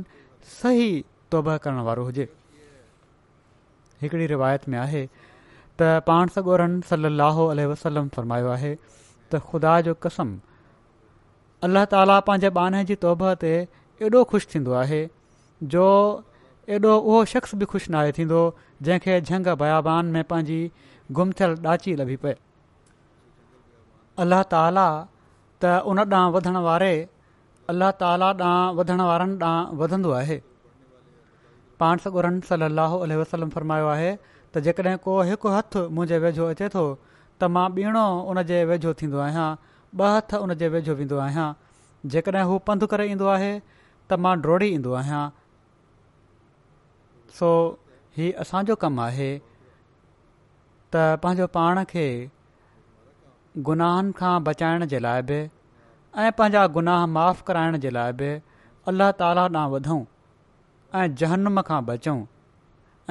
सही 0.58 0.90
तौब 1.34 1.50
करण 1.66 1.80
वारो 1.90 2.04
हुजे 2.10 2.28
रिवायत 4.36 4.68
में 4.72 4.78
आहे 4.80 5.04
त 5.08 5.90
पाण 6.12 6.34
सगोरन 6.36 6.80
सलाहु 6.92 7.48
अलसलम 7.56 8.08
फ़र्मायो 8.18 8.52
आहे 8.58 8.74
त 8.86 9.42
ख़ुदा 9.50 9.74
जो 9.88 9.94
कसम 10.08 10.38
अल्लाह 11.66 11.86
ताला 11.92 12.20
पंहिंजे 12.30 12.50
बाने 12.58 12.82
जी 12.92 12.96
तौब 13.04 13.24
ते 13.44 13.52
एॾो 14.06 14.24
ख़ुशि 14.32 14.48
थींदो 14.54 14.72
आहे 14.84 15.00
जो 15.74 15.84
एॾो 16.76 16.92
उहो 16.98 17.24
शख़्स 17.34 17.56
बि 17.62 17.66
ख़ुशि 17.72 17.92
न 17.94 18.12
थींदो 18.18 18.42
जंहिंखे 18.88 19.20
झंग 19.22 19.48
बयाबान 19.62 20.06
में 20.16 20.24
पंहिंजी 20.32 20.60
गुम 21.18 21.32
थियलु 21.40 21.56
ॾाची 21.68 21.96
लभी 22.02 22.16
पए 22.26 22.36
अल्ल्ह 24.26 24.42
ताला 24.52 24.86
त 25.64 25.72
उन 25.92 26.00
ॾांहुं 26.10 26.34
वधण 26.34 26.58
वारे 26.68 26.92
अलाह 27.72 27.92
ताला 28.02 28.30
ॾांहुं 28.48 28.76
वधणु 28.80 29.04
वारनि 29.10 29.38
ॾांहुं 29.48 29.78
वधंदो 29.82 30.12
आहे 30.22 30.38
पाण 31.80 31.98
सगुरन 32.04 32.40
सलाहु 32.50 33.00
वसलम 33.22 33.50
फ़रमायो 33.56 33.88
आहे 33.96 34.12
त 34.56 34.60
जेकॾहिं 34.68 34.98
को 35.08 35.22
हिकु 35.32 35.50
हथु 35.56 35.82
मुंहिंजे 35.98 36.18
वेझो 36.28 36.46
अचे 36.56 36.70
थो 36.76 36.86
त 37.42 37.50
मां 37.56 37.68
ॿीणो 37.82 38.06
उन 38.30 38.42
जे 38.52 38.64
वेझो 38.74 38.94
थींदो 39.02 39.18
आहियां 39.26 39.50
ॿ 39.98 40.46
उन 40.48 40.54
जे 40.62 40.68
वेझो 40.78 40.94
वेंदो 41.02 41.18
आहियां 41.26 41.48
जेकॾहिं 42.14 42.46
हू 42.52 42.58
पंधु 42.70 42.88
करे 42.94 43.06
ईंदो 43.12 43.28
आहे 43.36 43.52
त 44.10 44.14
मां 44.26 44.34
ड्रोड़ी 44.46 44.68
ईंदो 44.74 44.94
आहियां 45.02 45.24
सो 47.40 47.50
हीउ 48.18 48.32
असांजो 48.44 48.76
कमु 48.84 49.02
आहे 49.06 49.30
त 50.94 51.02
पंहिंजो 51.24 51.48
पाण 51.56 51.82
खे 51.94 52.06
गुनाहनि 53.70 54.12
खां 54.20 54.32
बचाइण 54.48 54.86
जे 54.94 55.00
लाइ 55.08 55.22
बि 55.32 55.40
ऐं 56.24 56.32
पंहिंजा 56.40 56.66
गुनाह 56.78 57.06
माफ़ 57.18 57.44
कराइण 57.50 57.80
जे 57.86 57.92
लाइ 58.00 58.12
बि 58.22 58.32
अल्लाह 58.92 59.12
ताला 59.22 59.44
ॾांहुं 59.50 59.72
वधूं 59.76 60.00
ऐं 61.00 61.06
जहनुम 61.24 61.62
खां 61.70 61.80
बचूं 61.92 62.18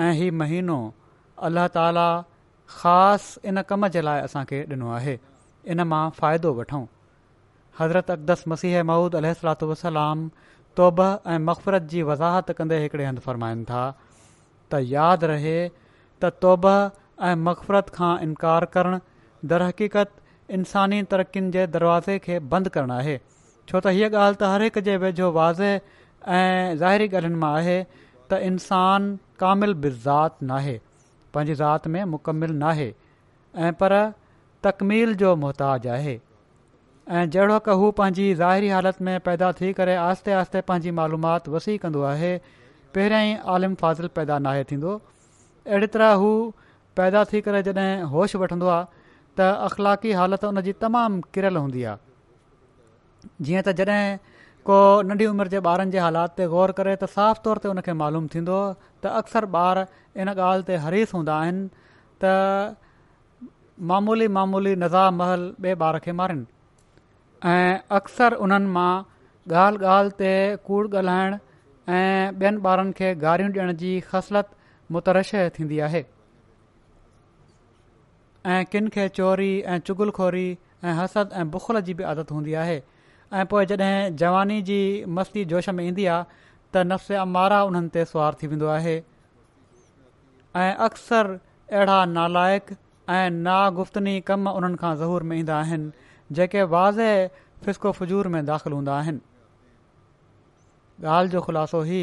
ऐं 0.05 0.11
हीउ 0.21 0.37
महीनो 0.43 0.79
अल्ल्ह 1.49 1.67
ताला 1.79 2.07
ख़ासि 2.79 3.49
इन 3.53 3.63
कम 3.73 3.87
जे 3.99 4.03
लाइ 4.09 4.21
असांखे 4.29 4.61
ॾिनो 4.75 4.87
आहे 5.01 5.17
इन 5.75 5.83
मां 5.93 6.05
फ़ाइदो 6.21 6.53
वठूं 6.61 6.85
हज़रत 7.81 8.11
अकदस 8.17 8.45
मसीह 8.55 8.83
महूद 8.93 9.17
अल 9.23 9.33
वसलाम 9.75 10.29
तौब 10.79 11.01
ऐं 11.33 11.39
مغفرت 11.49 11.83
जी 11.93 12.03
वज़ाहत 12.11 12.51
कंदे 12.61 12.79
हिकिड़े 12.83 13.05
हंधु 13.05 13.21
फ़रमाइनि 13.27 13.63
था 13.73 13.85
त 14.73 14.81
यादि 14.93 15.27
रहे 15.33 15.59
त 15.69 16.33
तौब 16.47 16.67
ऐं 16.73 17.35
مغفرت 17.49 17.87
खां 17.99 18.13
इनकार 18.27 18.65
करणु 18.77 18.99
दरहक़ीक़त 19.53 20.13
इंसानी 20.59 20.99
तरक़ियुनि 21.15 21.51
जे 21.57 21.67
दरवाज़े 21.79 22.19
खे 22.27 22.39
बंदि 22.55 22.71
करणु 22.77 22.97
आहे 22.99 23.15
छो 23.23 23.81
त 23.87 23.95
हीअ 24.01 24.11
ॻाल्हि 24.11 24.39
त 24.43 24.51
हर 24.57 24.65
हिकु 24.67 24.83
जे 24.91 24.97
वेझो 25.07 25.31
वाज़े 25.39 25.71
ऐं 25.73 26.77
ज़ाहिरी 26.85 27.09
ॻाल्हियुनि 27.13 27.41
मां 27.47 27.53
आहे 27.63 27.79
त 27.97 28.43
इंसानु 28.51 29.17
कामिल 29.45 29.75
बि 29.87 29.95
नाहे 30.53 30.79
पंहिंजी 31.35 31.55
ज़ाति 31.65 31.91
में 31.97 32.03
मुकमिल 32.17 32.55
नाहे 32.67 32.91
ऐं 33.65 33.73
पर 33.83 33.97
तकमील 34.69 35.15
जो 35.25 35.35
आहे 35.57 36.17
ऐं 37.09 37.25
जहिड़ो 37.31 37.59
का 37.67 37.73
हू 37.81 37.91
पंहिंजी 37.99 38.35
ज़ाहिरी 38.35 38.69
हालति 38.69 39.05
में 39.05 39.19
पैदा 39.27 39.51
थी 39.61 39.73
करे 39.73 39.95
आहिस्ते 40.05 40.33
आहिस्ते 40.33 40.61
पंहिंजी 40.69 40.91
मालूमाति 40.91 41.51
वसी 41.51 41.77
कंदो 41.83 42.01
आहे 42.13 42.31
पहिरियां 42.95 43.21
ई 43.29 43.37
आलिम 43.57 43.75
फ़ाज़िल 43.83 44.07
पैदा 44.17 44.39
न 44.39 44.47
आहे 44.53 44.65
थींदो 44.71 44.95
अहिड़ी 44.97 45.87
तरह 45.97 46.11
हू 46.23 46.31
पैदा 47.01 47.23
थी 47.33 47.41
करे 47.49 47.63
जड॒हिं 47.69 48.03
होश 48.15 48.35
वठंदो 48.45 48.67
आहे 48.79 48.87
त 49.39 49.47
अख़लाक़ी 49.69 50.13
हालति 50.23 50.47
उन 50.47 50.61
जी 50.69 50.73
तमामु 50.81 51.21
किरयल 51.37 51.57
हूंदी 51.63 51.85
आहे 51.93 51.99
जीअं 53.51 53.63
त 53.71 53.77
जॾहिं 53.83 54.19
को 54.71 54.81
नंढी 55.13 55.31
उमिरि 55.35 55.55
जे 55.55 55.63
ॿारनि 55.75 55.97
जे 55.97 56.03
हालात 56.07 56.37
ते 56.43 56.51
ग़ौर 56.57 56.75
करे 56.81 56.97
त 57.05 57.11
साफ़ 57.15 57.43
तौर 57.47 57.63
ते 57.67 57.75
हुन 57.75 57.83
मालूम 58.03 58.27
थींदो 58.35 58.59
त 58.81 59.15
अक्सर 59.23 59.49
ॿार 59.63 59.85
इन 60.27 60.35
ॻाल्हि 60.35 60.69
ते 60.73 60.83
हरीस 60.89 61.15
हूंदा 61.21 61.39
आहिनि 61.47 61.87
त 62.25 62.35
मामूली 63.95 64.29
मामूली 64.41 64.77
नज़ामहल 64.87 65.49
ॿिए 65.71 65.79
ॿार 65.93 66.03
खे 66.09 66.13
मारनि 66.25 66.47
ऐं 67.45 67.77
अक्सर 67.97 68.33
उन्हनि 68.47 68.69
मां 68.75 68.93
ॻाल्हि 69.63 69.87
ॻाल्हि 69.87 70.11
ते 70.21 70.31
कूड़ 70.67 70.87
ॻाल्हाइण 70.97 71.37
ऐं 71.95 72.33
ॿियनि 72.39 72.61
ॿारनि 72.69 72.93
खे 73.01 73.15
गारियूं 73.25 73.51
ॾियण 73.57 73.73
जी 73.83 73.91
ख़सलत 74.13 74.49
मुतरश 74.93 75.35
थींदी 75.59 75.79
आहे 75.89 76.05
ऐं 78.55 78.65
किन 78.73 78.89
खे 78.95 79.09
चोरी 79.19 79.51
ऐं 79.61 79.79
चुगुलखोरी 79.87 80.47
ऐं 80.85 80.95
हसद 81.03 81.31
ऐं 81.37 81.51
बुख़ल 81.51 81.81
जी 81.89 81.95
बि 81.95 82.03
आदत 82.15 82.31
हूंदी 82.33 82.55
आहे 82.63 82.81
ऐं 83.35 83.45
पोइ 83.53 83.67
जॾहिं 83.67 84.17
जवानी 84.23 84.61
जी 84.71 84.81
मस्ती 85.19 85.45
जोश 85.53 85.69
में 85.69 85.85
ईंदी 85.85 86.07
आहे 86.15 86.25
त 86.75 86.87
नफ़्स 86.89 87.13
अमारा 87.27 87.61
उन्हनि 87.71 87.89
ते 87.97 88.05
सुवारु 88.13 88.39
थी 88.43 88.47
वेंदो 88.53 88.67
आहे 88.79 88.95
ऐं 90.65 90.71
अक्सर 90.89 91.33
अहिड़ा 91.73 92.05
नालाइक़ु 92.17 92.75
ऐं 93.17 93.31
नागुफ़्तनी 93.49 94.15
कम 94.31 94.49
उन्हनि 94.61 94.95
ज़हूर 95.03 95.23
में 95.33 95.37
ईंदा 95.39 95.57
आहिनि 95.65 95.93
जेके 96.33 96.63
वाज़े 96.63 97.31
फिस्को 97.65 97.93
फजूर 97.93 98.29
में 98.29 98.45
दाख़िल 98.47 98.73
हूंदा 98.73 98.95
आहिनि 98.99 99.21
ॻाल्हि 101.09 101.31
जो 101.33 101.41
ख़ुलासो 101.43 101.85
ई 101.85 102.01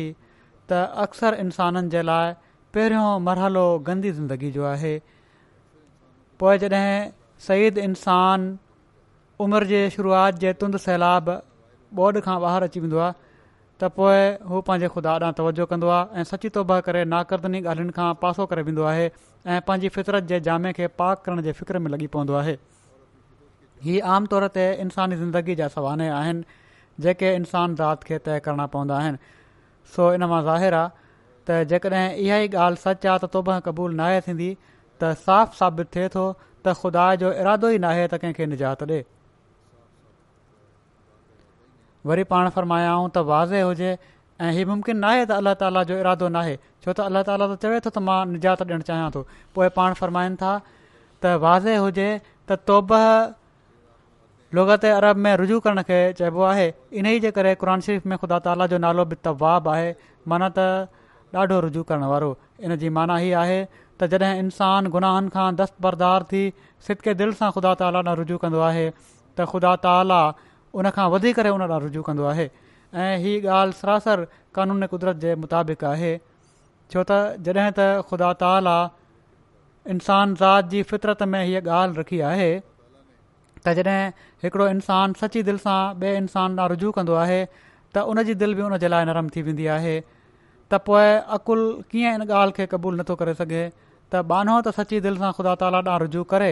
त 0.69 0.73
अक्सर 1.05 1.33
इंसाननि 1.39 1.89
जे 1.89 2.01
लाइ 2.01 2.31
पहिरियों 2.73 3.19
मरहलो 3.19 3.63
गंदी 3.87 4.11
ज़िंदगी 4.11 4.51
जो 4.51 4.63
आहे 4.65 4.97
पोइ 6.39 6.57
जॾहिं 6.57 7.09
सईद 7.47 7.77
इंसान 7.77 8.47
उमिरि 9.43 9.65
जे 9.67 9.89
शुरूआति 9.95 10.37
जे 10.45 10.53
तुंद 10.61 10.77
सैलाब 10.85 11.29
ॿोड 11.99 12.19
खां 12.25 12.37
ॿाहिरि 12.41 12.65
अची 12.67 12.79
वेंदो 12.79 12.97
आहे 13.05 13.13
त 13.79 13.83
पोइ 13.97 14.19
हू 14.49 14.61
पंहिंजे 14.69 14.87
ख़ुदा 14.93 15.11
ॾांहुं 15.19 15.33
तवजो 15.41 15.65
कंदो 15.73 15.87
आहे 15.97 16.05
ऐं 16.21 16.23
सची 16.31 16.49
थो 16.55 16.61
करे 16.85 17.01
नाक़दनी 17.15 17.59
ॻाल्हियुनि 17.63 17.91
खां 17.99 18.07
पासो 18.23 18.45
करे 18.53 18.61
वेंदो 18.71 18.83
आहे 18.93 19.05
ऐं 19.07 19.59
पंहिंजी 19.67 19.89
फितरत 19.97 20.23
जे 20.31 20.39
जामे 20.49 20.73
खे 20.79 20.87
पाक 21.01 21.23
करण 21.25 21.41
जे 21.47 21.51
फ़िक्र 21.59 21.79
में 21.79 21.89
लॻी 21.91 22.07
पवंदो 22.15 22.33
आहे 22.43 22.55
आम 24.15 24.25
तौर 24.33 24.45
ते 24.55 24.65
इंसानी 24.81 25.15
ज़िंदगी 25.19 25.55
जा 25.61 25.67
सवाने 25.71 26.07
आहिनि 26.17 26.43
जेके 27.05 27.31
इंसान 27.35 27.73
ज़ात 27.75 28.03
खे 28.09 28.17
तय 28.27 28.39
करणा 28.45 28.65
पवंदा 28.75 28.95
आहिनि 28.97 29.17
सो 29.95 30.05
इन 30.17 30.23
मां 30.33 30.41
ज़ाहिरु 30.49 30.75
आहे 30.75 30.89
त 31.47 31.57
जेकॾहिं 31.69 32.05
इहा 32.25 32.37
ई 32.43 32.47
ॻाल्हि 32.57 32.81
सच 32.83 33.05
आहे 33.05 33.19
त 33.23 33.31
तोबह 33.33 33.59
क़बूल 33.65 33.93
न 33.95 33.99
आहे 34.05 34.21
थींदी 34.27 34.47
त 35.01 35.11
साफ़ 35.25 35.55
साबित 35.61 35.91
थिए 35.95 36.07
थो 36.15 36.23
त 36.39 36.73
ख़ुदा 36.83 37.07
जो 37.25 37.31
इरादो 37.43 37.69
ई 37.77 37.81
नाहे 37.87 38.05
त 38.13 38.21
कंहिंखे 38.23 38.45
निजात 38.53 38.83
ॾे 38.87 39.01
वरी 42.11 42.23
पाण 42.31 42.49
फ़रमायाऊं 42.55 43.09
त 43.09 43.27
वाज़े 43.33 43.61
हुजे 43.67 43.91
ऐं 43.93 44.51
हीउ 44.59 44.67
मुमकिन 44.71 44.97
न 45.03 45.11
आहे 45.11 45.25
त 45.27 45.31
अल्लाह 45.41 45.59
ताला 45.63 45.83
जो 45.91 45.99
इरादो 46.05 46.31
नाहे 46.39 46.55
छो 46.65 46.93
त 46.95 46.99
अल्लाह 47.09 47.27
ताला 47.31 47.51
त 47.53 47.59
चवे 47.67 47.83
थो 47.83 47.89
त 47.97 48.07
मां 48.09 48.19
निजात 48.35 48.65
ॾियणु 48.69 48.89
चाहियां 48.91 49.11
थो 49.17 49.27
पोइ 49.59 49.69
पाण 49.79 49.93
फ़रमाइनि 50.01 50.41
था 50.45 50.55
त 50.67 51.39
वाज़े 51.47 51.77
हुजे 51.87 52.09
त 52.49 52.63
तोबह 52.71 53.07
लुगत 54.57 54.83
अरब 54.85 55.17
में 55.25 55.35
रुजू 55.37 55.59
करण 55.59 55.81
खे 55.83 55.99
चइबो 56.17 56.41
आहे 56.47 56.65
इन 56.99 57.05
ई 57.07 57.19
जे 57.21 57.29
करे 57.37 57.53
क़ुर 57.61 57.79
शरीफ़ 57.85 58.03
में 58.11 58.17
ख़ुदा 58.23 58.37
ताला 58.47 58.65
जो 58.73 58.77
नालो 58.83 59.05
बि 59.11 59.15
तवाब 59.27 59.67
आहे 59.75 59.87
माना 60.33 60.49
त 60.57 61.37
ॾाढो 61.43 61.55
रुजू 61.65 61.81
करण 61.91 62.03
वारो 62.09 62.27
इन 62.67 62.75
जी 62.83 62.89
माना 62.97 63.15
हीअ 63.23 63.37
आहे 63.39 63.55
त 63.65 64.03
जॾहिं 64.11 64.39
इंसानु 64.41 64.89
गुनाहनि 64.95 65.29
खां 65.35 65.45
दस्तबरदार 65.61 66.23
थी 66.33 66.41
सिदके 66.87 67.13
दिलि 67.21 67.33
सां 67.39 67.47
ख़ुदा 67.55 67.71
ताला 67.79 67.99
ॾाढा 68.01 68.13
रुजू 68.19 68.37
कंदो 68.43 68.59
आहे 68.65 68.83
त 68.91 69.47
ख़ुदा 69.53 69.71
ताला 69.85 70.19
उन 70.81 70.89
खां 70.97 71.07
वधी 71.13 71.31
करे 71.39 71.53
उन 71.55 71.63
रुजू 71.85 72.03
कंदो 72.09 72.27
आहे 72.33 72.45
ऐं 73.05 73.15
हीअ 73.23 73.47
ॻाल्हि 73.61 73.77
सरासर 73.79 74.25
क़ानून 74.59 74.85
कुदरत 74.93 75.23
जे 75.25 75.33
मुताबिक़ 75.47 75.87
आहे 75.93 76.11
छो 76.17 77.05
त 77.11 77.41
जॾहिं 77.49 77.71
त 77.79 77.89
ख़ुदा 78.11 78.29
ताला 78.45 78.75
इंसान 79.95 80.35
ज़ात 80.43 80.69
जी 80.75 80.83
फितरत 80.93 81.25
में 81.33 81.39
हीअ 81.49 81.65
ॻाल्हि 81.79 81.99
रखी 82.03 82.21
आहे 82.33 82.51
त 83.65 83.73
जॾहिं 83.79 84.11
हिकिड़ो 84.43 84.65
इन्सानु 84.71 85.13
सची 85.21 85.41
दिलि 85.49 85.57
सां 85.65 85.79
ॿिए 86.03 86.13
इंसान 86.21 86.55
ॾांहुं 86.59 86.69
रुजू 86.73 86.89
कंदो 86.97 87.13
आहे 87.23 87.39
त 87.95 88.03
उनजी 88.13 88.33
दिलि 88.41 88.55
बि 88.59 88.63
उन 88.67 88.77
जे 88.83 88.87
लाइ 88.93 89.05
नरम 89.09 89.27
थी 89.35 89.41
वेंदी 89.47 89.65
आहे 89.77 89.95
त 90.01 90.73
पोइ 90.87 91.05
अक़ुलु 91.37 91.65
कीअं 91.91 92.15
इन 92.19 92.23
ॻाल्हि 92.29 92.53
खे 92.57 92.65
क़बूलु 92.73 92.95
नथो 93.01 93.13
करे 93.21 93.33
सघे 93.41 93.63
त 94.11 94.23
बानो 94.31 94.55
त 94.67 94.75
सची 94.79 94.99
दिलि 95.07 95.19
सां 95.23 95.31
ख़ुदा 95.39 95.53
ताला 95.63 95.77
ॾांहुं 95.89 96.01
रुजू 96.05 96.23
करे 96.33 96.51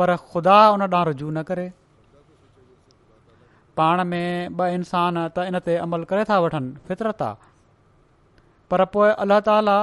पर 0.00 0.14
ख़ुदा 0.30 0.58
उन 0.74 0.82
ॾांहुं 0.86 1.06
रुजू 1.10 1.30
न 1.36 1.42
करे 1.50 1.66
पाण 3.78 4.00
में 4.10 4.30
ॿ 4.58 4.68
इंसान 4.80 5.18
त 5.36 5.46
इन 5.52 5.58
ते 5.66 5.76
अमल 5.86 6.04
करे 6.10 6.24
था 6.30 6.38
वठनि 6.46 6.74
फितरत 6.88 7.20
आहे 7.28 7.46
पर 8.72 8.84
पोइ 8.94 9.10
अलाह 9.24 9.40
ताला 9.50 9.76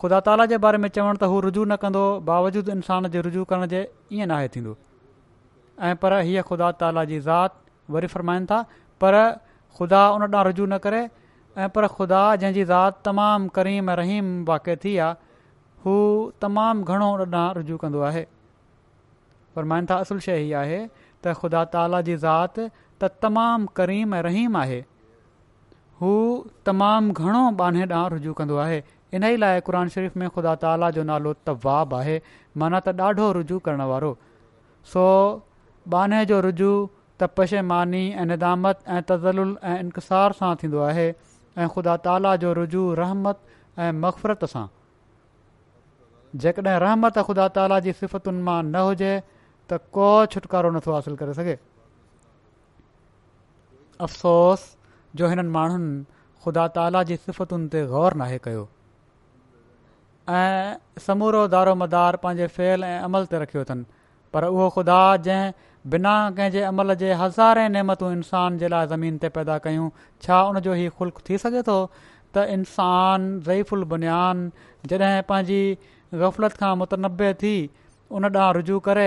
ख़ुदा 0.00 0.18
ताला 0.26 0.44
जे 0.50 0.56
बारे 0.64 0.78
में 0.84 0.88
चवण 0.96 1.16
त 1.22 1.30
हू 1.34 1.40
रुजू 1.48 1.62
न 1.70 1.76
कंदो 1.84 2.02
बावजूदि 2.30 2.72
इंसान 2.76 3.08
जे 3.14 3.20
रुजू 3.28 3.44
करण 3.52 3.64
जे 3.72 3.80
ऐं 5.82 5.94
पर 6.02 6.12
हीअ 6.26 6.42
ख़ुदा 6.48 6.70
ताला 6.80 7.04
जी 7.12 7.18
ज़ाति 7.26 7.92
वरी 7.94 8.06
फ़रमाइनि 8.10 8.46
था 8.50 8.62
पर 9.02 9.14
ख़ुदा 9.78 10.02
उन 10.10 10.22
ॾांहुं 10.22 10.44
रुजू 10.46 10.66
न 10.66 10.78
करे 10.78 11.00
ऐं 11.58 11.68
पर 11.74 11.86
ख़ुदा 11.90 12.20
जंहिंजी 12.42 12.64
ज़ात 12.64 13.00
तमामु 13.04 13.48
करीम 13.54 13.90
रहीम 14.00 14.26
वाक़ि 14.48 14.76
थी 14.84 14.96
आहे 14.96 15.16
हू 15.84 15.96
तमामु 16.42 16.84
घणो 16.86 17.08
हुन 17.10 17.34
ॾांहुं 17.34 17.54
रुजू 17.56 17.76
कंदो 17.82 18.00
आहे 18.08 18.24
फ़र्माइनि 19.54 19.86
था 19.90 19.96
असुलु 20.06 20.20
शइ 20.26 20.38
हीअ 20.42 20.56
आहे 20.58 20.78
त 21.24 21.34
ख़ुदा 21.42 21.64
ताला 21.74 22.00
जी 22.10 22.16
ज़ात 22.24 22.58
त 23.02 23.10
तमामु 23.26 23.66
करीम 23.76 24.14
रहीम 24.30 24.56
आहे 24.62 24.80
हू 26.00 26.10
तमामु 26.66 27.12
घणो 27.24 27.50
बाने 27.62 27.82
ॾांहुं 27.90 28.10
रुजू 28.14 28.32
कंदो 28.42 28.56
आहे 28.66 28.76
इन 29.14 29.24
ई 29.26 29.36
लाइ 29.46 29.60
क़ुर 29.70 29.88
शरीफ़ 29.96 30.18
में 30.22 30.28
ख़ुदा 30.34 30.54
ताला 30.66 30.90
जो 30.98 31.02
नालो 31.10 31.32
तवाब 31.50 31.94
आहे 31.98 32.16
माना 32.62 32.80
त 32.86 32.96
ॾाढो 33.08 33.30
रुजू 33.42 33.58
करण 33.66 33.82
वारो 33.94 34.12
सो 34.94 35.06
बाने 35.92 36.24
जो 36.26 36.40
रुजू 36.40 36.68
रुजु 36.70 36.88
तपशेमानी 37.20 38.02
ऐं 38.20 38.24
निदामत 38.28 38.78
ऐं 38.88 39.00
तज़ल्ल 39.08 39.56
ऐं 39.68 39.78
इन्क़सार 39.80 40.32
सां 40.40 40.54
थींदो 40.62 40.78
आहे 40.88 41.06
ऐं 41.10 41.66
ख़ुदा 41.72 41.96
ताला 42.06 42.34
जो 42.44 42.52
रुजू 42.60 42.84
रहमत 43.00 43.40
ऐं 43.78 43.92
मफ़रत 44.04 44.44
सां 44.52 44.66
जेकॾहिं 46.44 46.78
रहमत 46.86 47.18
ख़ुदा 47.26 47.48
ताला 47.58 47.78
जी 47.88 47.92
सिफ़तुनि 47.98 48.42
मां 48.48 48.58
न 48.64 48.84
हुजे 48.88 49.12
त 49.70 49.78
को 49.98 50.08
छुटकारो 50.36 50.70
नथो 50.78 50.94
हासिलु 50.94 51.16
करे 51.24 51.34
सघे 51.40 51.58
अफ़सोस 54.08 54.64
जो 55.16 55.28
हिननि 55.32 55.50
माण्हुनि 55.58 55.92
ख़ुदा 56.44 56.66
ताला 56.80 57.02
जी 57.12 57.16
सिफ़तुनि 57.28 57.68
ते 57.76 57.84
ग़ौर 57.92 58.14
नाहे 58.24 58.38
कयो 58.48 58.64
ऐं 60.40 61.00
समूरो 61.08 61.46
दारो 61.54 61.74
मदार 61.84 62.16
पंहिंजे 62.26 62.46
फेल 62.58 62.84
ऐं 62.90 62.98
अमल 63.10 63.30
ते 63.32 63.38
रखियो 63.46 63.62
अथनि 63.68 63.86
पर 64.36 64.44
उहो 64.50 64.66
ख़ुदा 64.80 64.98
जंहिं 65.28 65.52
बिना 65.92 66.10
कंहिंजे 66.36 66.60
अमल 66.66 66.94
जे 67.00 67.12
हज़ारे 67.22 67.68
नेमतूं 67.68 68.10
इंसान 68.12 68.56
जे 68.58 68.68
लाइ 68.74 68.86
ज़मीन 68.92 69.16
ते 69.24 69.28
पैदा 69.32 69.56
कयूं 69.64 69.88
छा 70.26 70.36
उनजो 70.52 70.74
ई 70.76 70.88
ख़ुल्क 70.98 71.20
थी 71.28 71.38
सघे 71.42 71.62
थो 71.66 71.74
त 72.36 72.44
इंसान 72.52 73.26
बुनियान 73.92 74.40
जॾहिं 74.92 75.20
पंहिंजी 75.32 75.58
ग़फ़लत 76.22 76.56
खां 76.62 76.74
मुतनबे 76.84 77.32
थी 77.42 77.52
उन 78.18 78.24
ॾांहुं 78.32 78.54
रुजू 78.58 78.78
करे 78.88 79.04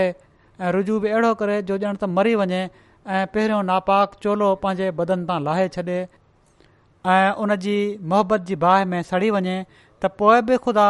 ऐं 0.62 0.72
रुजू 0.78 1.00
बि 1.00 1.10
अहिड़ो 1.10 1.34
करे 1.42 1.58
जो 1.72 1.78
ॼण 1.80 1.96
त 1.98 2.12
मरी 2.20 2.36
वञे 2.44 2.62
ऐं 2.62 3.26
पहिरियों 3.34 3.64
नापाक 3.74 4.16
चोलो 4.28 4.54
पंहिंजे 4.68 4.92
बदन 5.02 5.26
तां 5.32 5.42
लाहे 5.50 5.68
छॾे 5.80 5.98
ऐं 5.98 7.32
उन 7.46 7.56
जी 7.68 7.78
मोहबत 8.14 8.48
जी 8.52 8.56
बाहि 8.68 8.86
में 8.94 9.00
सड़ी 9.12 9.30
वञे 9.40 9.58
त 9.74 10.16
पोइ 10.22 10.42
बि 10.52 10.58
ख़ुदा 10.68 10.88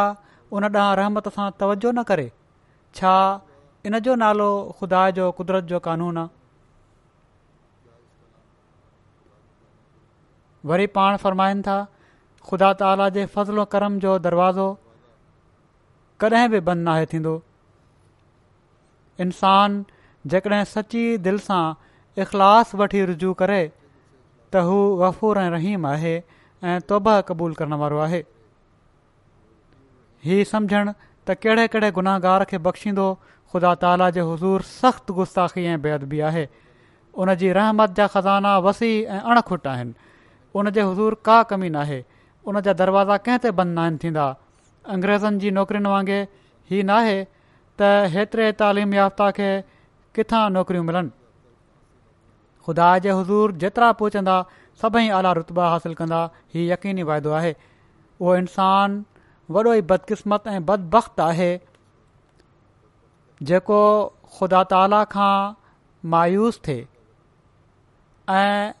उन 0.58 0.70
ॾांहुं 0.74 0.96
रहमत 1.04 1.34
सां 1.38 1.48
तवजो 1.64 1.92
न 1.96 2.02
करे 2.12 2.30
छा 3.00 3.16
इन 3.86 3.98
जो 4.06 4.14
नालो 4.14 4.46
ख़ुदा 4.80 5.08
जो 5.16 5.30
कुदरत 5.38 5.64
जो 5.64 5.78
कानून 5.80 6.16
आहे 6.18 6.28
वरी 10.68 10.86
पाण 10.98 11.16
फ़रमाइनि 11.22 11.62
था 11.66 11.76
ख़ुदा 12.50 12.72
ताला 12.80 13.08
जे 13.16 13.26
फज़लो 13.34 13.64
करम 13.74 13.98
जो 14.04 14.18
दरवाज़ो 14.26 14.66
कॾहिं 16.20 16.48
बि 16.50 16.60
बंदि 16.68 16.84
नाहे 16.84 17.06
थींदो 17.12 17.34
इंसान 19.24 19.80
जेकॾहिं 20.32 20.64
सची 20.74 21.04
दिलि 21.26 21.38
सां 21.46 21.62
इख़लास 22.22 22.74
वठी 22.80 23.04
रुजू 23.12 23.32
करे 23.42 23.60
त 23.66 24.66
हू 24.68 24.76
वफ़ुर 25.02 25.38
ऐं 25.44 25.50
रहीम 25.56 25.86
आहे 25.86 26.14
ऐं 26.18 26.80
तौबा 26.90 27.20
क़बूल 27.30 27.54
करण 27.62 27.74
वारो 27.84 27.98
आहे 28.08 28.22
हीउ 30.24 30.44
समुझण 30.54 30.92
त 31.28 31.34
कहिड़े 31.44 31.66
कहिड़े 31.74 31.90
गुनाहगार 32.00 32.44
खे 32.52 32.58
बख़्शींदो 32.68 33.06
ख़ुदा 33.52 33.74
ताला 33.82 34.08
जे 34.14 34.20
हज़ूर 34.28 34.62
सख़्तु 34.68 35.12
गुस्ताखी 35.18 35.62
ऐं 35.64 35.80
बेअदबी 35.82 36.04
अदबी 36.04 36.20
आहे 36.28 36.46
उन 37.24 37.34
जी 37.42 37.52
रहमत 37.58 37.90
जा 38.00 38.06
ख़ज़ाना 38.14 38.56
वसी 38.66 38.90
ऐं 39.02 39.20
अणखुट 39.34 39.66
आहिनि 39.66 39.94
उन 40.54 40.70
जे 40.78 40.82
हज़ूर 40.88 41.14
का 41.28 41.42
कमी 41.52 41.70
नाहे 41.76 42.02
उन 42.52 42.60
जा 42.66 42.72
दरवाज़ा 42.80 43.16
कंहिं 43.28 43.38
ते 43.44 43.50
बंदि 43.60 43.74
न 43.74 43.78
आहिनि 43.80 43.98
थींदा 44.04 44.26
अंग्रेज़नि 44.94 45.38
जी 45.40 45.50
नौकिरियुनि 45.58 45.88
वांगुरु 45.90 46.26
हीउ 46.70 46.84
नाहे 46.92 47.16
त 47.24 48.10
हेतिरे 48.16 48.50
तइलीम 48.60 48.94
याफ़्ता 48.98 49.30
खे 49.38 49.48
किथां 50.18 50.42
नौकरियूं 50.58 50.84
मिलनि 50.90 51.10
ख़ुदा 52.68 52.90
जे 53.06 53.10
हज़ूर 53.20 53.52
जेतिरा 53.64 53.90
पहुचंदा 54.02 54.36
सभई 54.84 55.08
आला 55.20 55.32
रुतबा 55.40 55.68
हासिलु 55.72 55.94
कंदा 56.02 56.20
हीउ 56.56 56.68
यकीनी 56.72 57.02
वाइदो 57.12 57.30
आहे 57.40 57.54
उहो 58.20 58.36
इंसानु 58.36 59.02
वॾो 59.56 59.74
ई 59.74 59.80
बदकिस्मत 59.94 60.46
ऐं 60.54 60.60
बदब़ 60.72 61.20
आहे 61.30 61.50
जेको 63.46 63.78
ख़ुदा 64.36 64.62
ताला 64.72 65.02
खां 65.14 65.34
मायूस 66.14 66.60
थिए 66.66 66.86
ऐं 68.34 68.72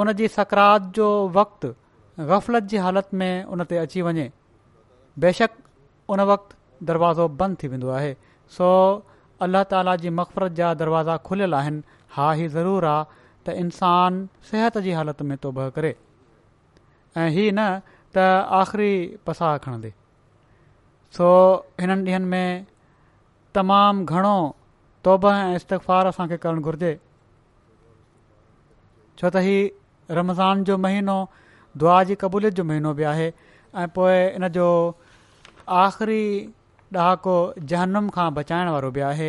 उन 0.00 0.12
जी 0.20 0.28
सकरात 0.36 0.90
जो 0.98 1.08
वक़्तु 1.36 1.68
ग़फ़लत 2.30 2.62
जी 2.72 2.76
हालत 2.86 3.08
में 3.20 3.44
उन 3.44 3.64
ते 3.70 3.76
अची 3.78 4.02
वञे 4.02 4.30
बेशक 5.24 5.50
उन 6.10 6.20
वक़्त 6.30 6.56
दरवाज़ो 6.86 7.28
बंदि 7.40 7.56
थी 7.62 7.68
वेंदो 7.68 7.88
आहे 7.98 8.14
सो 8.56 8.66
अल्लाह 9.42 9.62
ताला 9.72 9.94
जी 10.04 10.10
मक़फ़रत 10.18 10.52
जा 10.60 10.72
दरवाज़ा 10.82 11.16
खुलियल 11.28 11.54
आहिनि 11.54 11.82
हा 12.16 12.32
ही 12.40 12.48
ज़रूर 12.56 12.84
आहे 12.84 13.04
त 13.46 13.56
इंसान 13.62 14.26
सिहत 14.50 14.78
जी 14.86 14.92
हालत 14.98 15.22
में 15.30 15.36
थो 15.44 15.52
ब 15.52 15.70
करे 15.76 15.94
ऐं 17.22 17.30
ही 17.38 17.50
न 17.52 17.68
त 18.14 18.18
आख़िरी 18.60 18.92
पसाह 19.26 19.56
खणंदे 19.66 19.92
सो 21.18 21.26
हिननि 21.80 22.02
ॾींहनि 22.04 22.28
में 22.36 22.48
तमामु 23.56 24.04
घणो 24.14 24.36
तौबे 25.04 25.30
ऐं 25.40 25.54
इस्तफ़ार 25.56 26.06
असांखे 26.06 26.36
करणु 26.44 26.60
घुर्जे 26.70 26.92
छो 29.20 29.30
त 29.34 29.42
हीउ 29.46 30.14
रमज़ान 30.18 30.64
जो 30.70 30.76
महीनो 30.86 31.16
दुआ 31.82 31.98
जी 32.08 32.14
क़बूलियत 32.22 32.54
जो 32.60 32.64
महीनो 32.70 32.94
बि 33.00 33.04
आहे 33.12 33.28
ऐं 33.82 33.86
पोइ 34.00 34.18
इन 34.40 34.48
जो 34.58 34.66
आख़िरी 35.84 36.24
ॾहाको 36.96 37.32
जहनम 37.72 38.08
खां 38.16 38.26
बचाइण 38.34 38.68
वारो 38.76 38.90
बि 38.96 39.00
आहे 39.10 39.28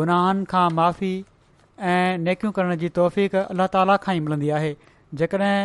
गुनाहनि 0.00 0.44
खां 0.54 0.64
माफ़ी 0.80 1.08
ऐं 1.92 2.18
नेकियूं 2.26 2.52
करण 2.58 2.74
जी 2.82 2.88
तौफ़क़ 2.98 3.36
अलाह 3.42 3.70
ताला 3.76 3.96
खां 4.08 4.14
ई 4.18 4.26
मिलंदी 4.26 4.50
आहे 4.58 4.68
जेकॾहिं 5.22 5.60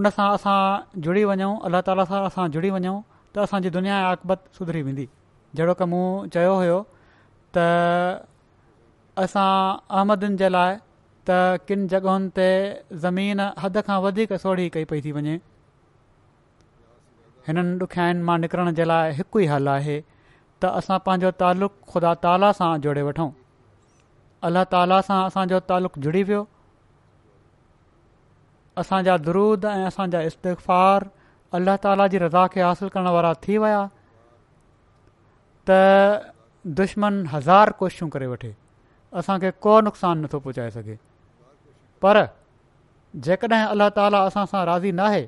उन 0.00 0.10
सां 0.16 0.26
असां 0.40 0.58
जुड़ी 1.06 1.24
वञूं 1.32 1.52
अलाह 1.70 1.86
ताला 1.90 2.06
सां 2.14 2.20
असां 2.32 2.46
जुड़ी 2.58 2.74
वञूं 2.78 2.98
त 3.36 3.46
असांजी 3.48 3.74
दुनिया 3.78 4.02
आकबत 4.10 4.44
सुधरी 4.58 4.82
वेंदी 4.90 5.08
जेड़ो 5.54 5.74
की 5.80 5.84
मूं 5.90 6.06
चयो 6.36 6.54
हुयो 6.58 6.78
त 7.56 8.24
असां 9.24 9.52
अहमदन 9.98 10.36
जे 10.42 10.48
लाइ 10.56 10.74
त 11.28 11.38
किन 11.68 11.86
जॻहियुनि 11.92 12.28
ते 12.38 12.48
ज़मीन 13.04 13.40
हद 13.62 13.80
खां 13.86 13.98
वधीक 14.06 14.32
सोढ़ी 14.42 14.68
कई 14.76 14.84
पई 14.90 15.00
थी 15.06 15.12
वञे 15.18 15.36
हिननि 17.46 17.78
ॾुखियाईनि 17.84 18.22
मां 18.28 18.38
निकिरण 18.44 18.72
जे 18.80 18.84
लाइ 18.90 19.12
हिकु 19.20 19.40
ई 19.40 19.46
हल 19.54 19.68
आहे 19.78 19.96
त 20.02 20.74
असां 20.82 20.98
पंहिंजो 21.06 21.30
तालुक़ु 21.44 21.90
ख़ुदा 21.92 22.14
ताला 22.26 22.50
सां 22.60 22.70
जोड़े 22.86 23.02
वठूं 23.10 23.30
अल्ला 24.46 24.62
ताला 24.76 25.00
सां 25.10 25.18
असांजो 25.28 25.58
तालुक़ु 25.72 26.02
जुड़ी 26.06 26.22
वियो 26.30 26.42
असांजा 28.84 29.16
दरूद 29.26 29.64
ऐं 29.70 29.84
असांजा 29.90 30.20
इस्तफ़ार 30.30 31.08
अलाह 31.58 31.76
ताला 31.86 32.06
जी 32.14 32.18
रज़ा 32.24 32.46
खे 32.54 32.60
हासिलु 32.68 32.90
करण 32.96 33.08
वारा 33.16 33.32
थी 33.46 33.56
विया 33.64 33.78
त 35.68 36.32
दुश्मन 36.80 37.24
हज़ार 37.32 37.70
कोशिशूं 37.80 38.08
करे 38.16 38.26
वठे 38.32 38.50
असांखे 39.18 39.50
को 39.66 39.80
नुक़सानु 39.86 40.22
नथो 40.24 40.38
पहुचाए 40.44 40.70
सघे 40.70 40.96
पर 42.02 42.20
जेकॾहिं 43.26 43.66
अल्लाह 43.66 43.88
ताला 43.98 44.20
असां 44.30 44.44
सां 44.52 44.64
राज़ी 44.70 44.92
न 44.92 45.00
आहे 45.10 45.24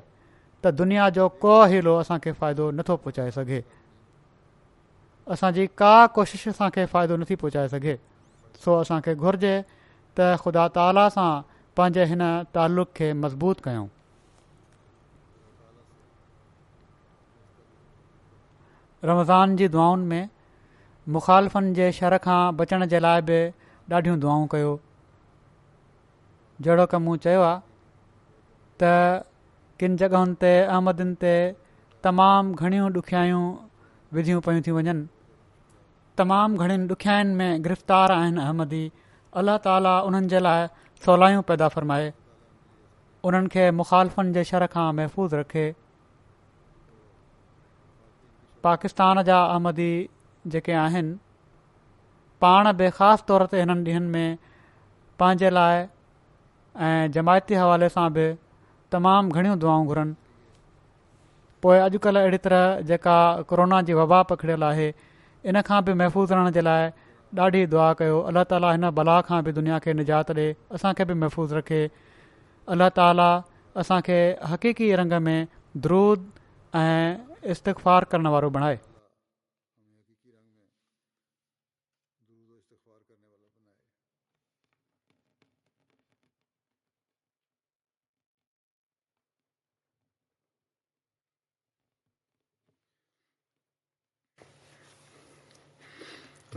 त 0.63 0.71
दुनिया 0.81 1.09
जो 1.17 1.27
को 1.43 1.55
हीलो 1.73 1.95
असांखे 1.99 2.31
फ़ाइदो 2.39 2.69
नथो 2.79 2.95
पहुचाए 3.07 3.31
सघे 3.39 3.61
असांजी 5.35 5.65
का 5.77 5.95
कोशिश 6.17 6.47
असांखे 6.53 6.85
फ़ाइदो 6.93 7.17
नथी 7.23 7.35
पहुचाए 7.43 7.67
सघे 7.75 7.95
सो 8.65 8.79
असांखे 8.81 9.15
घुर्जे 9.15 9.53
त 10.19 10.33
ख़ुदा 10.45 10.67
ताला 10.75 11.09
सां 11.17 11.31
पंहिंजे 11.77 12.03
हिन 12.13 12.23
ताल्लुक़ 12.55 12.91
खे 12.99 13.11
मज़बूत 13.23 13.61
कयूं 13.63 13.85
रमज़ान 19.07 19.55
जी 19.55 19.67
दुआउनि 19.73 20.05
में 20.05 20.27
मुखालफ़नि 21.15 21.73
जे 21.73 21.91
शर 21.99 22.17
खां 22.25 22.55
बचण 22.57 22.85
जे 22.93 22.99
लाइ 23.05 23.21
बि 23.29 23.37
ॾाढियूं 23.91 24.19
दुआऊं 24.23 24.45
कयो 24.51 24.73
जहिड़ो 26.65 26.85
की 26.91 26.97
मूं 27.05 27.15
चयो 27.25 27.41
आहे 27.41 27.61
त 28.81 28.91
किन 29.83 29.95
जॻहियुनि 30.01 30.35
ते 30.43 30.51
अहमदनि 30.63 31.15
ते 31.23 31.31
तमामु 32.07 32.53
घणियूं 32.65 32.91
ॾुखियायूं 33.01 33.45
विधियूं 34.17 34.41
पयूं 34.49 34.61
थी 34.67 34.71
वञनि 34.77 34.95
तमामु 36.21 36.57
घणियुनि 36.65 36.91
ॾुखियानि 36.95 37.33
में 37.41 37.63
गिरफ़्तार 37.67 38.11
आहिनि 38.19 38.41
अहमदी 38.47 38.83
अलाह 39.43 39.57
ताला 39.69 39.95
उन्हनि 40.11 40.27
जे 40.35 40.39
लाइ 40.47 40.67
सवलायूं 41.07 41.41
पैदा 41.49 41.67
फ़रमाए 41.77 42.13
उन्हनि 43.29 43.47
खे 43.57 43.65
मुख़ालफ़नि 43.81 44.33
जे 44.39 44.43
शर 44.53 44.65
खां 44.77 44.87
महफ़ूज़ 45.01 45.35
रखे 45.43 45.67
पाकिस्तान 48.63 49.21
जा 49.29 49.39
आमदी 49.57 49.91
जेके 50.53 50.71
आहिनि 50.83 51.17
पाण 52.43 52.71
बि 52.81 52.89
तौर 53.31 53.45
ते 53.53 53.59
हिननि 53.61 53.83
ॾींहनि 53.91 54.07
में 54.13 54.37
पंहिंजे 55.21 55.49
लाइ 55.59 55.81
ऐं 56.87 57.15
जमायती 57.17 57.55
हवाले 57.61 57.89
सां 57.95 58.05
बि 58.17 58.25
तमामु 58.95 59.37
घणियूं 59.39 59.57
दुआऊं 59.65 59.85
घुरनि 59.93 60.15
पोइ 61.65 61.77
अॼुकल्ह 61.85 62.21
अहिड़ी 62.21 62.37
तरह 62.45 62.81
जेका 62.91 63.17
कोरोना 63.51 63.81
जी 63.89 63.93
वबा 63.99 64.21
पखिड़ियल 64.31 64.63
आहे 64.69 64.87
इन 65.53 65.61
खां 65.69 65.81
बि 65.89 65.93
महफ़ूज़ 66.03 66.33
रहण 66.33 66.55
जे 66.57 66.61
लाइ 66.69 66.89
ॾाढी 67.45 67.65
दुआ 67.73 67.87
कयो 68.01 68.19
अलाह 68.29 68.43
ताला 68.51 68.71
हिन 68.75 68.89
भला 68.99 69.17
खां 69.31 69.41
बि 69.47 69.51
दुनिया 69.57 69.79
खे 69.87 69.93
निजात 70.01 70.31
ॾिए 70.37 70.55
असांखे 70.79 71.05
बि 71.11 71.17
महफ़ूज़ 71.23 71.55
रखे 71.59 71.81
अलाह 72.77 72.89
ताला 73.01 73.29
असांखे 73.83 74.19
हकीक़ी 74.53 74.91
रंग 75.03 75.13
में 75.27 75.47
द्रूद 75.87 76.31
ऐं 76.83 77.28
इस्तफ़ार 77.47 78.03
करण 78.11 78.27
वारो 78.37 78.49
बणाए 78.59 78.77